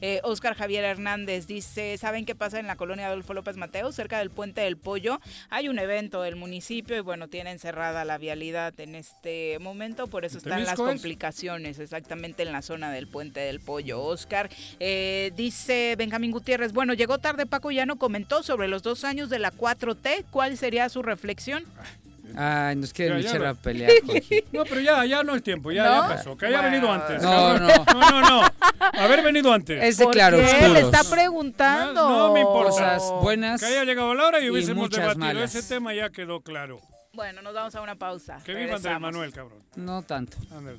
[0.00, 4.18] Eh, Oscar Javier Hernández dice, ¿saben qué pasa en la colonia Adolfo López Mateo, cerca
[4.18, 5.20] del Puente del Pollo?
[5.50, 10.24] Hay un evento del municipio y bueno, tienen cerrada la vialidad en este momento, por
[10.24, 14.02] eso están las complicaciones exactamente en la zona del Puente del Pollo.
[14.02, 14.48] Oscar
[14.80, 19.30] eh, dice Benjamín Gutiérrez, bueno, llegó tarde Paco ya no comentó sobre los dos años
[19.30, 21.64] de la 4T, ¿cuál sería su reflexión?
[22.36, 24.44] Ay, nos quieren echar lo- a pelear, Jorge.
[24.52, 26.02] No, pero ya, ya no es tiempo, ya, ¿No?
[26.08, 26.36] ya pasó.
[26.36, 26.72] Que haya Bueno.
[26.72, 27.22] venido antes.
[27.22, 27.66] No, cabrón.
[27.66, 27.84] no.
[27.94, 28.48] No, no, no.
[29.00, 29.82] Haber venido antes.
[29.82, 30.36] Es de ¿Por claro.
[30.38, 32.08] Le está preguntando.
[32.08, 32.70] No, no me importa.
[32.70, 33.60] Cosas buenas.
[33.60, 35.18] Que haya llegado la hora y hubiésemos debatido.
[35.18, 35.54] malas.
[35.54, 36.80] Ese tema ya quedó claro.
[37.12, 38.38] Bueno, nos vamos a una pausa.
[38.44, 38.98] Que viva Andrés.
[39.00, 39.58] Manuel, cabrón.
[39.76, 40.38] No tanto.
[40.50, 40.78] Ándale.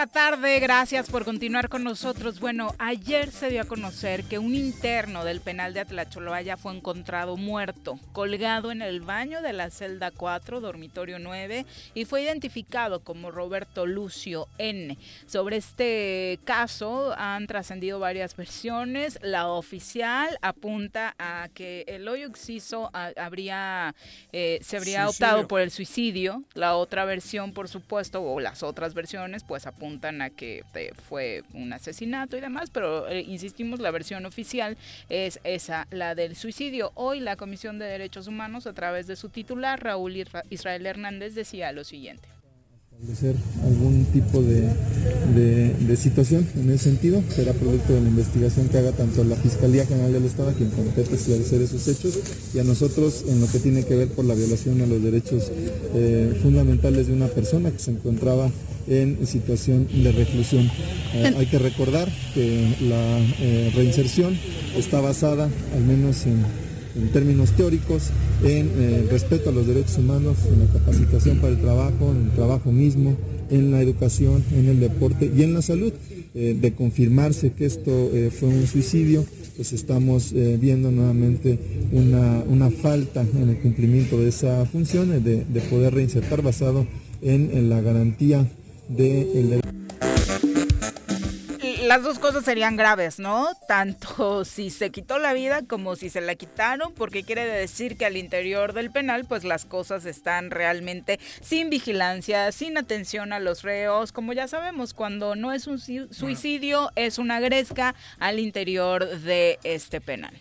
[0.00, 2.40] La tarde, gracias por continuar con nosotros.
[2.40, 7.36] Bueno, ayer se dio a conocer que un interno del penal de Atlacholoaya fue encontrado
[7.36, 13.30] muerto, colgado en el baño de la celda 4, dormitorio 9, y fue identificado como
[13.30, 14.96] Roberto Lucio N.
[15.26, 19.18] Sobre este caso han trascendido varias versiones.
[19.20, 23.94] La oficial apunta a que el hoyo exciso ah, habría,
[24.32, 25.10] eh, se habría Suicidio.
[25.10, 26.42] optado por el suicidio.
[26.54, 29.66] La otra versión, por supuesto, o las otras versiones, pues
[30.20, 30.62] a que
[31.08, 34.76] fue un asesinato y demás, pero eh, insistimos, la versión oficial
[35.08, 36.92] es esa, la del suicidio.
[36.94, 41.34] Hoy la Comisión de Derechos Humanos, a través de su titular, Raúl Isra- Israel Hernández,
[41.34, 42.28] decía lo siguiente.
[43.00, 43.34] establecer
[43.64, 47.22] algún tipo de, situación en ese sentido.
[47.30, 51.14] Será producto de la investigación que haga tanto la Fiscalía General del Estado, quien compete
[51.14, 52.18] esclarecer esos hechos,
[52.54, 55.50] y a nosotros en lo que tiene que ver por la violación a los derechos
[55.94, 58.50] eh, fundamentales de una persona que se encontraba
[58.90, 60.70] en situación de reclusión.
[61.14, 64.36] Eh, hay que recordar que la eh, reinserción
[64.76, 66.44] está basada, al menos en,
[67.00, 68.10] en términos teóricos,
[68.44, 72.30] en eh, respeto a los derechos humanos, en la capacitación para el trabajo, en el
[72.32, 73.16] trabajo mismo,
[73.50, 75.92] en la educación, en el deporte y en la salud.
[76.32, 77.90] Eh, de confirmarse que esto
[78.38, 79.24] fue un suicidio,
[79.56, 81.58] pues estamos eh, viendo nuevamente
[81.92, 86.86] una, una falta en el cumplimiento de esa función, de, de poder reinsertar basado
[87.20, 88.48] en, en la garantía
[88.96, 89.70] derecho.
[91.90, 93.48] Las dos cosas serían graves, ¿no?
[93.66, 98.06] Tanto si se quitó la vida como si se la quitaron, porque quiere decir que
[98.06, 103.62] al interior del penal, pues las cosas están realmente sin vigilancia, sin atención a los
[103.62, 104.12] reos.
[104.12, 110.00] Como ya sabemos, cuando no es un suicidio, es una gresca al interior de este
[110.00, 110.34] penal.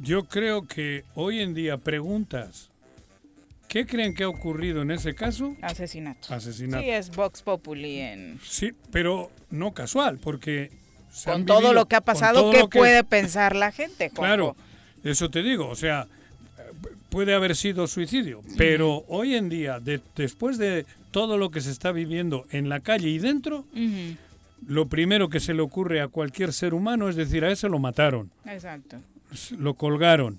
[0.00, 2.70] Yo creo que hoy en día preguntas
[3.74, 5.56] ¿Qué creen que ha ocurrido en ese caso?
[5.60, 6.32] Asesinato.
[6.32, 6.80] Asesinato.
[6.84, 8.38] Sí, es Vox Populi en...
[8.40, 10.70] Sí, pero no casual, porque...
[11.10, 14.10] se Con han todo vivido- lo que ha pasado, ¿qué que- puede pensar la gente?
[14.10, 14.20] Juanjo?
[14.22, 14.56] Claro,
[15.02, 16.06] eso te digo, o sea,
[17.10, 21.72] puede haber sido suicidio, pero hoy en día, de- después de todo lo que se
[21.72, 23.64] está viviendo en la calle y dentro,
[24.68, 27.80] lo primero que se le ocurre a cualquier ser humano es decir, a ese lo
[27.80, 28.98] mataron, Exacto.
[29.58, 30.38] lo colgaron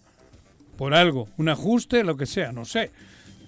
[0.78, 2.91] por algo, un ajuste, lo que sea, no sé.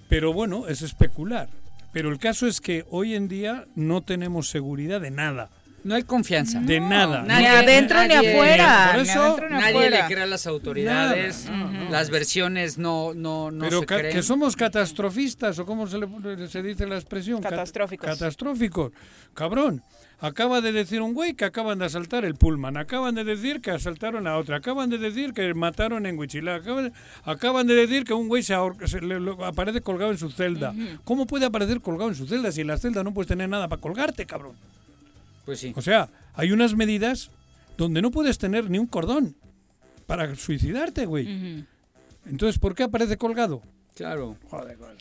[0.08, 1.48] Pero bueno, es especular.
[1.92, 5.50] Pero el caso es que hoy en día no tenemos seguridad de nada.
[5.84, 6.60] No hay confianza.
[6.60, 7.22] De nada.
[7.22, 8.90] Ni adentro ni afuera.
[8.92, 10.02] Por ni eso, adentro ni Nadie afuera.
[10.08, 11.44] le cree a las autoridades.
[11.46, 11.90] Nada, no, no.
[11.90, 14.12] Las versiones no, no, no Pero se creen.
[14.12, 17.40] que somos catastrofistas, o cómo se, le- se dice la expresión.
[17.40, 18.08] Cat- Catastróficos.
[18.08, 18.92] catastróficos.
[19.34, 19.82] Cabrón,
[20.20, 23.70] acaba de decir un güey que acaban de asaltar el Pullman, acaban de decir que
[23.70, 26.92] asaltaron a otra, acaban de decir que mataron en Huichilá, acaban,
[27.24, 28.54] acaban de decir que un güey se,
[28.86, 30.74] se le- lo- aparece colgado en su celda.
[31.04, 33.68] ¿Cómo puede aparecer colgado en su celda si en la celda no puedes tener nada
[33.68, 34.56] para colgarte, cabrón?
[35.44, 35.72] Pues sí.
[35.76, 37.30] O sea, hay unas medidas
[37.76, 39.36] donde no puedes tener ni un cordón
[40.06, 41.64] para suicidarte, güey.
[42.26, 43.62] Entonces, ¿por qué aparece colgado?
[43.94, 44.36] Claro.
[44.50, 44.96] Joder, joder.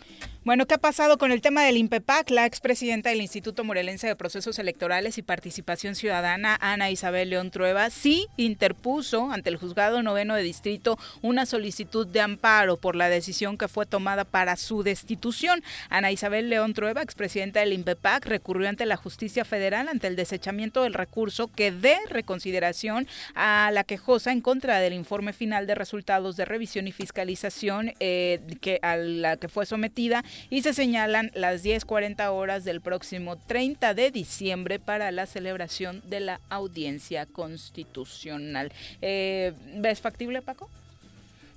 [0.48, 2.30] Bueno, ¿qué ha pasado con el tema del INPEPAC?
[2.30, 7.90] La expresidenta del Instituto Morelense de Procesos Electorales y Participación Ciudadana, Ana Isabel León Trueba,
[7.90, 13.58] sí interpuso ante el juzgado noveno de distrito una solicitud de amparo por la decisión
[13.58, 15.62] que fue tomada para su destitución.
[15.90, 20.84] Ana Isabel León Trueba, expresidenta del INPEPAC, recurrió ante la justicia federal ante el desechamiento
[20.84, 23.06] del recurso que dé reconsideración
[23.36, 28.40] a la quejosa en contra del informe final de resultados de revisión y fiscalización eh,
[28.62, 33.94] que a la que fue sometida y se señalan las 10:40 horas del próximo 30
[33.94, 38.72] de diciembre para la celebración de la audiencia constitucional.
[39.02, 40.70] Eh, ¿Ves factible, Paco?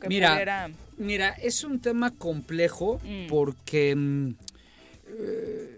[0.00, 3.26] Que Mira, pudiera- mira, es un tema complejo Mm.
[3.28, 4.30] porque mm,
[5.08, 5.76] eh,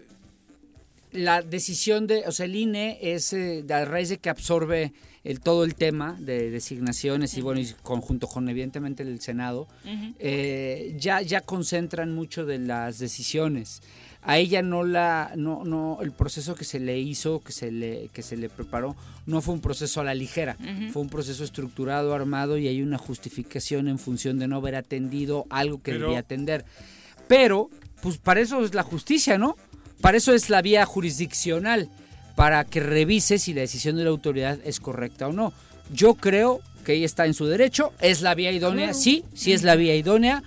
[1.11, 4.93] la decisión de, o sea, el INE es eh, a raíz de que absorbe
[5.23, 10.13] el, todo el tema de designaciones y bueno, y conjunto con evidentemente el Senado, Ujú.
[10.19, 13.81] eh, ya, ya concentran mucho de las decisiones.
[14.25, 18.09] A ella no la, no, no, el proceso que se le hizo, que se le,
[18.13, 18.95] que se le preparó,
[19.25, 20.91] no fue un proceso a la ligera, Ujú.
[20.91, 25.45] fue un proceso estructurado, armado y hay una justificación en función de no haber atendido
[25.49, 26.63] algo que Pero- debía atender.
[27.27, 27.69] Pero,
[28.01, 29.57] pues para eso es la justicia, ¿no?
[30.01, 31.89] Para eso es la vía jurisdiccional,
[32.35, 35.53] para que revise si la decisión de la autoridad es correcta o no.
[35.93, 38.99] Yo creo que ella está en su derecho, es la vía idónea, Claro.
[38.99, 40.43] sí, sí es la vía idónea.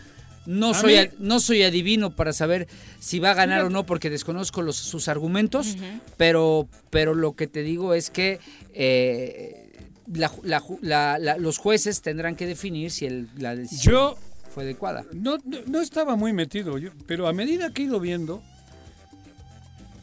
[0.46, 2.68] No soy, no soy adivino para saber
[3.00, 5.76] si va a ganar o no porque desconozco los, sus argumentos,
[6.16, 8.38] pero, pero lo que te digo es que
[8.72, 9.72] eh,
[10.12, 14.18] la la la- la- los jueces tendrán que definir si el- la decisión Yo
[14.54, 15.04] fue adecuada.
[15.12, 18.40] no, no- no estaba muy metido, yo, pero a medida que he ido viendo,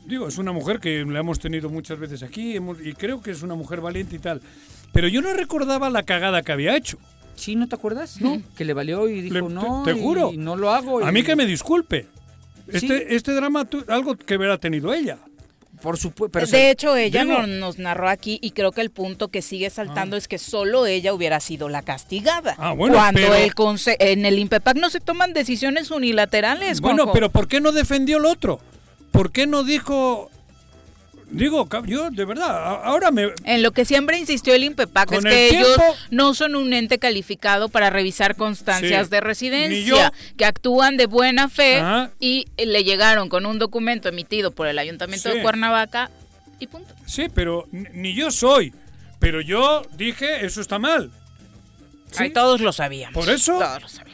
[0.06, 3.32] digo, es una mujer que la hemos tenido muchas veces aquí hemos- y creo que
[3.32, 4.42] es una mujer valiente y tal,
[4.92, 6.98] pero yo no recordaba la cagada que había hecho.
[7.36, 8.22] ¿Sí, no te acuerdas?
[8.22, 8.42] No.
[8.56, 9.84] Que le valió y dijo Le- no.
[9.84, 10.32] te, te y juro.
[10.36, 11.04] no lo hago.
[11.04, 12.08] A y- mí que me disculpe.
[12.70, 12.78] Sí.
[12.78, 15.18] Este, este drama, tu- algo que habrá tenido ella.
[15.82, 16.40] Por supuesto.
[16.40, 20.16] de hecho, ella no- nos narró aquí y creo que el punto que sigue saltando
[20.16, 22.56] es que solo ella hubiera sido la castigada.
[22.58, 26.80] Ah, bueno, cuando pero- el conse- en el INPEPAC no se toman decisiones unilaterales.
[26.80, 27.14] Bueno, Juanjo.
[27.14, 28.62] pero ¿por qué no defendió el otro?
[29.14, 30.30] ¿Por qué no dijo...
[31.30, 33.30] Digo, yo de verdad, ahora me...
[33.46, 35.78] En lo que siempre insistió el INPEPAC es que el ellos
[36.12, 39.12] no son un ente calificado para revisar constancias Sí.
[39.12, 42.12] de residencia, que actúan de buena fe Ajá.
[42.20, 45.38] y le llegaron con un documento emitido por el Ayuntamiento Sí.
[45.38, 46.12] de Cuernavaca
[46.60, 46.94] y punto.
[47.08, 48.72] Sí, pero ni- yo soy.
[49.18, 51.10] Pero yo dije, eso está mal.
[52.18, 53.14] Ahí todos lo sabíamos.
[53.26, 53.58] Por eso...
[53.58, 54.13] Todos lo sabíamos.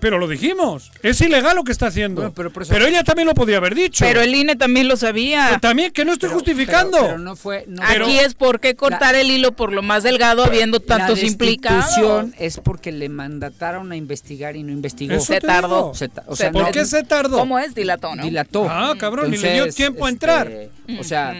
[0.00, 0.90] Pero lo dijimos.
[1.02, 2.22] Es ilegal lo que está haciendo.
[2.22, 4.04] Bueno, pero, pero ella también lo podía haber dicho.
[4.04, 5.46] Pero el INE también lo sabía.
[5.48, 6.92] Pero también que no estoy justificando.
[6.96, 7.64] Pero, pero no fue.
[7.68, 11.26] no- Aquí es por qué cortar el hilo por lo más delgado habiendo tantos la
[11.28, 11.84] implicados.
[11.84, 15.12] destitución es porque le mandataron a investigar y no investigó.
[15.14, 15.94] Eso Se tardó.
[15.94, 17.38] Se ta- o Se sea, ¿Por no- qué se tardó?
[17.38, 17.74] ¿Cómo es?
[17.74, 18.22] Dilató, ¿no?
[18.22, 18.66] dilató.
[18.70, 20.50] Ah, cabrón, ni le dio Entonces, tiempo a este, entrar.
[20.98, 21.34] O sea,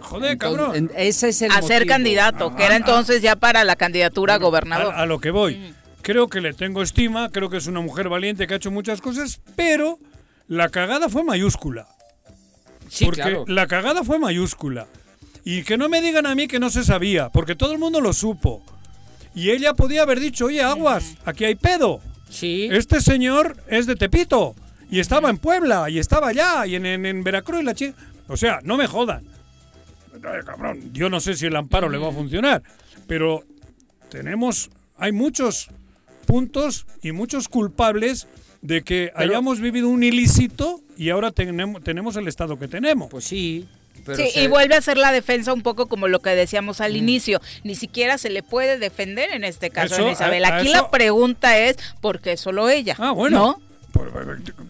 [0.00, 0.76] Joder, entonces, cabrón.
[0.76, 1.88] en- ese es el a ser motivo.
[1.88, 4.94] candidato, que era Ah, entonces ya para la candidatura a gobernador.
[4.94, 5.74] A, a lo que voy.
[6.04, 9.00] Creo que le tengo estima, creo que es una mujer valiente que ha hecho muchas
[9.00, 9.98] cosas, pero
[10.48, 11.88] la cagada fue mayúscula.
[12.88, 13.44] Sí, porque claro.
[13.48, 14.86] la cagada fue mayúscula.
[15.44, 18.00] Y que no me digan a mí que no se sabía, porque todo el mundo
[18.02, 18.62] lo supo.
[19.34, 22.00] Y ella podía haber dicho, oye, aguas, aquí hay pedo.
[22.28, 22.68] Sí.
[22.70, 24.54] Este señor es de Tepito.
[24.90, 27.96] Y estaba en Puebla, y estaba allá, y en, en- en Veracruz, y la chica.
[28.28, 29.24] O sea, no me jodan.
[30.22, 32.62] Ay, cabrón, yo no sé si el amparo le va a funcionar,
[33.06, 33.42] pero
[34.10, 35.68] tenemos, hay muchos
[36.38, 38.26] puntos y muchos culpables
[38.60, 43.08] de que hayamos vivido un ilícito y ahora tenemos, tenemos el Estado que tenemos.
[43.08, 43.68] Pues sí.
[44.04, 46.80] Pero sí, se- y vuelve a ser la defensa un poco como lo que decíamos
[46.80, 47.40] al inicio.
[47.62, 50.44] Ni siquiera se le puede defender en este caso Eso, a Isabel.
[50.44, 52.96] a- a Aquí eso- la pregunta es, ¿por qué solo ella?
[52.98, 53.38] Ah, bueno.
[53.38, 53.60] ¿No?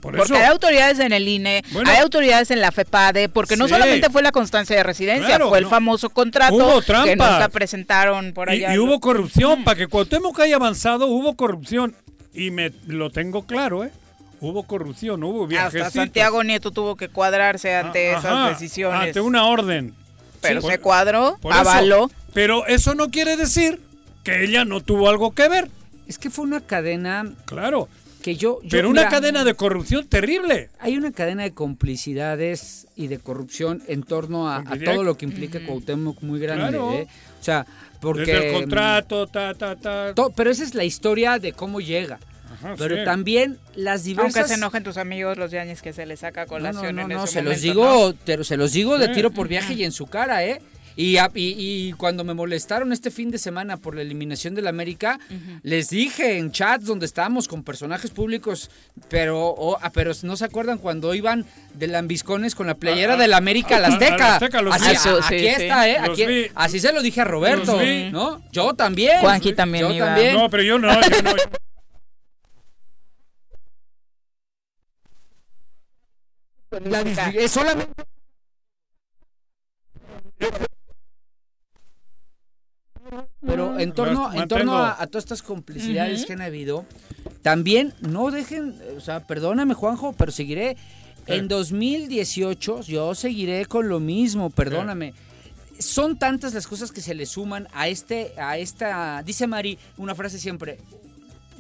[0.05, 0.43] Por, por Porque eso.
[0.43, 1.91] hay autoridades en el INE, Bueno.
[1.91, 5.57] hay autoridades en la FEPADE, porque no solamente fue la constancia de residencia, Claro, fue
[5.59, 5.71] el no.
[5.71, 7.33] famoso contrato Hubo que trampas.
[7.33, 8.75] nunca presentaron por allá.
[8.75, 11.97] y hubo corrupción, para que Cuauhtémoc haya avanzado, hubo corrupción.
[12.35, 13.93] Y me lo tengo claro, ¿eh?
[14.41, 15.93] Hubo corrupción, hubo Hasta viajecitos.
[15.95, 19.01] Santiago Nieto tuvo que cuadrarse ante Ajá, esas decisiones.
[19.09, 19.95] Ante una orden.
[20.43, 21.61] Pero Sí, se por- cuadró, por eso.
[21.63, 22.11] avaló.
[22.35, 23.81] Pero eso no quiere decir
[24.23, 25.71] que ella no tuvo algo que ver.
[26.07, 27.25] Es que fue una cadena.
[27.47, 27.89] Claro.
[28.25, 28.59] Que yo.
[28.63, 30.71] yo- Pero una mira, cadena de corrupción terrible.
[30.81, 34.95] Hay una cadena de complicidades y de corrupción en torno a, a Complicidad.
[34.95, 36.69] todo lo que implica Cuauhtémoc muy grande.
[36.71, 36.93] Claro.
[36.95, 37.07] ¿eh?
[37.39, 37.67] O sea,
[38.01, 38.33] porque.
[38.33, 40.15] Desde el contrato, ta, ta, ta.
[40.15, 42.19] to- pero esa es la historia de cómo llega.
[42.51, 43.05] Ajá, pero sí.
[43.05, 44.37] también las diversas.
[44.37, 47.03] Aunque se enojen tus amigos los yañez que se les saca a No, colación no,
[47.07, 48.19] no, en no, ese se los momento, digo, ¿no?
[48.25, 50.63] pero se los digo de tiro por viaje y en su cara, ¿eh?
[50.97, 55.19] Y, y, y cuando me molestaron este fin de semana por la eliminación del América,
[55.63, 58.71] les dije en chats donde estábamos con personajes públicos,
[59.09, 61.45] pero, o- ah, pero no se acuerdan cuando iban
[61.75, 64.65] de lambiscones con la playera Ah, del América a la ah, a la Azteca.
[64.75, 64.95] Así, vi.
[64.97, 65.47] a- Sí, aquí sí.
[65.63, 65.99] está, ¿eh?
[65.99, 67.77] Aquí- así se lo dije a Roberto.
[68.13, 68.41] ¿no?
[68.53, 69.21] Yo también.
[69.21, 70.07] Juanji también Yo iba.
[70.07, 70.35] también.
[70.35, 71.33] No, pero yo no, yo no.
[76.91, 77.01] La
[77.31, 77.93] es solamente
[83.47, 86.87] Pero en torno, en torno a, todas estas complicidades que han habido,
[87.43, 90.77] también no dejen, o sea, perdóname Juanjo, pero seguiré.
[91.27, 95.15] En 2018 yo seguiré con lo mismo, perdóname.
[95.79, 100.15] Son tantas las cosas que se le suman a este, a esta, dice Mari, una
[100.15, 100.79] frase siempre,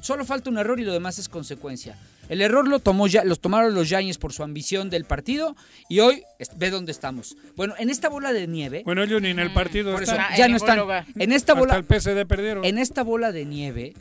[0.00, 1.98] solo falta un error y lo demás es consecuencia.
[2.28, 5.56] El error lo tomó ya, los tomaron los Yañez por su ambición del partido
[5.88, 6.22] y hoy
[6.56, 7.36] ve dónde estamos.
[7.56, 10.36] Bueno, en esta bola de nieve, Bueno, ellos ni en el partido por eso, están.
[10.36, 10.78] ya no están.
[11.16, 12.64] En esta Hasta bola, el PSD perdieron.
[12.64, 13.94] en esta bola de nieve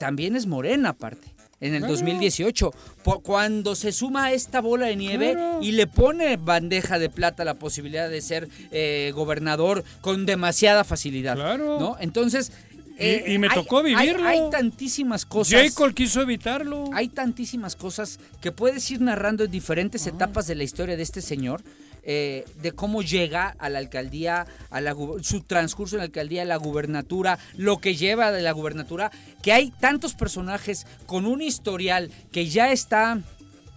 [0.00, 1.34] también es Morena aparte.
[1.60, 1.94] En el Claro.
[1.94, 2.72] 2018,
[3.02, 5.58] po- cuando se suma a esta bola de nieve Claro.
[5.60, 11.34] y le pone bandeja de plata la posibilidad de ser eh, gobernador con demasiada facilidad,
[11.34, 11.80] Claro.
[11.80, 11.96] ¿no?
[11.98, 12.52] Entonces
[12.98, 14.26] Y- y me hay- tocó vivirlo.
[14.26, 15.62] Hay, tantísimas cosas.
[15.62, 16.90] Jacob quiso evitarlo.
[16.92, 21.22] Hay tantísimas cosas que puedes ir narrando en diferentes etapas de la historia de este
[21.22, 21.62] señor,
[22.02, 26.46] eh, de cómo llega a la alcaldía, a la, su transcurso en la alcaldía, a
[26.46, 29.10] la gubernatura, lo que lleva de la gubernatura,
[29.42, 33.20] que hay tantos personajes con un historial que ya está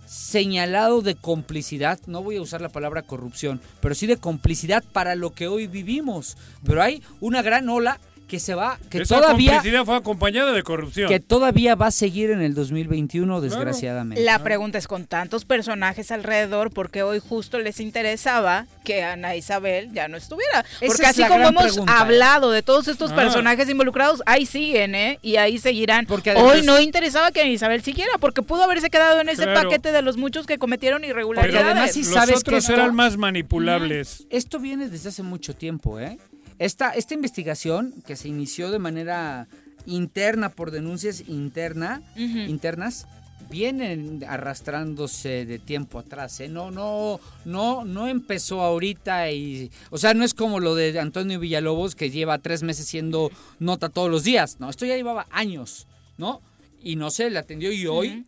[0.07, 5.15] señalado de complicidad, no voy a usar la palabra corrupción, pero sí de complicidad para
[5.15, 6.37] lo que hoy vivimos.
[6.65, 7.99] Pero hay una gran ola
[8.31, 11.09] que se va, que Esa todavía complicidad fue acompañada de corrupción.
[11.09, 14.23] que todavía va a seguir en el 2021, desgraciadamente.
[14.23, 19.91] La pregunta es con tantos personajes alrededor, porque hoy justo les interesaba que Ana Isabel
[19.91, 20.61] ya no estuviera.
[20.61, 21.95] Esa Porque es así como hemos pregunta, ¿eh?
[21.99, 23.15] hablado de todos estos Ah.
[23.17, 25.19] personajes involucrados, ahí siguen, ¿eh?
[25.21, 26.05] Y ahí seguirán.
[26.05, 29.43] Porque además- hoy no interesaba que Ana Isabel siguiera, porque pudo haberse quedado en ese
[29.43, 29.63] Claro.
[29.63, 31.65] paquete de los muchos que cometieron Pero irregularidades.
[31.65, 34.25] además sí los sabes que otros esto- eran más manipulables.
[34.29, 36.17] Esto viene desde hace mucho tiempo, ¿eh?
[36.61, 39.47] Esta, esta investigación que se inició de manera
[39.87, 43.07] interna por denuncias interna, internas,
[43.49, 46.49] vienen arrastrándose de tiempo atrás, ¿eh?
[46.49, 51.39] No, no, no, no empezó ahorita y, o sea, no es como lo de Antonio
[51.39, 55.87] Villalobos que lleva tres meses siendo nota todos los días, no, esto ya llevaba años,
[56.19, 56.43] ¿no?
[56.83, 58.27] Y no se le atendió y hoy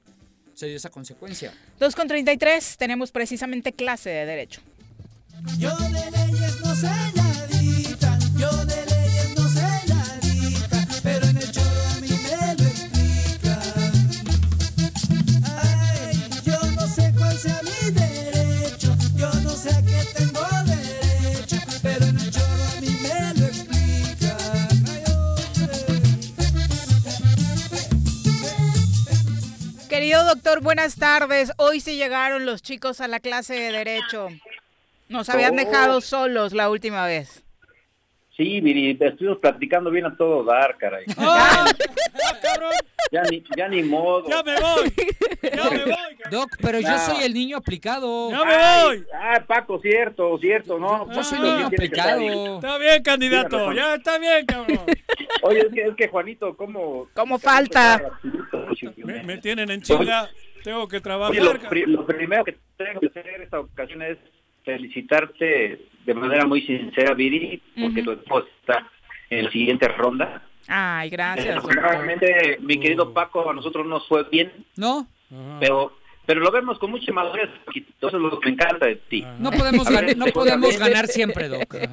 [0.56, 1.54] se dio esa consecuencia.
[1.80, 4.62] 2 con 33, tenemos precisamente clase de Derecho.
[5.60, 7.23] Yo de leyes no sé
[30.62, 31.52] Buenas tardes.
[31.58, 34.30] Hoy sí llegaron los chicos a la clase de Derecho.
[35.10, 35.58] Nos habían Oh.
[35.58, 37.44] dejado solos la última vez.
[38.36, 41.06] Sí, Viri, estuvimos platicando bien a todo dar, caray.
[43.12, 44.28] Ya ni, ya ni modo.
[44.28, 44.92] ¡Ya me voy!
[46.32, 46.98] Doc, pero yo No.
[46.98, 48.32] soy el niño aplicado.
[48.44, 51.12] Ay, Ah, Paco, cierto, cierto, ¿no?
[51.14, 52.56] Yo soy Paco, niño aplicado.
[52.56, 53.72] Está bien, candidato.
[53.74, 54.80] Ya está bien, cabrón.
[55.44, 57.08] Oye, es que, es que Juanito, ¿cómo?
[57.14, 58.02] ¿Cómo falta?
[58.98, 60.28] Me, me tienen en chinga.
[60.64, 61.36] Tengo que Oye, trabajar.
[61.44, 64.18] lo, pri- lo primero que tengo que hacer esta ocasión es
[64.64, 68.90] felicitarte de manera muy sincera, Viri, porque tu esposa está
[69.30, 70.44] en la siguiente ronda.
[70.68, 71.48] Ay, gracias.
[71.56, 74.52] Desafortunadamente, mi querido Paco, a nosotros nos fue bien.
[74.78, 75.08] No.
[75.60, 78.96] pero pero lo vemos con mucha madurez, Paquito, eso es lo que me encanta de
[78.96, 79.26] ti.
[79.40, 81.76] No podemos, A ver, gan- no podemos ganar siempre, Doc.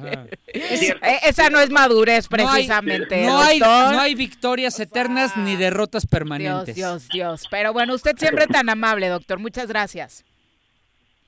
[0.53, 3.23] Eh, esa no es madurez, No hay- precisamente.
[3.25, 6.75] No hay, no hay victorias eternas ni derrotas Dios, permanentes.
[6.75, 7.47] Dios, Dios.
[7.49, 9.39] Pero bueno, usted siempre tan amable, doctor.
[9.39, 10.25] Muchas gracias.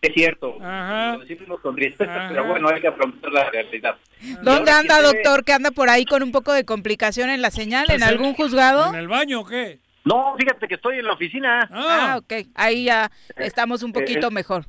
[0.01, 3.95] Es cierto, lo decimos con tristeza, pero bueno, hay que afrontar la realidad.
[4.41, 5.45] ¿Dónde anda, doctor?
[5.45, 8.33] Que anda por ahí con un poco de complicación en la señal, en Pues, algún
[8.33, 8.89] juzgado.
[8.89, 9.79] ¿En el baño o qué?
[10.03, 11.67] No, fíjate que estoy en la oficina.
[11.71, 12.47] Ah, ok.
[12.55, 14.65] Ahí ya estamos un poquito eh, mejor.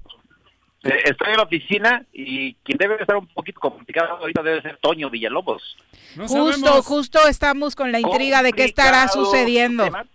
[0.85, 4.79] Eh, Estoy en la oficina y quien debe estar un poquito complicado ahorita debe ser
[4.79, 5.77] Toño Villalobos.
[6.17, 9.85] justo, justo estamos con la intriga de qué estará sucediendo.
[9.85, 10.07] tema,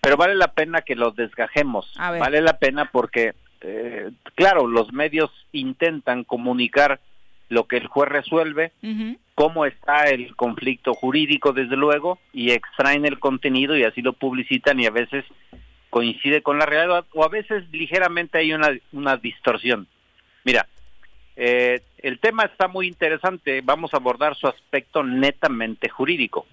[0.00, 1.92] Pero vale la pena que lo desgajemos.
[1.98, 2.20] A ver.
[2.20, 7.00] Vale la pena porque, eh, claro, los medios intentan comunicar
[7.48, 8.72] lo que el juez resuelve,
[9.34, 14.80] cómo está el conflicto jurídico, desde luego, y extraen el contenido y así lo publicitan
[14.80, 15.24] y a veces
[15.90, 19.86] coincide con la realidad o a veces ligeramente hay una, una distorsión.
[20.44, 20.66] Mira,
[21.36, 26.46] eh, el tema está muy interesante, vamos a abordar su aspecto netamente jurídico.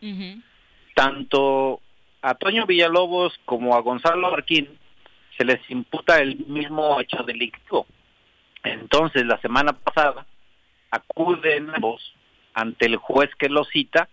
[0.93, 1.81] Tanto
[2.22, 4.69] a Toño Villalobos como a Gonzalo Arquín
[5.38, 7.85] se les imputa el mismo hecho delictivo.
[8.63, 10.26] Entonces, la semana pasada
[10.95, 12.13] acuden ambos
[12.53, 14.09] ante el juez que los cita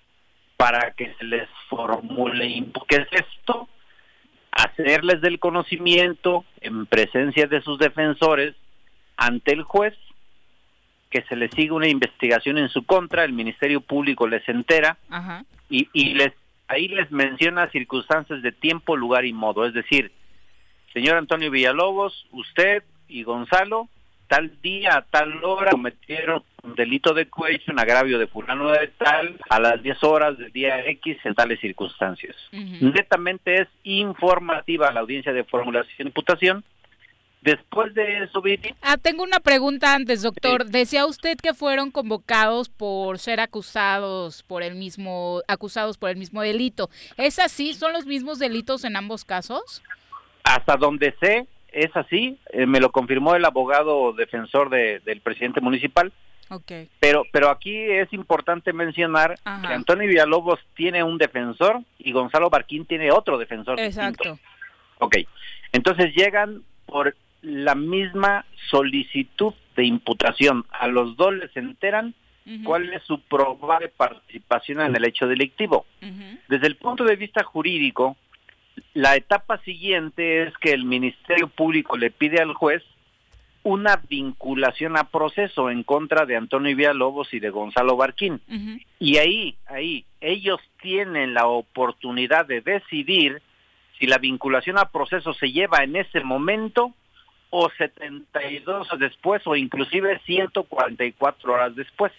[0.56, 3.68] para que se les formule ¿Qué es esto?
[4.52, 8.54] Hacerles del conocimiento en presencia de sus defensores
[9.16, 9.94] ante el juez
[11.10, 15.44] que se les siga una investigación en su contra, el Ministerio Público les entera Ajá.
[15.68, 16.32] y, y les
[16.68, 19.66] ahí les menciona circunstancias de tiempo, lugar y modo.
[19.66, 20.10] Es decir,
[20.92, 23.88] señor Antonio Villalobos, usted y Gonzalo,
[24.26, 28.88] tal día, a tal hora, cometieron un delito de cohecho, un agravio de fulano de
[28.98, 32.36] tal, a las 10 horas del día X en tales circunstancias.
[32.52, 36.64] Netamente es informativa la audiencia de formulación de imputación.
[37.40, 40.64] Después de eso, Viri, Ah, tengo una pregunta antes, doctor.
[40.66, 46.40] Decía usted que fueron convocados por ser acusados por el mismo, acusados por el mismo
[46.42, 46.88] delito.
[47.16, 47.74] ¿Es así?
[47.74, 49.82] ¿Son los mismos delitos en ambos casos?
[50.44, 55.60] hasta donde sé, es así, eh, me lo confirmó el abogado defensor de- del presidente
[55.60, 56.12] municipal,
[56.48, 56.72] Ok.
[57.00, 59.68] pero pero aquí es importante mencionar Ajá.
[59.68, 63.78] que Antonio Villalobos tiene un defensor y Gonzalo Barquín tiene otro defensor.
[63.78, 64.00] distinto.
[64.28, 64.38] Exacto.
[64.98, 65.16] Ok,
[65.72, 70.64] entonces llegan por la misma solicitud de imputación.
[70.70, 72.14] A los dos les enteran
[72.64, 75.86] cuál es su probable participación en el hecho delictivo.
[76.48, 78.16] Desde el punto de vista jurídico,
[78.94, 82.82] la etapa siguiente es que el Ministerio Público le pide al juez
[83.64, 88.40] una vinculación a proceso en contra de Antonio Villalobos y de Gonzalo Barquín.
[88.98, 93.40] Y ahí, ahí, ellos tienen la oportunidad de decidir
[93.98, 96.92] si la vinculación a proceso se lleva en ese momento
[97.50, 102.12] o 72 horas después o inclusive 144 horas después.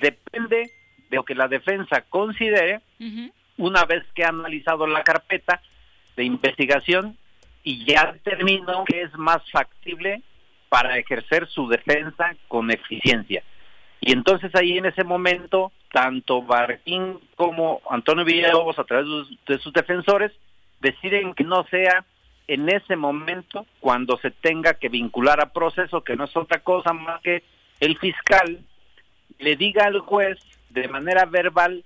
[0.00, 0.70] Depende
[1.08, 2.80] de lo que la defensa considere
[3.56, 5.62] una vez que ha analizado la carpeta
[6.16, 7.16] de investigación
[7.62, 10.22] y ya determinó que es más factible
[10.74, 13.44] para ejercer su defensa con eficiencia.
[14.00, 19.44] Y entonces ahí en ese momento, tanto Barquín como Antonio Villalobos, a través de sus-
[19.46, 20.32] de sus defensores,
[20.80, 22.04] deciden que no sea
[22.48, 26.92] en ese momento cuando se tenga que vincular a proceso, que no es otra cosa
[26.92, 27.44] más que
[27.78, 28.58] el fiscal
[29.38, 30.38] le diga al juez
[30.70, 31.84] de manera verbal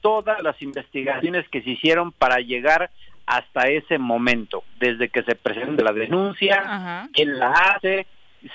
[0.00, 2.90] todas las investigaciones que se hicieron para llegar
[3.26, 6.62] hasta ese momento, desde que se presenta la denuncia,
[7.12, 8.06] quién la hace,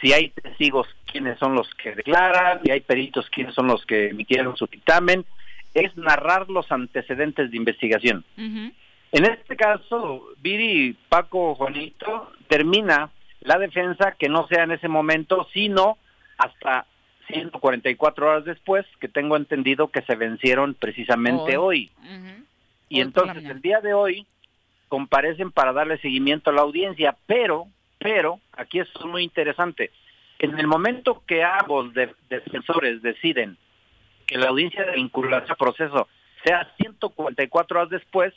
[0.01, 4.09] si hay testigos, quiénes son los que declaran, si hay peritos, quiénes son los que
[4.09, 5.25] emitieron su dictamen,
[5.73, 8.23] es narrar los antecedentes de investigación.
[8.37, 13.09] En este caso, Viri, Paco, Juanito, termina
[13.41, 15.97] la defensa que no sea en ese momento, sino
[16.37, 16.85] hasta
[17.27, 21.91] 144 horas después, que tengo entendido que se vencieron precisamente hoy.
[22.89, 24.25] Y entonces el día de hoy
[24.87, 27.67] comparecen para darle seguimiento a la audiencia, pero,
[27.97, 29.91] pero, aquí esto es muy interesante,
[30.39, 33.57] en el momento que ambos de- defensores deciden
[34.27, 36.07] que la audiencia de vinculación a proceso
[36.43, 38.33] sea 144 horas después,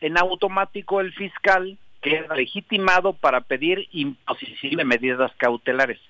[0.00, 6.00] en automático el fiscal queda legitimado para pedir imposición de medidas cautelares.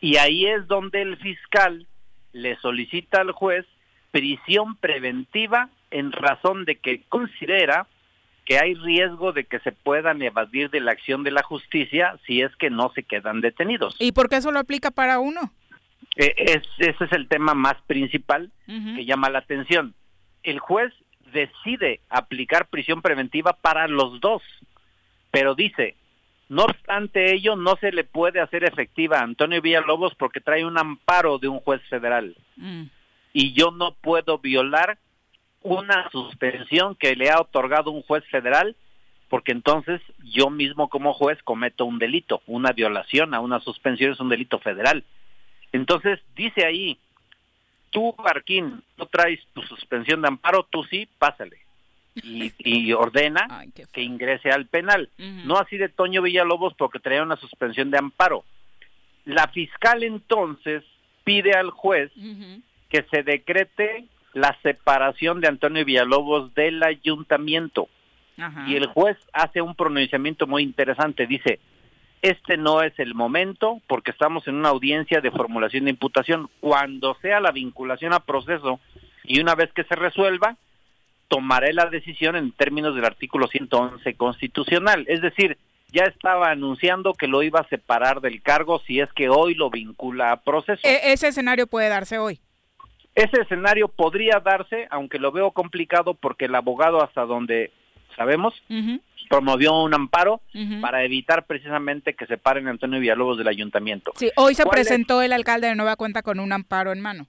[0.00, 1.86] Y ahí es donde el fiscal
[2.32, 3.66] le solicita al juez
[4.10, 7.86] prisión preventiva en razón de que considera
[8.52, 12.42] que hay riesgo de que se puedan evadir de la acción de la justicia si
[12.42, 13.96] es que no se quedan detenidos.
[13.98, 15.40] ¿Y por qué eso lo aplica para uno?
[16.16, 19.94] Eh, es- ese es el tema más principal que llama la atención.
[20.42, 20.92] El juez
[21.32, 24.42] decide aplicar prisión preventiva para los dos,
[25.30, 25.96] pero dice,
[26.48, 30.76] No obstante ello, no se le puede hacer efectiva a Antonio Villalobos porque trae un
[30.76, 32.36] amparo de un juez federal.
[32.56, 32.82] Mm.
[33.32, 34.98] Y yo no puedo violar
[35.62, 38.76] una suspensión que le ha otorgado un juez federal
[39.32, 42.42] porque entonces yo mismo como juez cometo un delito.
[42.46, 45.04] Una violación a una suspensión es un delito federal.
[45.72, 46.98] Entonces dice ahí,
[47.90, 51.56] tú, Barquín, no traes tu suspensión de amparo, tú sí, pásale.
[52.14, 55.08] Y, y ordena que ingrese al penal.
[55.16, 58.44] No así de Toño Villalobos porque traía una suspensión de amparo.
[59.24, 60.84] La fiscal entonces
[61.24, 62.12] pide al juez
[62.90, 67.88] que se decrete la separación de Antonio Villalobos del ayuntamiento.
[68.66, 71.26] Y el juez hace un pronunciamiento muy interesante.
[71.26, 71.60] Dice,
[72.22, 76.48] este no es el momento porque estamos en una audiencia de formulación de imputación.
[76.60, 78.80] Cuando sea la vinculación a proceso
[79.22, 80.56] y una vez que se resuelva,
[81.28, 85.04] tomaré la decisión en términos del artículo 111 constitucional.
[85.08, 85.56] Es decir,
[85.92, 89.70] ya estaba anunciando que lo iba a separar del cargo si es que hoy lo
[89.70, 90.80] vincula a proceso.
[90.84, 92.40] E- ese escenario puede darse hoy.
[93.14, 97.70] Ese escenario podría darse, aunque lo veo complicado porque el abogado hasta donde
[98.16, 98.54] sabemos
[99.28, 100.42] promovió un amparo
[100.80, 104.12] para evitar precisamente que separen a Antonio Villalobos del ayuntamiento.
[104.16, 107.26] Sí, hoy se presentó el alcalde de Nueva Cuenta con un amparo en mano.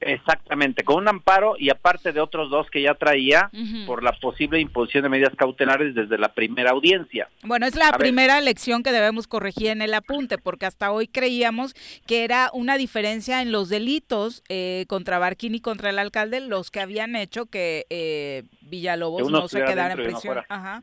[0.00, 3.50] Exactamente, con un amparo y aparte de otros dos que ya traía
[3.86, 7.28] por la posible imposición de medidas cautelares desde la primera audiencia.
[7.42, 8.00] Bueno, es la A ver.
[8.00, 11.74] primera lección que debemos corregir en el apunte, porque hasta hoy creíamos
[12.06, 16.70] que era una diferencia en los delitos eh, contra Barquín y contra el alcalde, los
[16.70, 20.38] que habían hecho que eh, Villalobos Que no se quedara en prisión.
[20.48, 20.82] Ajá.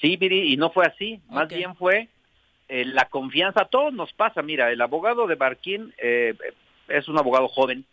[0.00, 2.08] Sí, Viri, y no fue así, más bien fue
[2.68, 6.34] eh, la confianza, a todos nos pasa, mira, el abogado de Barquín eh,
[6.88, 7.84] es un abogado joven,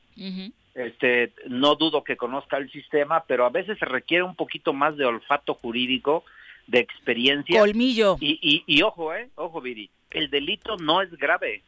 [0.76, 4.96] Este, no dudo que conozca el sistema, pero a veces se requiere un poquito más
[4.98, 6.24] de olfato jurídico,
[6.68, 7.60] de experiencia.
[7.60, 8.18] Colmillo.
[8.20, 11.62] Y, y, y ojo, eh, ojo, Viri, el delito no es grave.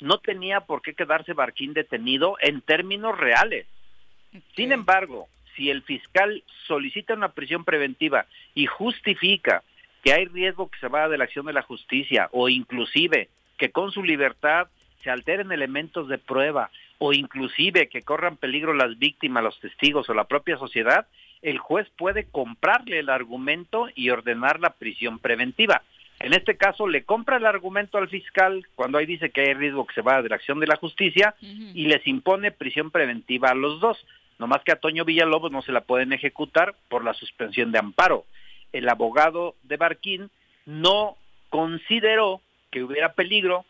[0.00, 3.66] No tenía por qué quedarse Barquín detenido en términos reales.
[4.54, 9.62] Sin embargo, si el fiscal solicita una prisión preventiva y justifica
[10.02, 13.70] que hay riesgo que se vaya de la acción de la justicia o inclusive que
[13.70, 14.68] con su libertad
[15.02, 20.14] se alteren elementos de prueba o inclusive que corran peligro las víctimas, los testigos o
[20.14, 21.06] la propia sociedad,
[21.42, 25.82] el juez puede comprarle el argumento y ordenar la prisión preventiva.
[26.20, 29.86] En este caso le compra el argumento al fiscal cuando ahí dice que hay riesgo
[29.86, 33.54] que se vaya de la acción de la justicia y les impone prisión preventiva a
[33.54, 34.04] los dos.
[34.38, 37.78] No más que a Toño Villalobos no se la pueden ejecutar por la suspensión de
[37.78, 38.24] amparo.
[38.72, 40.30] El abogado de Barquín
[40.66, 41.16] no
[41.50, 42.40] consideró
[42.70, 43.64] que hubiera peligro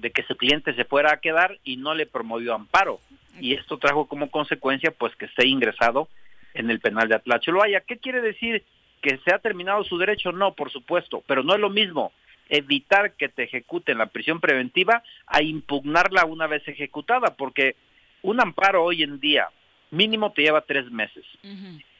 [0.00, 3.00] de que su cliente se fuera a quedar y no le promovió amparo.
[3.40, 6.08] Y esto trajo como consecuencia pues que esté ingresado
[6.54, 7.80] en el penal de Atlacholoaya.
[7.80, 8.64] ¿Qué quiere decir?
[9.02, 10.32] ¿Que se ha terminado su derecho?
[10.32, 12.12] No, por supuesto, pero no es lo mismo
[12.48, 17.76] evitar que te ejecuten la prisión preventiva a impugnarla una vez ejecutada, porque
[18.22, 19.48] un amparo hoy en día
[19.90, 21.24] mínimo te lleva tres meses.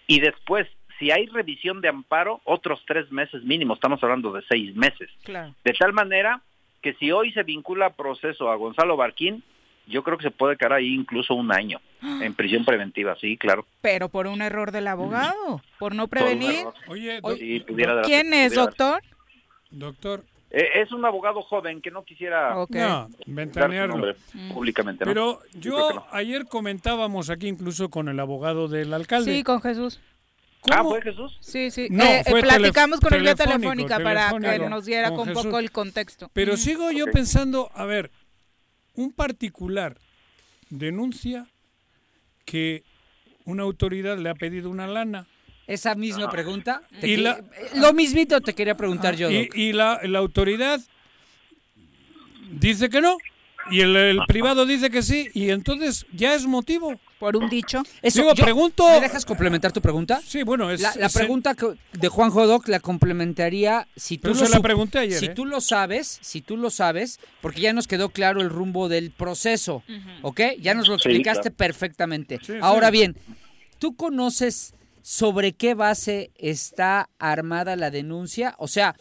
[0.06, 0.66] Y después,
[0.98, 5.08] si hay revisión de amparo, otros tres meses mínimo, estamos hablando de seis meses.
[5.22, 5.54] Claro.
[5.64, 6.42] De tal manera
[6.82, 9.42] que si hoy se vincula a proceso a Gonzalo Barquín,
[9.86, 13.66] yo creo que se puede quedar ahí incluso un año en prisión preventiva, sí, claro.
[13.80, 16.60] Pero por un error del abogado, por no prevenir.
[16.60, 16.74] error.
[16.88, 19.02] Oye, Sí, pudiera dar- ¿Quién es, doctor?
[19.70, 20.24] Doctor.
[20.52, 23.94] Eh, es un abogado joven que no quisiera No, ventanearlo.
[23.94, 24.16] nombre
[24.52, 25.04] públicamente.
[25.04, 25.08] ¿no?
[25.08, 26.06] Pero yo no.
[26.10, 29.32] ayer comentábamos aquí incluso con el abogado del alcalde.
[29.32, 30.00] Sí, con Jesús.
[30.70, 31.38] Ah, ¿fue Jesús?
[31.40, 31.88] Sí, sí.
[31.90, 33.98] No, Eh, eh, fue platicamos telef- con él vía telefónico, telefónica
[34.40, 36.30] para que nos diera con un poco el contexto.
[36.34, 36.62] Pero Ujú.
[36.62, 38.10] sigo yo pensando, a ver,
[38.94, 39.96] un particular
[40.68, 41.46] denuncia
[42.44, 42.82] que
[43.44, 45.26] una autoridad le ha pedido una lana.
[45.66, 46.82] Esa misma pregunta.
[47.00, 50.80] te Y la- eh, Lo mismito te quería preguntar yo, Y, y la, la autoridad
[52.50, 53.16] dice que no.
[53.70, 55.28] Y el, el privado dice que sí.
[55.32, 57.00] Y entonces ya es motivo.
[57.20, 57.82] Por un dicho.
[58.02, 58.88] Eso, Digo, yo- pregunto.
[58.88, 60.20] ¿Me dejas complementar tu pregunta?
[60.26, 60.80] Sí, bueno, es.
[60.80, 64.52] La, la es- pregunta que- de Juan Jodoc la complementaría si tú Pero lo se
[64.52, 65.34] la pregunté ayer, Si ¿eh?
[65.34, 69.10] tú lo sabes, si tú lo sabes, porque ya nos quedó claro el rumbo del
[69.10, 69.82] proceso,
[70.22, 70.40] ¿ok?
[70.60, 71.56] Ya nos lo Sí, explicaste claro.
[71.56, 72.38] perfectamente.
[72.42, 72.92] Sí, Ahora sí.
[72.92, 73.16] bien,
[73.78, 74.72] ¿tú conoces
[75.02, 78.54] sobre qué base está armada la denuncia?
[78.58, 78.96] O sea,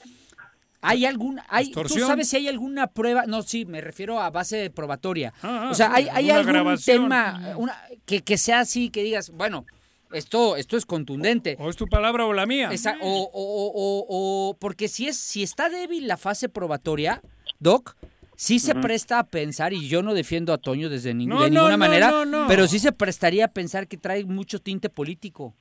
[0.81, 3.26] ¿hay algún, hay, tú sabes si hay alguna prueba?
[3.27, 5.34] No, sí, me refiero a base probatoria.
[5.41, 7.03] Ah, ah, o sea, ¿hay, algún grabación.
[7.03, 9.65] tema una, que, que sea así, que digas, bueno,
[10.14, 11.56] esto, esto es contundente?
[11.60, 12.69] O es tu palabra o la mía.
[12.72, 17.22] Esa- o, o- o- o- o- porque si es si está débil la fase probatoria,
[17.60, 17.95] Doc,
[18.35, 21.49] sí se presta a pensar, y yo no defiendo a Toño desde ning- No, de
[21.49, 22.47] ninguna no, manera, no, no.
[22.47, 25.53] pero sí se prestaría a pensar que trae mucho tinte político.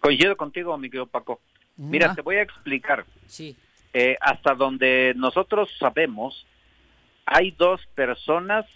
[0.00, 1.40] Coincido contigo, mi querido Paco.
[1.76, 2.14] Mira, Ah.
[2.14, 3.04] te voy a explicar.
[3.28, 3.56] Sí.
[3.98, 6.46] Eh, hasta donde nosotros sabemos,
[7.24, 8.66] hay dos personas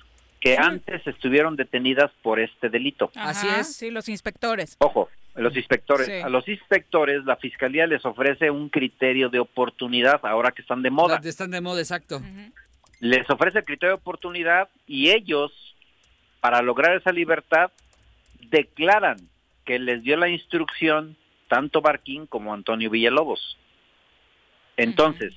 [0.41, 3.11] que antes estuvieron detenidas por este delito.
[3.15, 3.77] Así es.
[3.77, 4.79] Sí, los inspectores.
[4.79, 6.07] Ojo, los inspectores.
[6.07, 6.13] Sí.
[6.15, 10.89] A los inspectores la fiscalía les ofrece un criterio de oportunidad ahora que están de
[10.89, 11.21] moda.
[11.23, 12.23] Están de moda, exacto.
[13.01, 15.53] Les ofrece el criterio de oportunidad y ellos,
[16.41, 17.71] para lograr esa libertad,
[18.49, 19.19] declaran
[19.67, 21.19] que les dio la instrucción
[21.49, 23.59] tanto Barquín como Antonio Villalobos.
[24.83, 25.35] Entonces,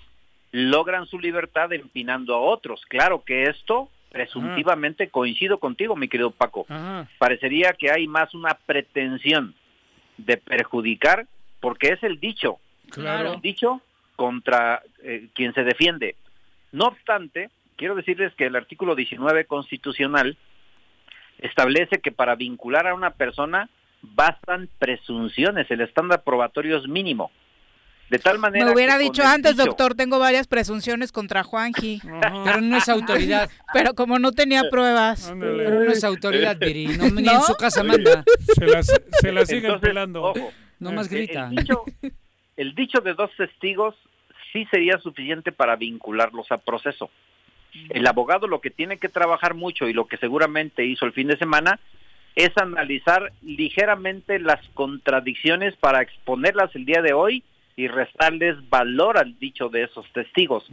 [0.52, 2.86] logran su libertad empinando a otros.
[2.88, 6.66] Claro que esto, presuntivamente, coincido contigo, mi querido Paco.
[7.18, 9.56] Parecería que hay más una pretensión
[10.18, 11.28] de perjudicar,
[11.60, 12.60] porque es el dicho.
[12.90, 13.34] Claro.
[13.34, 13.82] El dicho
[14.16, 16.16] contra eh, quien se defiende.
[16.72, 20.38] No obstante, quiero decirles que el artículo 19 constitucional
[21.40, 23.70] establece que para vincular a una persona
[24.02, 27.32] bastan presunciones, el estándar probatorio es mínimo.
[28.14, 32.00] De tal manera Me hubiera dicho antes, dicho- doctor, tengo varias presunciones contra Juanji.
[32.46, 33.50] Pero no es autoridad.
[33.74, 35.34] Pero como no tenía pruebas.
[35.40, 36.90] Pero no es autoridad, Viri.
[36.96, 37.32] No, ni ¿No?
[37.32, 38.24] en su casa manda.
[38.54, 38.86] Se las,
[39.20, 40.22] se las siguen Entonces, pelando.
[40.26, 41.48] ojo, No más grita.
[41.50, 41.84] El dicho,
[42.58, 43.96] el dicho de dos testigos
[44.52, 47.10] sí sería suficiente para vincularlos a proceso.
[47.90, 51.30] El abogado lo que tiene que trabajar mucho y lo que seguramente hizo el fin
[51.30, 51.80] de semana
[52.36, 57.44] es analizar ligeramente las contradicciones para exponerlas el día de hoy
[57.76, 60.66] y restarles valor al dicho de esos testigos.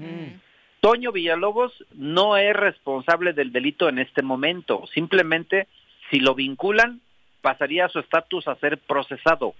[0.81, 4.87] Toño Villalobos no es responsable del delito en este momento.
[4.95, 5.69] Simplemente,
[6.11, 7.01] si lo vinculan,
[7.41, 9.55] pasaría su estatus a ser procesado.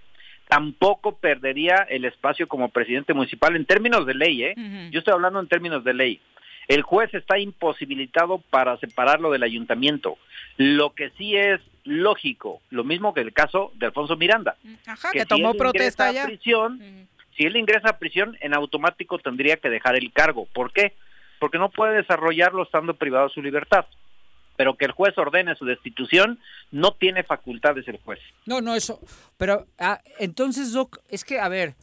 [0.47, 4.55] Tampoco perdería el espacio como presidente municipal en términos de ley, ¿eh?
[4.91, 6.19] Yo estoy hablando en términos de ley.
[6.67, 10.17] El juez está imposibilitado para separarlo del ayuntamiento.
[10.57, 14.55] Lo que sí es lógico, lo mismo que el caso de Alfonso Miranda.
[14.85, 16.25] Ajá, que tomó protesta a ya.
[16.25, 20.47] prisión, si él ingresa a prisión, en automático tendría que dejar el cargo.
[20.53, 20.93] ¿Por qué?
[21.39, 23.85] Porque no puede desarrollarlo estando privado de su libertad.
[24.57, 26.37] Pero que el juez ordene su destitución,
[26.71, 28.19] no tiene facultades el juez.
[28.45, 28.99] No, no, eso.
[29.37, 31.73] Pero ah, entonces, Doc, es que, a ver,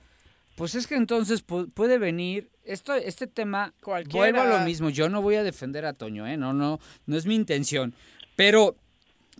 [0.54, 2.48] pues es que entonces pu- puede venir.
[2.64, 3.72] Esto, este tema,
[4.10, 4.90] vuelvo a lo mismo.
[4.90, 6.36] Yo no voy a defender a Toño, ¿eh?
[6.36, 7.94] No, no, no es mi intención.
[8.36, 8.76] Pero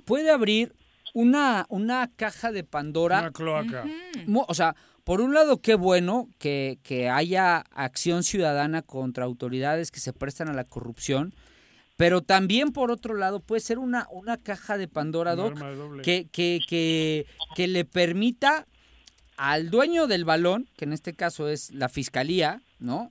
[0.07, 0.73] puede abrir
[1.13, 3.21] una, una caja de Pandora.
[3.21, 3.85] Una cloaca.
[4.49, 4.75] O sea,
[5.09, 10.51] por un lado, qué bueno que, que haya acción ciudadana contra autoridades que se prestan
[10.51, 11.33] a la corrupción,
[11.97, 15.59] pero también por otro lado puede ser una, una caja de Pandora, Doc,
[16.03, 17.25] que, que,
[17.57, 18.67] que le permita
[19.39, 23.11] al dueño del balón, que en este caso es la fiscalía, ¿no?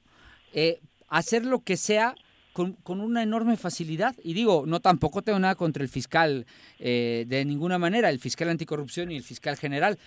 [0.54, 2.14] Eh, hacer lo que sea
[2.54, 4.16] con, con una enorme facilidad.
[4.24, 6.46] Y digo, no tampoco tengo nada contra el fiscal
[6.78, 9.98] eh, de ninguna manera, el fiscal anticorrupción y el fiscal general.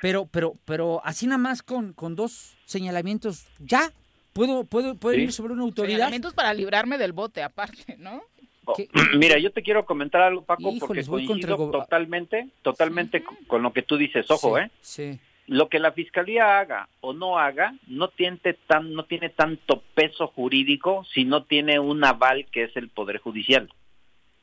[0.00, 3.92] Pero, pero, pero así nada más con, con dos señalamientos, ya.
[4.32, 5.22] ¿Puedo, puedo, puedo Sí.
[5.22, 5.96] ir sobre una autoridad?
[5.96, 8.22] Señalamientos para librarme del bote, aparte, ¿no?
[8.64, 8.76] Oh,
[9.18, 13.62] Mira, yo te quiero comentar algo, Paco, porque Híjoles, coincido el totalmente, totalmente con- con
[13.62, 14.30] lo que tú dices.
[14.30, 14.70] Ojo, Sí, ¿eh?
[14.80, 15.20] Sí.
[15.48, 20.28] Lo que la fiscalía haga o no haga no tiene, tan, no tiene tanto peso
[20.28, 23.68] jurídico si no tiene un aval que es el Poder Judicial.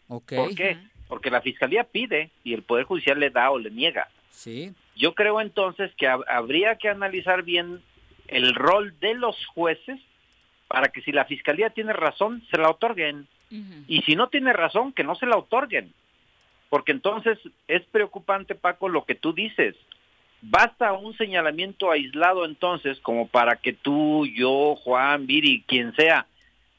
[0.10, 0.34] Ok.
[0.36, 0.78] ¿Por qué?
[1.08, 4.10] Porque la fiscalía pide y el Poder Judicial le da o le niega.
[4.32, 4.74] Sí.
[4.98, 7.82] Yo creo entonces que hab- habría que analizar bien
[8.28, 10.00] el rol de los jueces
[10.68, 13.28] para que si la fiscalía tiene razón, se la otorguen.
[13.88, 15.94] Y si no tiene razón, que no se la otorguen.
[16.70, 19.76] Porque entonces es preocupante, Paco, lo que tú dices.
[20.42, 26.26] Basta un señalamiento aislado entonces como para que tú, yo, Juan, Viri, quien sea,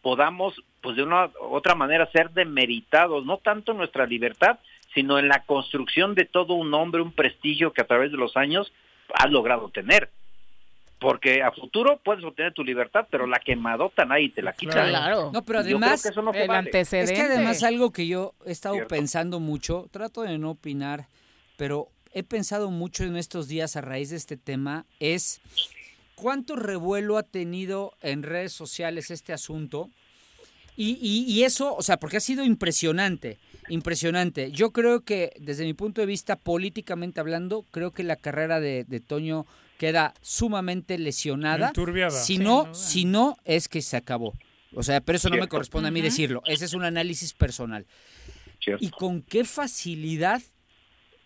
[0.02, 4.58] podamos, pues de una u otra manera, ser demeritados, no tanto nuestra libertad,
[4.94, 8.36] sino en la construcción de todo un nombre, un prestigio que a través de los
[8.36, 8.72] años
[9.14, 10.10] has logrado tener.
[11.00, 15.10] Porque a futuro puedes obtener tu libertad, pero la quemadota nadie te la quita.
[15.32, 16.70] No, pero además, que eso no se vale.
[16.72, 18.88] es que además algo que yo he estado Cierto.
[18.96, 21.06] pensando mucho, trato de no opinar,
[21.56, 25.40] pero he pensado mucho en estos días a raíz de este tema, es
[26.16, 29.90] cuánto revuelo ha tenido en redes sociales este asunto.
[30.76, 33.38] Y, y- y eso, o sea, porque ha sido impresionante,
[33.68, 34.50] impresionante.
[34.52, 38.84] Yo creo que desde mi punto de vista, políticamente hablando, creo que la carrera de,
[38.84, 39.46] de Toño
[39.78, 41.68] queda sumamente lesionada.
[41.68, 42.10] Enturbiada.
[42.10, 44.34] Si no, si no, es que se acabó.
[44.74, 46.42] O sea, pero eso no me corresponde a mí decirlo.
[46.46, 47.86] Ese es un análisis personal.
[48.80, 50.42] Y con qué facilidad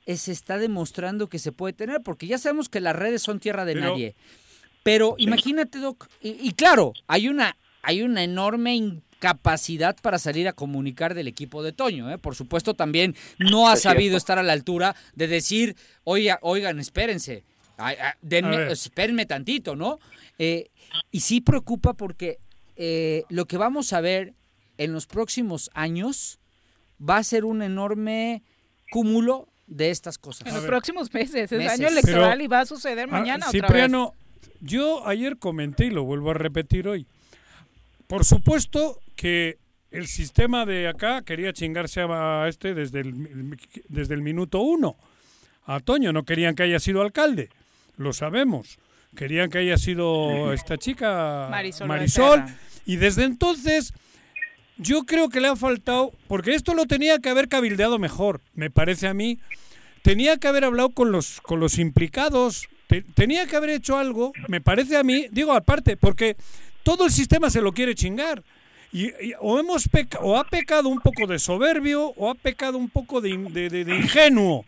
[0.07, 3.65] se está demostrando que se puede tener, porque ya sabemos que las redes son tierra
[3.65, 4.15] de Pero- nadie.
[4.85, 10.53] Pero imagínate, Doc, y, y claro, hay una, hay una enorme incapacidad para salir a
[10.53, 12.11] comunicar del equipo de Toño.
[12.11, 12.19] ¿eh?
[12.19, 14.17] Por supuesto, también no ha Es sabido cierto.
[14.19, 17.45] estar a la altura de decir, oiga, oigan, espérense.
[17.79, 19.99] Ay, ay, denme- espérenme tantito, ¿no?
[20.39, 20.71] Eh,
[21.11, 22.39] y sí preocupa porque
[22.77, 24.35] eh, lo que vamos a ver
[24.79, 26.39] en los próximos años
[27.01, 28.43] va a ser un enorme
[28.91, 30.47] cúmulo de estas cosas.
[30.49, 31.79] En los próximos meses, es Meses.
[31.81, 33.63] año electoral Pero- y va a suceder Ah, mañana otra vez.
[33.69, 34.15] Cipriano,
[34.61, 37.07] yo ayer comenté y lo vuelvo a repetir hoy.
[38.13, 39.57] Por supuesto que
[39.91, 43.57] el sistema de acá quería chingarse a este desde el,
[43.89, 44.97] desde el minuto uno.
[45.65, 47.49] A Toño no querían que haya sido alcalde,
[47.97, 48.79] lo sabemos.
[49.17, 51.49] Querían que haya sido esta chica
[51.89, 52.41] Marisol
[52.85, 53.95] y desde entonces
[54.77, 58.69] yo creo que le ha faltado, porque esto lo tenía que haber cabildeado mejor, me
[58.69, 59.39] parece a mí.
[60.03, 64.35] Tenía que haber hablado con los, con los implicados, te- tenía que haber hecho algo,
[64.49, 66.37] me parece a mí, digo aparte, porque
[66.83, 68.43] todo el sistema se lo quiere chingar.
[68.93, 72.77] Y, y- o, hemos peca- o ha pecado un poco de soberbio o ha pecado
[72.79, 74.65] un poco de, de- de- de ingenuo.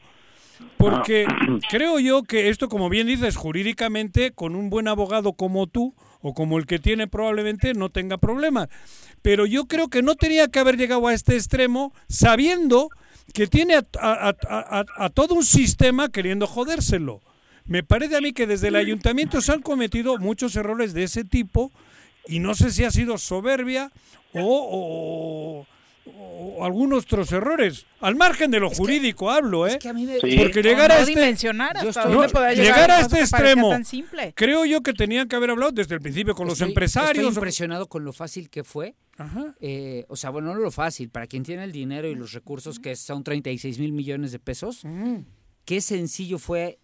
[0.79, 1.27] Porque
[1.71, 6.33] creo yo que esto, como bien dices, jurídicamente, con un buen abogado como tú, o
[6.33, 8.69] como el que tiene probablemente, no tenga problemas.
[9.21, 12.89] Pero yo creo que no tenía que haber llegado a este extremo sabiendo
[13.35, 17.21] que tiene a, a- a- a- a todo un sistema queriendo jodérselo.
[17.67, 21.25] Me parece a mí que desde el ayuntamiento se han cometido muchos errores de ese
[21.25, 21.73] tipo
[22.27, 23.91] y no sé si ha sido soberbia
[24.33, 25.67] o, o-
[26.07, 27.87] o algunos otros errores.
[28.01, 29.79] Al margen de lo jurídico hablo, ¿eh?
[29.81, 30.37] Sí.
[30.37, 31.13] Porque llegar a no este
[31.89, 34.33] hasta No, llegar llegar a este que extremo, tan simple.
[34.37, 37.25] creo yo que tenían que haber hablado desde el principio con los empresarios.
[37.25, 38.95] Estoy impresionado con lo fácil que fue.
[39.61, 41.09] Eh, o sea, bueno, no lo fácil.
[41.09, 44.83] Para quien tiene el dinero y los recursos, que son 36 mil millones de pesos,
[45.65, 46.79] qué sencillo fue.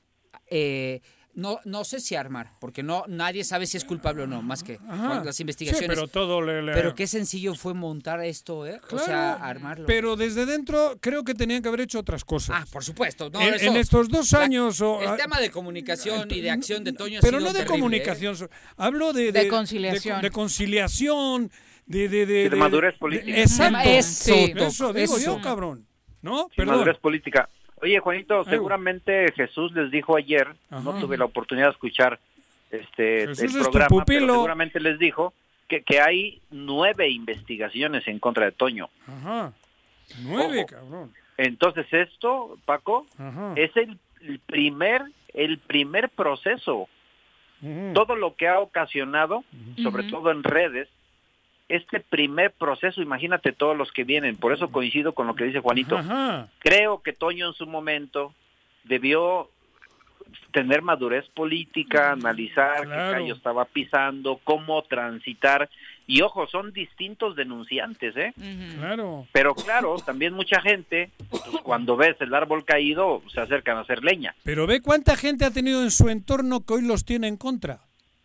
[0.47, 1.01] eh,
[1.41, 4.62] no, no sé si armar, porque no nadie sabe si es culpable o no, más
[4.62, 5.23] que Ajá.
[5.25, 5.89] las investigaciones.
[5.89, 8.81] Sí, pero todo le- le- Pero qué sencillo fue montar esto, ¿eh?
[8.91, 9.07] o sea,
[9.37, 9.87] Claro, armarlo.
[9.87, 12.57] Pero desde dentro creo que tenían que haber hecho otras cosas.
[12.62, 13.31] Ah, por supuesto.
[13.31, 14.81] No, en, eso- en estos dos la- años.
[14.81, 17.61] o- el tema de comunicación y de acción de Toño ha pero sido no de
[17.61, 17.81] terrible, ¿eh?
[17.81, 20.21] comunicación, so- hablo de, De de- conciliación.
[20.21, 21.51] De, de conciliación,
[21.87, 23.39] de, de, de, Y de madurez política.
[23.41, 23.89] exacto.
[23.89, 25.37] Eso, Sí, eso digo eso.
[25.37, 25.87] yo, cabrón.
[26.23, 26.43] ¿No?
[26.49, 26.75] Sin Perdón.
[26.77, 27.49] madurez política.
[27.82, 32.19] Oye, Juanito, seguramente Jesús les dijo ayer, no tuve la oportunidad de escuchar
[32.70, 35.32] este Jesús el programa, pero seguramente les dijo
[35.66, 38.90] que, que hay nueve investigaciones en contra de Toño.
[39.07, 39.52] Ajá.
[40.23, 40.66] Nueve, Ojo.
[40.66, 41.12] cabrón.
[41.36, 43.55] Entonces esto, Paco, Ajá.
[43.57, 45.02] es el, el primer
[45.35, 46.89] el primer proceso.
[47.93, 49.44] Todo lo que ha ocasionado,
[49.82, 50.89] sobre todo en redes,
[51.71, 54.37] este primer proceso, imagínate todos los que vienen.
[54.37, 55.97] Por eso coincido con lo que dice Juanito.
[55.97, 56.49] Ajá.
[56.59, 58.35] Creo que Toño en su momento
[58.85, 59.49] debió
[60.53, 63.13] tener madurez política, analizar Claro.
[63.15, 65.71] qué callo estaba pisando, cómo transitar.
[66.07, 68.35] Y ojo, son distintos denunciantes, ¿eh?
[68.79, 69.27] Claro.
[69.31, 74.03] Pero claro, también mucha gente, pues, cuando ves el árbol caído, se acercan a hacer
[74.03, 74.35] leña.
[74.43, 77.79] Pero ve cuánta gente ha tenido en su entorno que hoy los tiene en contra.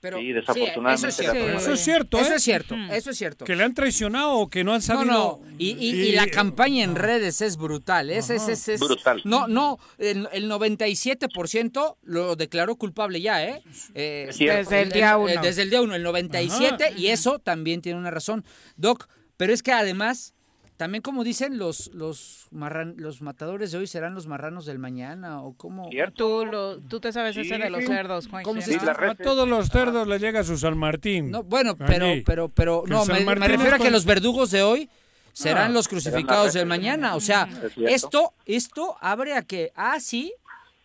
[0.05, 1.47] Pero, Sí, desafortunadamente eso es cierto.
[1.47, 2.35] la Eso es cierto, Eso ¿eh?
[2.35, 3.45] es cierto, eso es cierto.
[3.45, 5.11] Que le han traicionado o que no han No, sabido.
[5.11, 8.11] no, y, y- y la campaña en redes es brutal.
[8.11, 9.23] Es, es, es, es- Brutal.
[9.25, 13.63] No, no, el, el 97% lo declaró culpable ya, ¿eh?
[13.95, 14.69] Eh, cierto.
[14.69, 15.29] Desde el día uno.
[15.29, 18.45] eh, desde el día uno, el 97, y eso también tiene una razón.
[18.77, 19.07] Doc,
[19.37, 20.34] pero es que además,
[20.77, 25.41] también como dicen, los, los, marran- los matadores de hoy serán los marranos del mañana,
[25.41, 25.89] o cómo...
[26.15, 27.87] Tú, lo, tú te sabes ese de los Sí.
[27.87, 28.43] cerdos, Juan.
[28.43, 28.75] ¿Cómo se?
[28.75, 31.31] A todos los cerdos les llega su San Martín.
[31.31, 32.21] No, bueno, pero, Allí.
[32.25, 34.89] pero, pero, no, me, refiero a que los verdugos de hoy
[35.31, 37.15] serán Ah, los crucificados del mañana.
[37.15, 37.47] O sea,
[37.77, 40.33] Es esto, esto abre a que, ah, sí,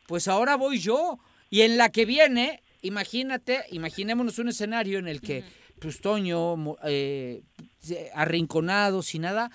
[0.06, 1.18] pues ahora voy yo.
[1.50, 5.42] Y en la que viene, imagínate, imaginémonos un escenario en el que,
[5.80, 7.42] pues, Toño, mo- eh,
[8.14, 9.50] arrinconado, sin nada,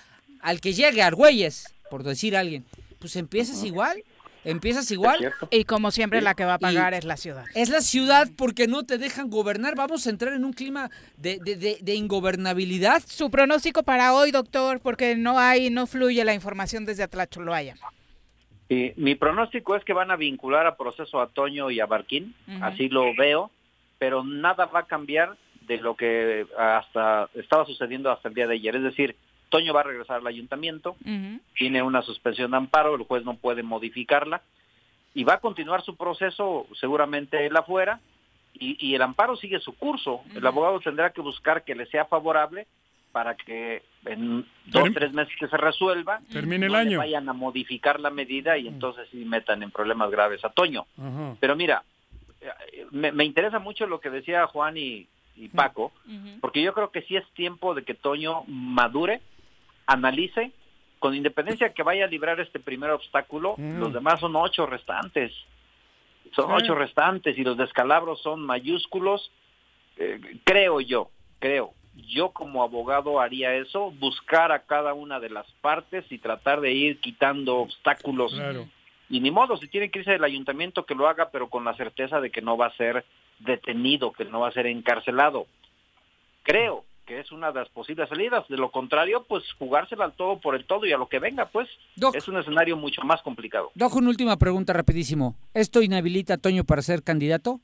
[0.46, 2.64] al que llegue Argüelles, por decir alguien,
[3.00, 4.02] pues empiezas igual,
[4.44, 5.34] empiezas igual.
[5.52, 7.46] Y como siempre, la que va a pagar Y- es la ciudad.
[7.56, 9.76] Es la ciudad porque no te dejan gobernar.
[9.76, 13.02] Vamos a entrar en un clima de, de, de- de ingobernabilidad.
[13.08, 17.76] Su pronóstico para hoy, doctor, porque no hay, no fluye la información desde Atlacholoaya.
[18.70, 22.34] Y mi pronóstico es que van a vincular a proceso a Toño y a Barquín,
[22.62, 23.52] así lo veo,
[24.00, 28.56] pero nada va a cambiar de lo que hasta estaba sucediendo hasta el día de
[28.56, 28.76] ayer.
[28.76, 29.16] Es decir,
[29.56, 30.98] Toño va a regresar al ayuntamiento,
[31.56, 34.42] tiene una suspensión de amparo, el juez no puede modificarla
[35.14, 38.02] y va a continuar su proceso seguramente él afuera
[38.54, 40.22] y, y el amparo sigue su curso.
[40.36, 42.68] El abogado tendrá que buscar que le sea favorable
[43.14, 46.98] para que en dos tres meses que se resuelva Termine el no año.
[46.98, 50.86] vayan a modificar la medida y entonces sí metan en problemas graves a Toño.
[51.40, 51.84] Pero mira,
[52.92, 55.08] me, me interesa mucho lo que decía Juan y,
[55.38, 55.94] y Paco,
[56.42, 59.22] porque yo creo que sí es tiempo de que Toño madure,
[59.88, 60.52] analice,
[61.00, 63.80] con independencia que vaya a librar este primer obstáculo, Mm.
[63.80, 65.32] los demás son ocho restantes.
[66.36, 69.32] son ocho restantes y los descalabros son mayúsculos,
[69.98, 71.10] eh, creo yo,
[71.40, 71.72] creo.
[72.10, 76.74] Yo como abogado haría eso, buscar a cada una de las partes y tratar de
[76.74, 78.34] ir quitando obstáculos.
[78.34, 78.68] Claro.
[79.08, 81.76] Y ni modo, si tiene que irse del ayuntamiento que lo haga, pero con la
[81.76, 83.06] certeza de que no va a ser
[83.40, 85.46] detenido, que no va a ser encarcelado.
[86.44, 88.48] Creo que es una de las posibles salidas.
[88.48, 91.46] De lo contrario, pues jugársela al todo por el todo y a lo que venga,
[91.46, 91.68] pues
[92.14, 93.72] es un escenario mucho más complicado.
[93.76, 95.36] Doc, una última pregunta rapidísimo.
[95.54, 97.60] ¿Esto inhabilita a Toño para ser candidato?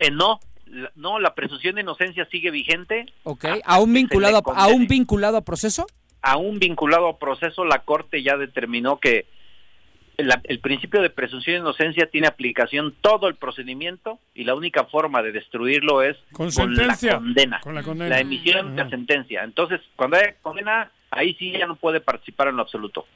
[0.00, 3.06] Eh, no, la- no, la presunción de inocencia sigue vigente.
[3.22, 3.44] Ok.
[3.64, 4.42] ¿Aún vinculado.
[4.54, 5.86] ¿Aún vinculado a proceso?
[6.26, 9.26] aún vinculado a proceso, la Corte ya determinó que
[10.18, 14.84] la- el principio de presunción de inocencia tiene aplicación todo el procedimiento y la única
[14.84, 17.14] forma de destruirlo es Con la sentencia.
[17.16, 18.10] condena, Con la condena.
[18.10, 19.42] la emisión de sentencia.
[19.44, 23.06] Entonces, cuando hay condena, ahí sí ya no puede participar en lo absoluto.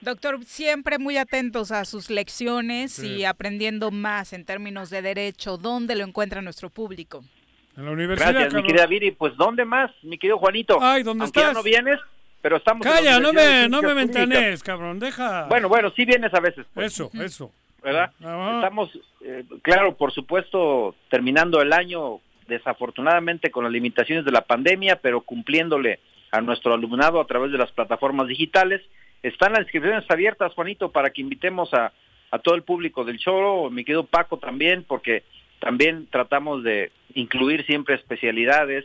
[0.00, 3.16] Doctor, siempre muy atentos a sus lecciones Sí.
[3.16, 5.56] y aprendiendo más en términos de derecho.
[5.56, 7.24] ¿Dónde lo encuentra nuestro público?
[7.76, 8.32] En la universidad.
[8.32, 9.10] Gracias, mi querida Viri.
[9.10, 10.78] Pues, ¿dónde más, mi querido Juanito?
[10.80, 11.56] Ay, ¿dónde Aunque ya estás?
[11.58, 12.00] no vienes,
[12.46, 14.08] pero estamos Calla, no me, no me
[14.62, 15.46] cabrón, deja.
[15.46, 16.64] Bueno, bueno, sí vienes a veces.
[16.72, 16.92] pues.
[16.92, 17.50] Eso, eso.
[17.82, 18.12] ¿verdad?
[18.20, 25.00] Estamos, eh, claro, por supuesto, terminando el año desafortunadamente con las limitaciones de la pandemia,
[25.02, 25.98] pero cumpliéndole
[26.30, 28.80] a nuestro alumnado a través de las plataformas digitales.
[29.24, 31.90] Están las inscripciones abiertas, Juanito, para que invitemos a,
[32.30, 35.24] a todo el público del Choro, mi querido Paco también, porque
[35.58, 38.84] también tratamos de incluir siempre especialidades,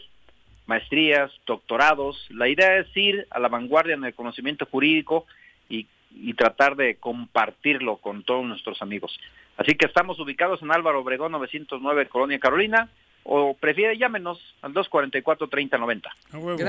[0.71, 2.15] maestrías, doctorados.
[2.29, 5.25] La idea es ir a la vanguardia en el conocimiento jurídico
[5.69, 5.85] y,
[6.35, 9.17] tratar de compartirlo con todos nuestros amigos.
[9.57, 12.89] Así que estamos ubicados en Álvaro Obregón 909, Colonia Carolina,
[13.23, 16.01] o prefiere llámenos al 244-3090.
[16.33, 16.59] Muchas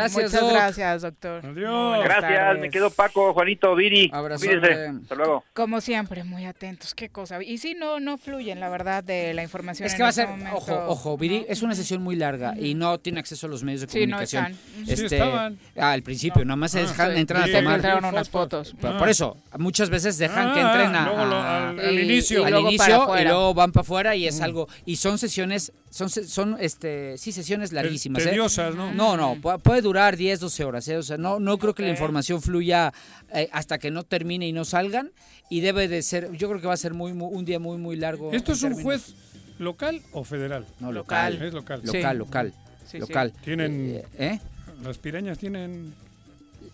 [0.50, 1.42] gracias, doctor.
[1.42, 2.60] Buenas Gracias, tardes.
[2.62, 4.10] me quedo Paco, Juanito, Viri.
[4.12, 4.46] Abrazo.
[4.50, 5.44] Hasta luego.
[5.54, 6.94] Como siempre, muy atentos.
[6.94, 7.42] Qué cosa.
[7.42, 9.86] Y sí, no, no fluyen, la verdad, de la información.
[9.86, 10.56] Es en que va a ser, momento.
[10.56, 13.82] ojo, ojo, Viri, es una sesión muy larga y no tiene acceso a los medios
[13.82, 14.46] de Sí, no comunicación.
[14.46, 14.82] están.
[14.82, 15.58] Este, Sí estaban.
[15.78, 17.20] ah, al principio, nada más se Ah, dejan sí.
[17.20, 17.74] entrar Sí, a tomar.
[17.74, 18.74] filtraron unas fotos.
[18.82, 18.96] Ah.
[18.98, 22.42] Por eso, muchas veces dejan que Ah, entren a- luego lo- a- al- al inicio.
[22.44, 24.44] al Y luego inicio para y luego van para afuera y es Mm.
[24.44, 28.30] algo y son sesiones son se- son este sí sesiones larguísimas ¿eh?
[28.30, 28.92] tediosas, ¿no?
[28.94, 30.96] no no pu- puede durar 10 12 horas ¿eh?
[30.96, 32.92] o sea no no creo que la información fluya
[33.34, 35.12] eh, hasta que no termine y no salgan
[35.50, 37.76] y debe de ser yo creo que va a ser muy, muy- un día muy
[37.76, 39.14] muy largo ¿Esto es un términos- juez
[39.58, 40.64] local o federal?
[40.80, 41.82] no local Es local.
[41.84, 42.52] local local
[42.86, 42.98] Sí, sí.
[42.98, 43.90] local Tienen.
[43.96, 44.40] Eh, ¿eh?
[44.82, 45.94] Las pirañas tienen.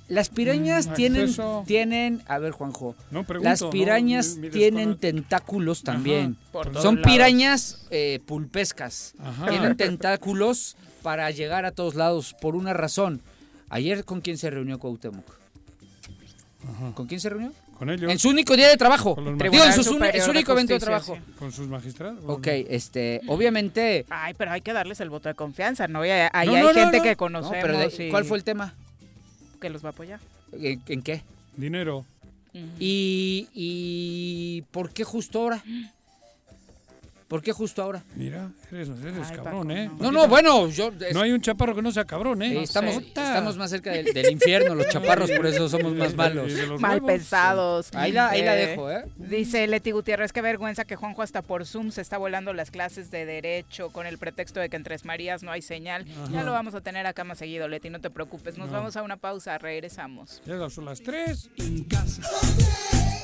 [0.08, 1.64] Las pirañas Mm, tienen, acceso.
[1.66, 6.36] tienen, a ver Juanjo, No, pregunto, las no, pirañas mi- mi tienen tentáculos también.
[6.80, 9.14] Son pirañas eh, pulpescas.
[9.22, 9.48] Ajá.
[9.48, 13.20] Tienen tentáculos para llegar a todos lados por una razón.
[13.68, 15.26] Ayer con quién se reunió Cuauhtémoc?
[16.94, 17.52] ¿Con quién se reunió?
[17.78, 18.10] Con ellos.
[18.10, 19.14] En su único día de trabajo.
[19.50, 21.16] Digo, en su, su- en su Superior de único evento de trabajo.
[21.38, 22.18] Con sus magistrados.
[22.26, 24.04] Ok, este, obviamente.
[24.10, 26.00] Ay, pero hay que darles el voto de confianza, ¿no?
[26.00, 26.08] Ahí
[26.48, 27.02] No, hay no, gente no.
[27.04, 27.58] que No, conocemos.
[27.62, 28.74] pero de- y ¿Cuál fue el tema?
[29.60, 30.20] Que los va a apoyar.
[30.52, 31.22] ¿En, en qué?
[31.56, 32.04] Dinero.
[32.80, 35.62] ¿Y, ¿Y por qué justo ahora?
[37.28, 38.02] ¿Por qué justo ahora?
[38.16, 39.90] Mira, eres, eres cabrón, ¿eh?
[40.00, 40.90] No, no, bueno, yo...
[41.12, 42.54] No hay un chaparro que no sea cabrón, ¿eh?
[42.54, 46.50] Eh, estamos, estamos más cerca del, del infierno, los chaparros, por eso somos más malos.
[46.80, 47.90] Mal pensados.
[47.94, 49.04] Ahí la, ahí la dejo, ¿eh?
[49.16, 53.10] Dice Leti Gutiérrez, qué vergüenza que Juanjo hasta por Zoom se está volando las clases
[53.10, 56.06] de Derecho con el pretexto de que en Tres Marías no hay señal.
[56.32, 58.56] Ya lo vamos a tener acá más seguido, Leti, no te preocupes.
[58.56, 58.72] Nos No.
[58.72, 60.40] vamos a una pausa, regresamos.
[60.46, 61.50] Ya son las tres.
[61.58, 62.22] En casa.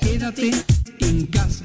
[0.02, 0.50] Quédate
[1.00, 1.64] en casa.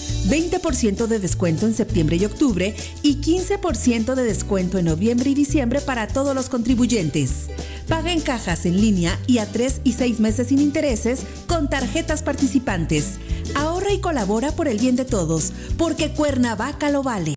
[0.27, 5.81] 20% de descuento en septiembre y octubre y 15% de descuento en noviembre y diciembre
[5.81, 7.47] para todos los contribuyentes.
[7.87, 12.23] Paga en cajas en línea y a 3 y 6 meses sin intereses con tarjetas
[12.23, 13.17] participantes.
[13.55, 17.33] Ahorra y colabora por el bien de todos, porque Cuernavaca lo vale.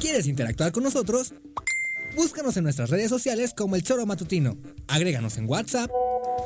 [0.00, 1.34] ¿Quieres interactuar con nosotros?
[2.16, 4.56] Búscanos en nuestras redes sociales como El Choro Matutino.
[4.86, 5.90] Agréganos en WhatsApp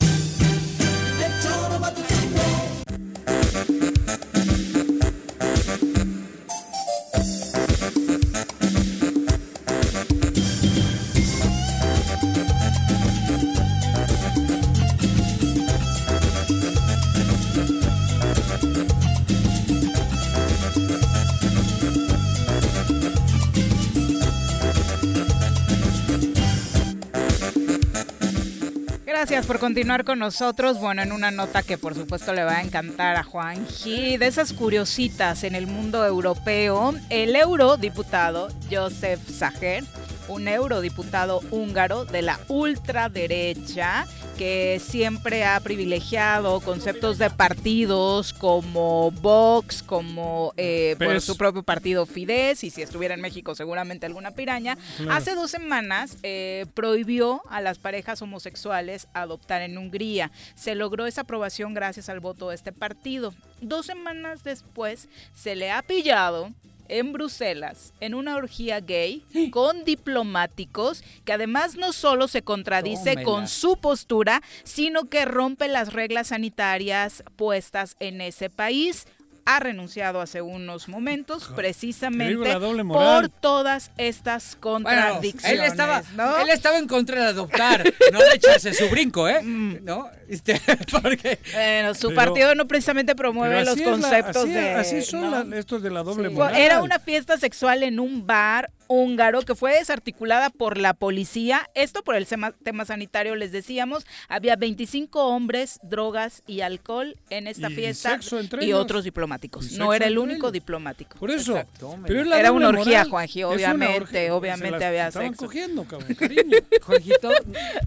[29.29, 30.79] Gracias por continuar con nosotros.
[30.79, 34.17] Bueno, en una nota que por supuesto le va a encantar a Juan G.
[34.17, 39.83] De esas curiositas en el mundo europeo, el eurodiputado Josef Sacher,
[40.27, 49.81] un eurodiputado húngaro de la ultraderecha, que siempre ha privilegiado conceptos de partidos como Vox,
[49.81, 51.23] como eh, PES.
[51.23, 54.77] su propio partido Fidesz, y si estuviera en México seguramente alguna piraña.
[55.09, 60.31] Hace dos semanas eh, prohibió a las parejas homosexuales adoptar en Hungría.
[60.55, 63.33] Se logró esa aprobación gracias al voto de este partido.
[63.61, 66.51] Dos semanas después se le ha pillado
[66.89, 73.23] en Bruselas en una orgía gay con diplomáticos que además no solo se contradice Tómela.
[73.23, 79.07] con su postura, sino que rompe las reglas sanitarias puestas en ese país.
[79.49, 82.53] Ha renunciado hace unos momentos precisamente
[82.85, 85.59] por todas estas Bueno, contradicciones.
[85.59, 86.37] él estaba, ¿no?
[86.39, 89.41] él estaba en contra de adoptar, no de echarse su brinco, ¿eh?
[89.41, 89.85] Mm.
[89.85, 90.09] ¿No?
[90.27, 90.59] Este,
[91.01, 91.39] porque...
[91.53, 94.71] Bueno, su Pero- partido no precisamente promueve los así es la- conceptos así- de...
[94.73, 95.43] Así son ¿no?
[95.45, 96.35] la- estos de la doble Sí.
[96.35, 96.55] moral.
[96.57, 101.69] Era una fiesta sexual en un bar húngaro que fue desarticulada por la policía.
[101.73, 104.05] Esto por el tema sanitario, les decíamos.
[104.29, 108.79] Había 25 hombres, drogas y alcohol en esta Y fiesta sexo entre y ellos.
[108.81, 109.71] otros diplomáticos.
[109.71, 110.53] Y no era el único ellos.
[110.53, 111.17] diplomático.
[111.17, 111.53] Por eso.
[111.57, 111.97] Exacto.
[112.05, 113.09] Pero es la Era una orgía, moral.
[113.09, 114.35] Juanji, obviamente, orgía.
[114.35, 115.45] obviamente había estaban sexo.
[115.45, 116.57] cogiendo, cabrón, cariño.
[116.81, 117.29] Juanjito,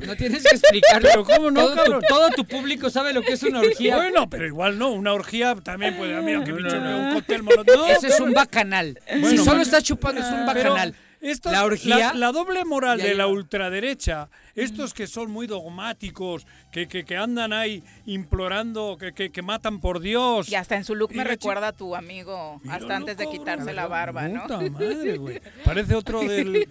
[0.06, 1.24] no tienes que explicarlo.
[1.24, 2.02] ¿cómo no, todo, tu, cabrón?
[2.08, 3.96] todo tu público sabe lo que es una orgía.
[3.96, 6.20] Bueno, pero igual no, una orgía también puede.
[6.20, 7.76] Mira que pinche un cóctel molotov.
[7.76, 8.98] No, Ese es un bacanal.
[9.28, 10.74] si solo estás chupando es un Pero
[11.20, 11.98] estos- la orgía...
[11.98, 17.16] La, la doble moral de la ultraderecha, estos que son muy dogmáticos, que, que, que
[17.16, 20.48] andan ahí implorando, que, que, que matan por Dios.
[20.48, 23.72] Y hasta en su look Y me recuerda a tu amigo, hasta antes de quitarse
[23.72, 24.42] la barba, ¿no?
[24.42, 25.40] Puta madre, güey.
[25.64, 26.68] Parece otro del.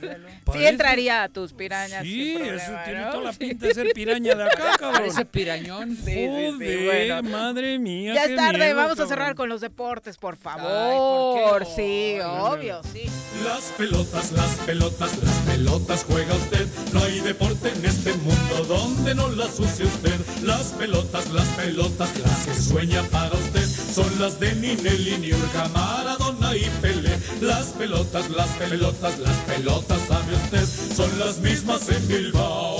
[0.53, 2.03] Sí entraría a tus pirañas.
[2.03, 3.11] Sí, eso tiene ¿no?
[3.11, 3.39] toda la Sí.
[3.39, 4.93] pinta de ser piraña de acá, cabrón.
[5.01, 5.95] Parece pirañón.
[5.95, 7.30] Sí, sí, sí, Joder, bueno.
[7.30, 8.14] madre mía.
[8.14, 11.65] Ya qué es tarde, miedo, vamos a cerrar con los deportes, por ¿por favor.
[11.65, 11.72] qué?
[11.76, 13.03] sí, Ay, obvio, sí.
[13.43, 16.68] Las pelotas, las pelotas, las pelotas juega usted.
[16.93, 20.19] No hay deporte en este mundo donde no las use usted.
[20.44, 23.65] Las pelotas, las pelotas, las que sueña para usted.
[23.94, 27.18] Son las de Ninelli, Niurka, Maradona y Pelé.
[27.41, 30.65] Las pelotas, las pelotas, las pelotas, sabe usted.
[30.95, 32.77] Son las mismas en Bilbao.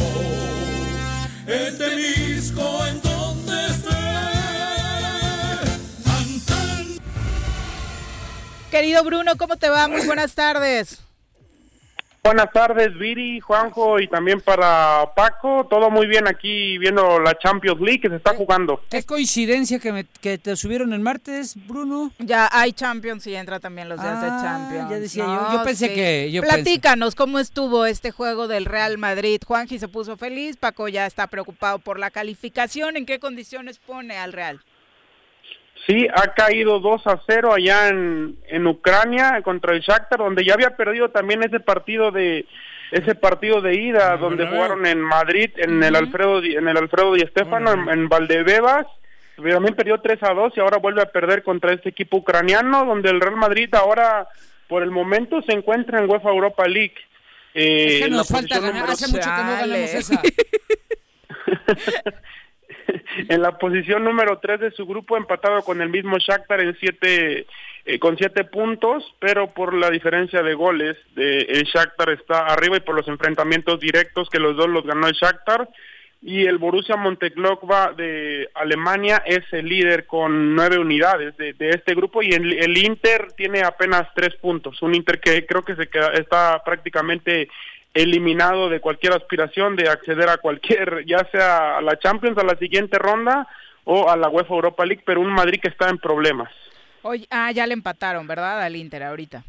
[1.48, 3.90] En Temisco, en donde esté.
[8.70, 9.88] Querido Bruno, ¿cómo te va?
[9.88, 11.09] Muy buenas tardes.
[12.22, 15.66] Buenas tardes, Viri, Juanjo y también para Paco.
[15.70, 18.82] Todo muy bien aquí viendo la Champions League que se está jugando.
[18.90, 22.12] Qué coincidencia que, me, que te subieron el martes, Bruno.
[22.20, 24.90] Ya hay Champions y entra también los días de Ah, Champions.
[24.90, 25.58] ya decía No, yo.
[25.60, 25.96] Yo pensé sí.
[25.96, 29.42] que- yo Platícanos cómo estuvo este juego del Real Madrid.
[29.46, 32.98] Juanji se puso feliz, Paco ya está preocupado por la calificación.
[32.98, 34.60] ¿En qué condiciones pone al Real?
[35.90, 40.54] Sí, ha caído 2 a 0 allá en, en Ucrania contra el Shakhtar, donde ya
[40.54, 42.46] había perdido también ese partido de
[42.92, 47.14] ese partido de ida, donde jugaron en Madrid, en el Alfredo Di- en el Alfredo
[47.16, 48.86] Di Stéfano, en, en Valdebebas.
[49.36, 53.10] También perdió 3 a 2 y ahora vuelve a perder contra este equipo ucraniano, donde
[53.10, 54.28] el Real Madrid ahora,
[54.68, 56.96] por el momento, se encuentra en UEFA Europa League.
[57.56, 60.22] Eh, Es que nos falta ganar, hace mucho que no ganamos esa.
[63.30, 67.46] en la posición número 3 de su grupo, empatado con el mismo Shakhtar en siete,
[67.86, 72.78] eh, con siete puntos, pero por la diferencia de goles, de, el Shakhtar está arriba
[72.78, 75.70] y por los enfrentamientos directos que los dos los ganó el Shakhtar.
[76.22, 81.96] Y el Borussia Mönchengladbach de Alemania es el líder con nueve unidades de, de este
[81.96, 84.82] grupo y el, el Inter tiene apenas tres puntos.
[84.82, 87.48] Un Inter que creo que se queda, está prácticamente
[87.94, 92.56] eliminado de cualquier aspiración de acceder a cualquier, ya sea a la Champions, a la
[92.58, 93.48] siguiente ronda
[93.84, 96.52] o a la UEFA Europa League, pero un Madrid que está en problemas.
[97.02, 98.62] Oye, ah, ya le empataron, ¿verdad?
[98.62, 99.44] Al Inter ahorita.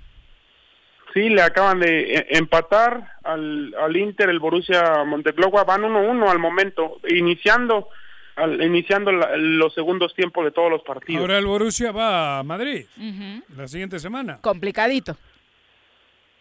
[1.13, 6.39] Sí, le acaban de eh, empatar al, al Inter, el Borussia Mönchengladbach van 1-1 al
[6.39, 7.89] momento, iniciando
[8.37, 11.21] al, iniciando la- los segundos tiempos de todos los partidos.
[11.21, 13.43] Ahora el Borussia va a Madrid Ujú.
[13.57, 14.39] la siguiente semana.
[14.41, 15.17] Complicadito.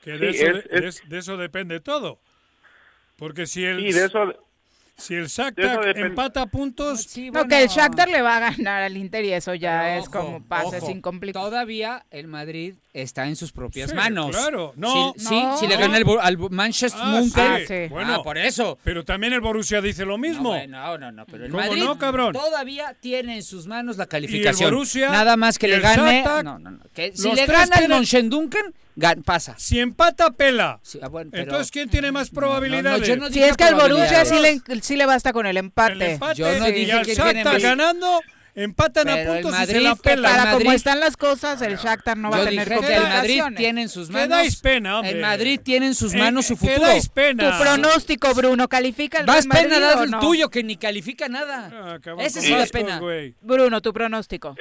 [0.03, 0.57] Que de, Sí, eso,
[0.87, 2.19] es- de- eso depende todo.
[3.17, 4.33] Porque si el, Sí, de eso-
[4.95, 7.07] si el de eso Shakhtar empata puntos...
[7.33, 10.11] no, que el Shakhtar le va a ganar al Inter y eso ya es ojo,
[10.19, 11.41] como pase ojo, sin complicar.
[11.43, 14.31] Todavía el Madrid está en sus propias Sí, manos.
[14.31, 14.73] claro.
[14.77, 15.57] No, Si, sí, no.
[15.57, 17.87] si le gana el, al Manchester Ah, sí.
[17.89, 18.77] Bueno, Ah, por eso.
[18.83, 20.53] Pero también el Borussia dice lo mismo.
[20.67, 22.33] No, no, no, pero el ¿Cómo Madrid no, cabrón?
[22.33, 24.69] todavía tiene en sus manos la calificación.
[24.71, 26.23] Borussia Nada más que le gane.
[26.23, 26.79] Shakhtar, no, no, no.
[26.93, 29.55] Que si le gana el Mönchengladbach, gan- pasa.
[29.57, 30.79] Si empata, pela.
[30.83, 33.17] Sí, ah, bueno, pero- Entonces, ¿quién tiene más probabilidades?
[33.17, 35.93] no Si es que al Borussia sí le, sí le basta con el empate.
[35.93, 38.21] El empate, Yo no y dije al que Shakhtar tiene más- ganando,
[38.55, 40.29] empatan a Pero puntos y se Madrid, la pela.
[40.29, 43.41] Para como Madrid- están las cosas, el Shakhtar no va a tener que el Madrid
[43.55, 44.29] tiene en sus manos.
[44.29, 45.11] dais pena, hombre.
[45.13, 46.87] El Madrid tiene en sus Eh, manos su que futuro.
[46.87, 47.51] dais pena.
[47.57, 50.19] Tu pronóstico, Bruno, ¿califica el Vas Real pena Madrid dar el no?
[50.19, 51.99] tuyo que ni califica nada.
[52.05, 52.99] Ah, Ese sí da pena.
[53.41, 54.55] Bruno, tu pronóstico.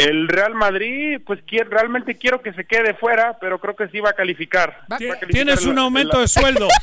[0.00, 4.00] El Real Madrid, pues quier- realmente quiero que se quede fuera, pero creo que sí
[4.00, 4.80] va a calificar.
[4.90, 6.68] Va a calificar Tienes un aumento la- de sueldo.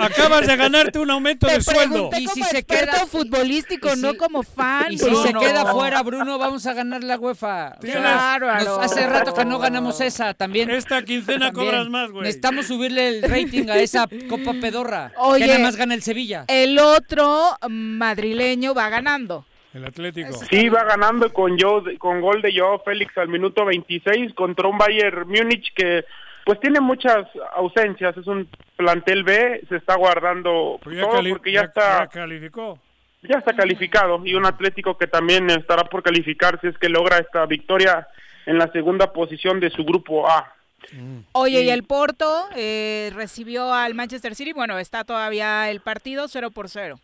[0.00, 2.10] Acabas de ganarte un aumento Te de sueldo.
[2.16, 4.92] Y como si se experto queda- futbolístico, no como fan.
[4.92, 5.22] Y si Bruno.
[5.22, 7.76] se queda fuera, Bruno, vamos a ganar la UEFA.
[7.78, 8.64] O sea, Bárbaro.
[8.64, 10.70] nos- hace rato que no ganamos esa también.
[10.70, 11.66] Esta quincena También.
[11.70, 12.24] cobras más, güey.
[12.24, 15.12] Necesitamos subirle el rating a esa Copa Pedorra.
[15.16, 16.44] Oye, que nada más gana el Sevilla.
[16.48, 19.44] El otro madrileño va ganando.
[19.74, 20.32] El Atlético.
[20.32, 24.78] Sí, va ganando con Joe, con gol de Joao Félix al minuto 26 contra un
[24.78, 26.04] Bayern Múnich que
[26.44, 27.26] pues tiene muchas
[27.56, 32.06] ausencias, es un plantel B, se está guardando Pues todo porque ya, ya- está ya
[32.08, 32.78] calificó.
[33.22, 37.18] ya está calificado y un Atlético que también estará por calificar si es que logra
[37.18, 38.08] esta victoria
[38.46, 40.54] en la segunda posición de su grupo A.
[41.32, 44.54] Oye, y el Porto eh, recibió al Manchester City.
[44.54, 46.98] Bueno, está todavía el partido 0 por 0.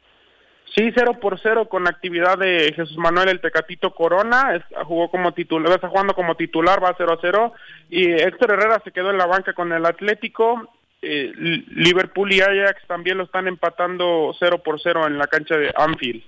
[0.74, 5.72] Sí, 0 por 0 con actividad de Jesús Manuel el Tecatito Corona, jugó como titular,
[5.72, 7.52] está jugando como titular, va 0 a 0,
[7.90, 10.68] y Héctor Herrera se quedó en la banca con el Atlético,
[11.00, 15.72] eh, Liverpool y Ajax también lo están empatando 0 por 0 en la cancha de
[15.76, 16.22] Anfield.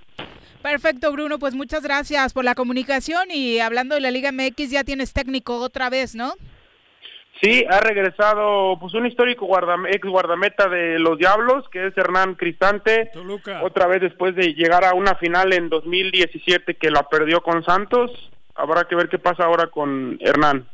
[0.61, 1.39] Perfecto, Bruno.
[1.39, 3.31] Pues muchas gracias por la comunicación.
[3.31, 6.33] Y hablando de la Liga MX, ya tienes técnico otra vez, ¿no?
[7.41, 12.33] Sí, ha regresado pues un histórico guardam- ex guardameta de los Diablos, que es Hernán
[12.35, 13.61] Cristante, Toluca.
[13.63, 18.11] otra vez después de llegar a una final en 2017 que la perdió con Santos,
[18.55, 20.67] habrá que ver qué pasa ahora con Hernán.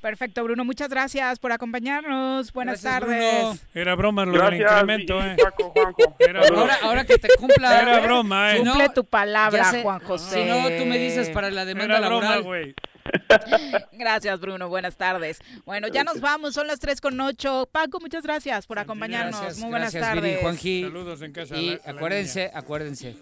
[0.00, 0.64] Perfecto, Bruno.
[0.64, 2.52] Muchas gracias por acompañarnos.
[2.54, 3.40] Buenas Gracias, tardes.
[3.42, 3.58] Bruno.
[3.74, 5.36] Era broma lo del incremento, y- ¿eh?
[5.40, 6.16] Paco, Juanjo.
[6.18, 6.60] Era broma.
[6.62, 7.82] Ahora, ahora que te cumpla.
[7.82, 8.60] Era broma, ¿eh?
[8.60, 9.64] Cumple tu palabra.
[9.82, 10.42] Juan José.
[10.42, 12.42] Si no, tú me dices para la demanda Era broma, laboral.
[12.42, 12.74] güey.
[13.92, 14.68] Gracias, Bruno.
[14.68, 15.38] Buenas tardes.
[15.64, 16.54] Bueno, ya nos vamos.
[16.54, 17.68] Son las 3 con 8.
[17.72, 19.40] Paco, muchas gracias por acompañarnos.
[19.40, 20.42] Gracias, Muy buenas gracias, Viri, tardes.
[20.42, 20.82] Juanji.
[20.82, 21.54] Saludos en casa.
[21.54, 23.16] a Y la- a la acuérdense, acuérdense.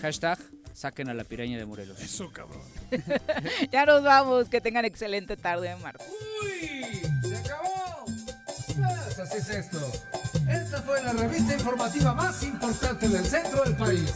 [0.00, 0.38] Hashtag
[0.72, 2.00] saquen a la piraña de Morelos.
[2.00, 2.62] Eso, cabrón.
[3.70, 4.48] Ya nos vamos.
[4.48, 6.04] Que tengan excelente tarde, Marta.
[7.22, 8.04] ¡Se acabó!
[8.66, 9.78] Pues así es esto.
[10.48, 14.12] Esta fue la revista informativa más importante del centro del país.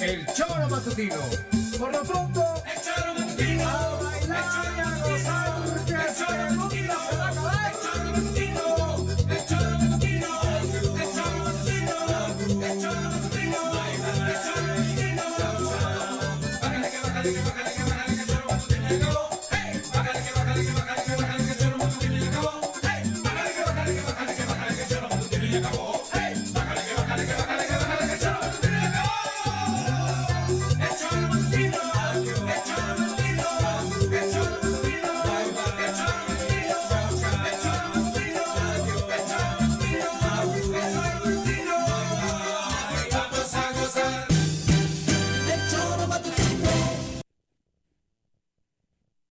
[0.00, 1.16] El Choro Matutino.
[1.78, 4.19] Por lo pronto, el Choro Matutino.
[4.40, 8.49] Eso ya lo sabe, eso ya no se va a.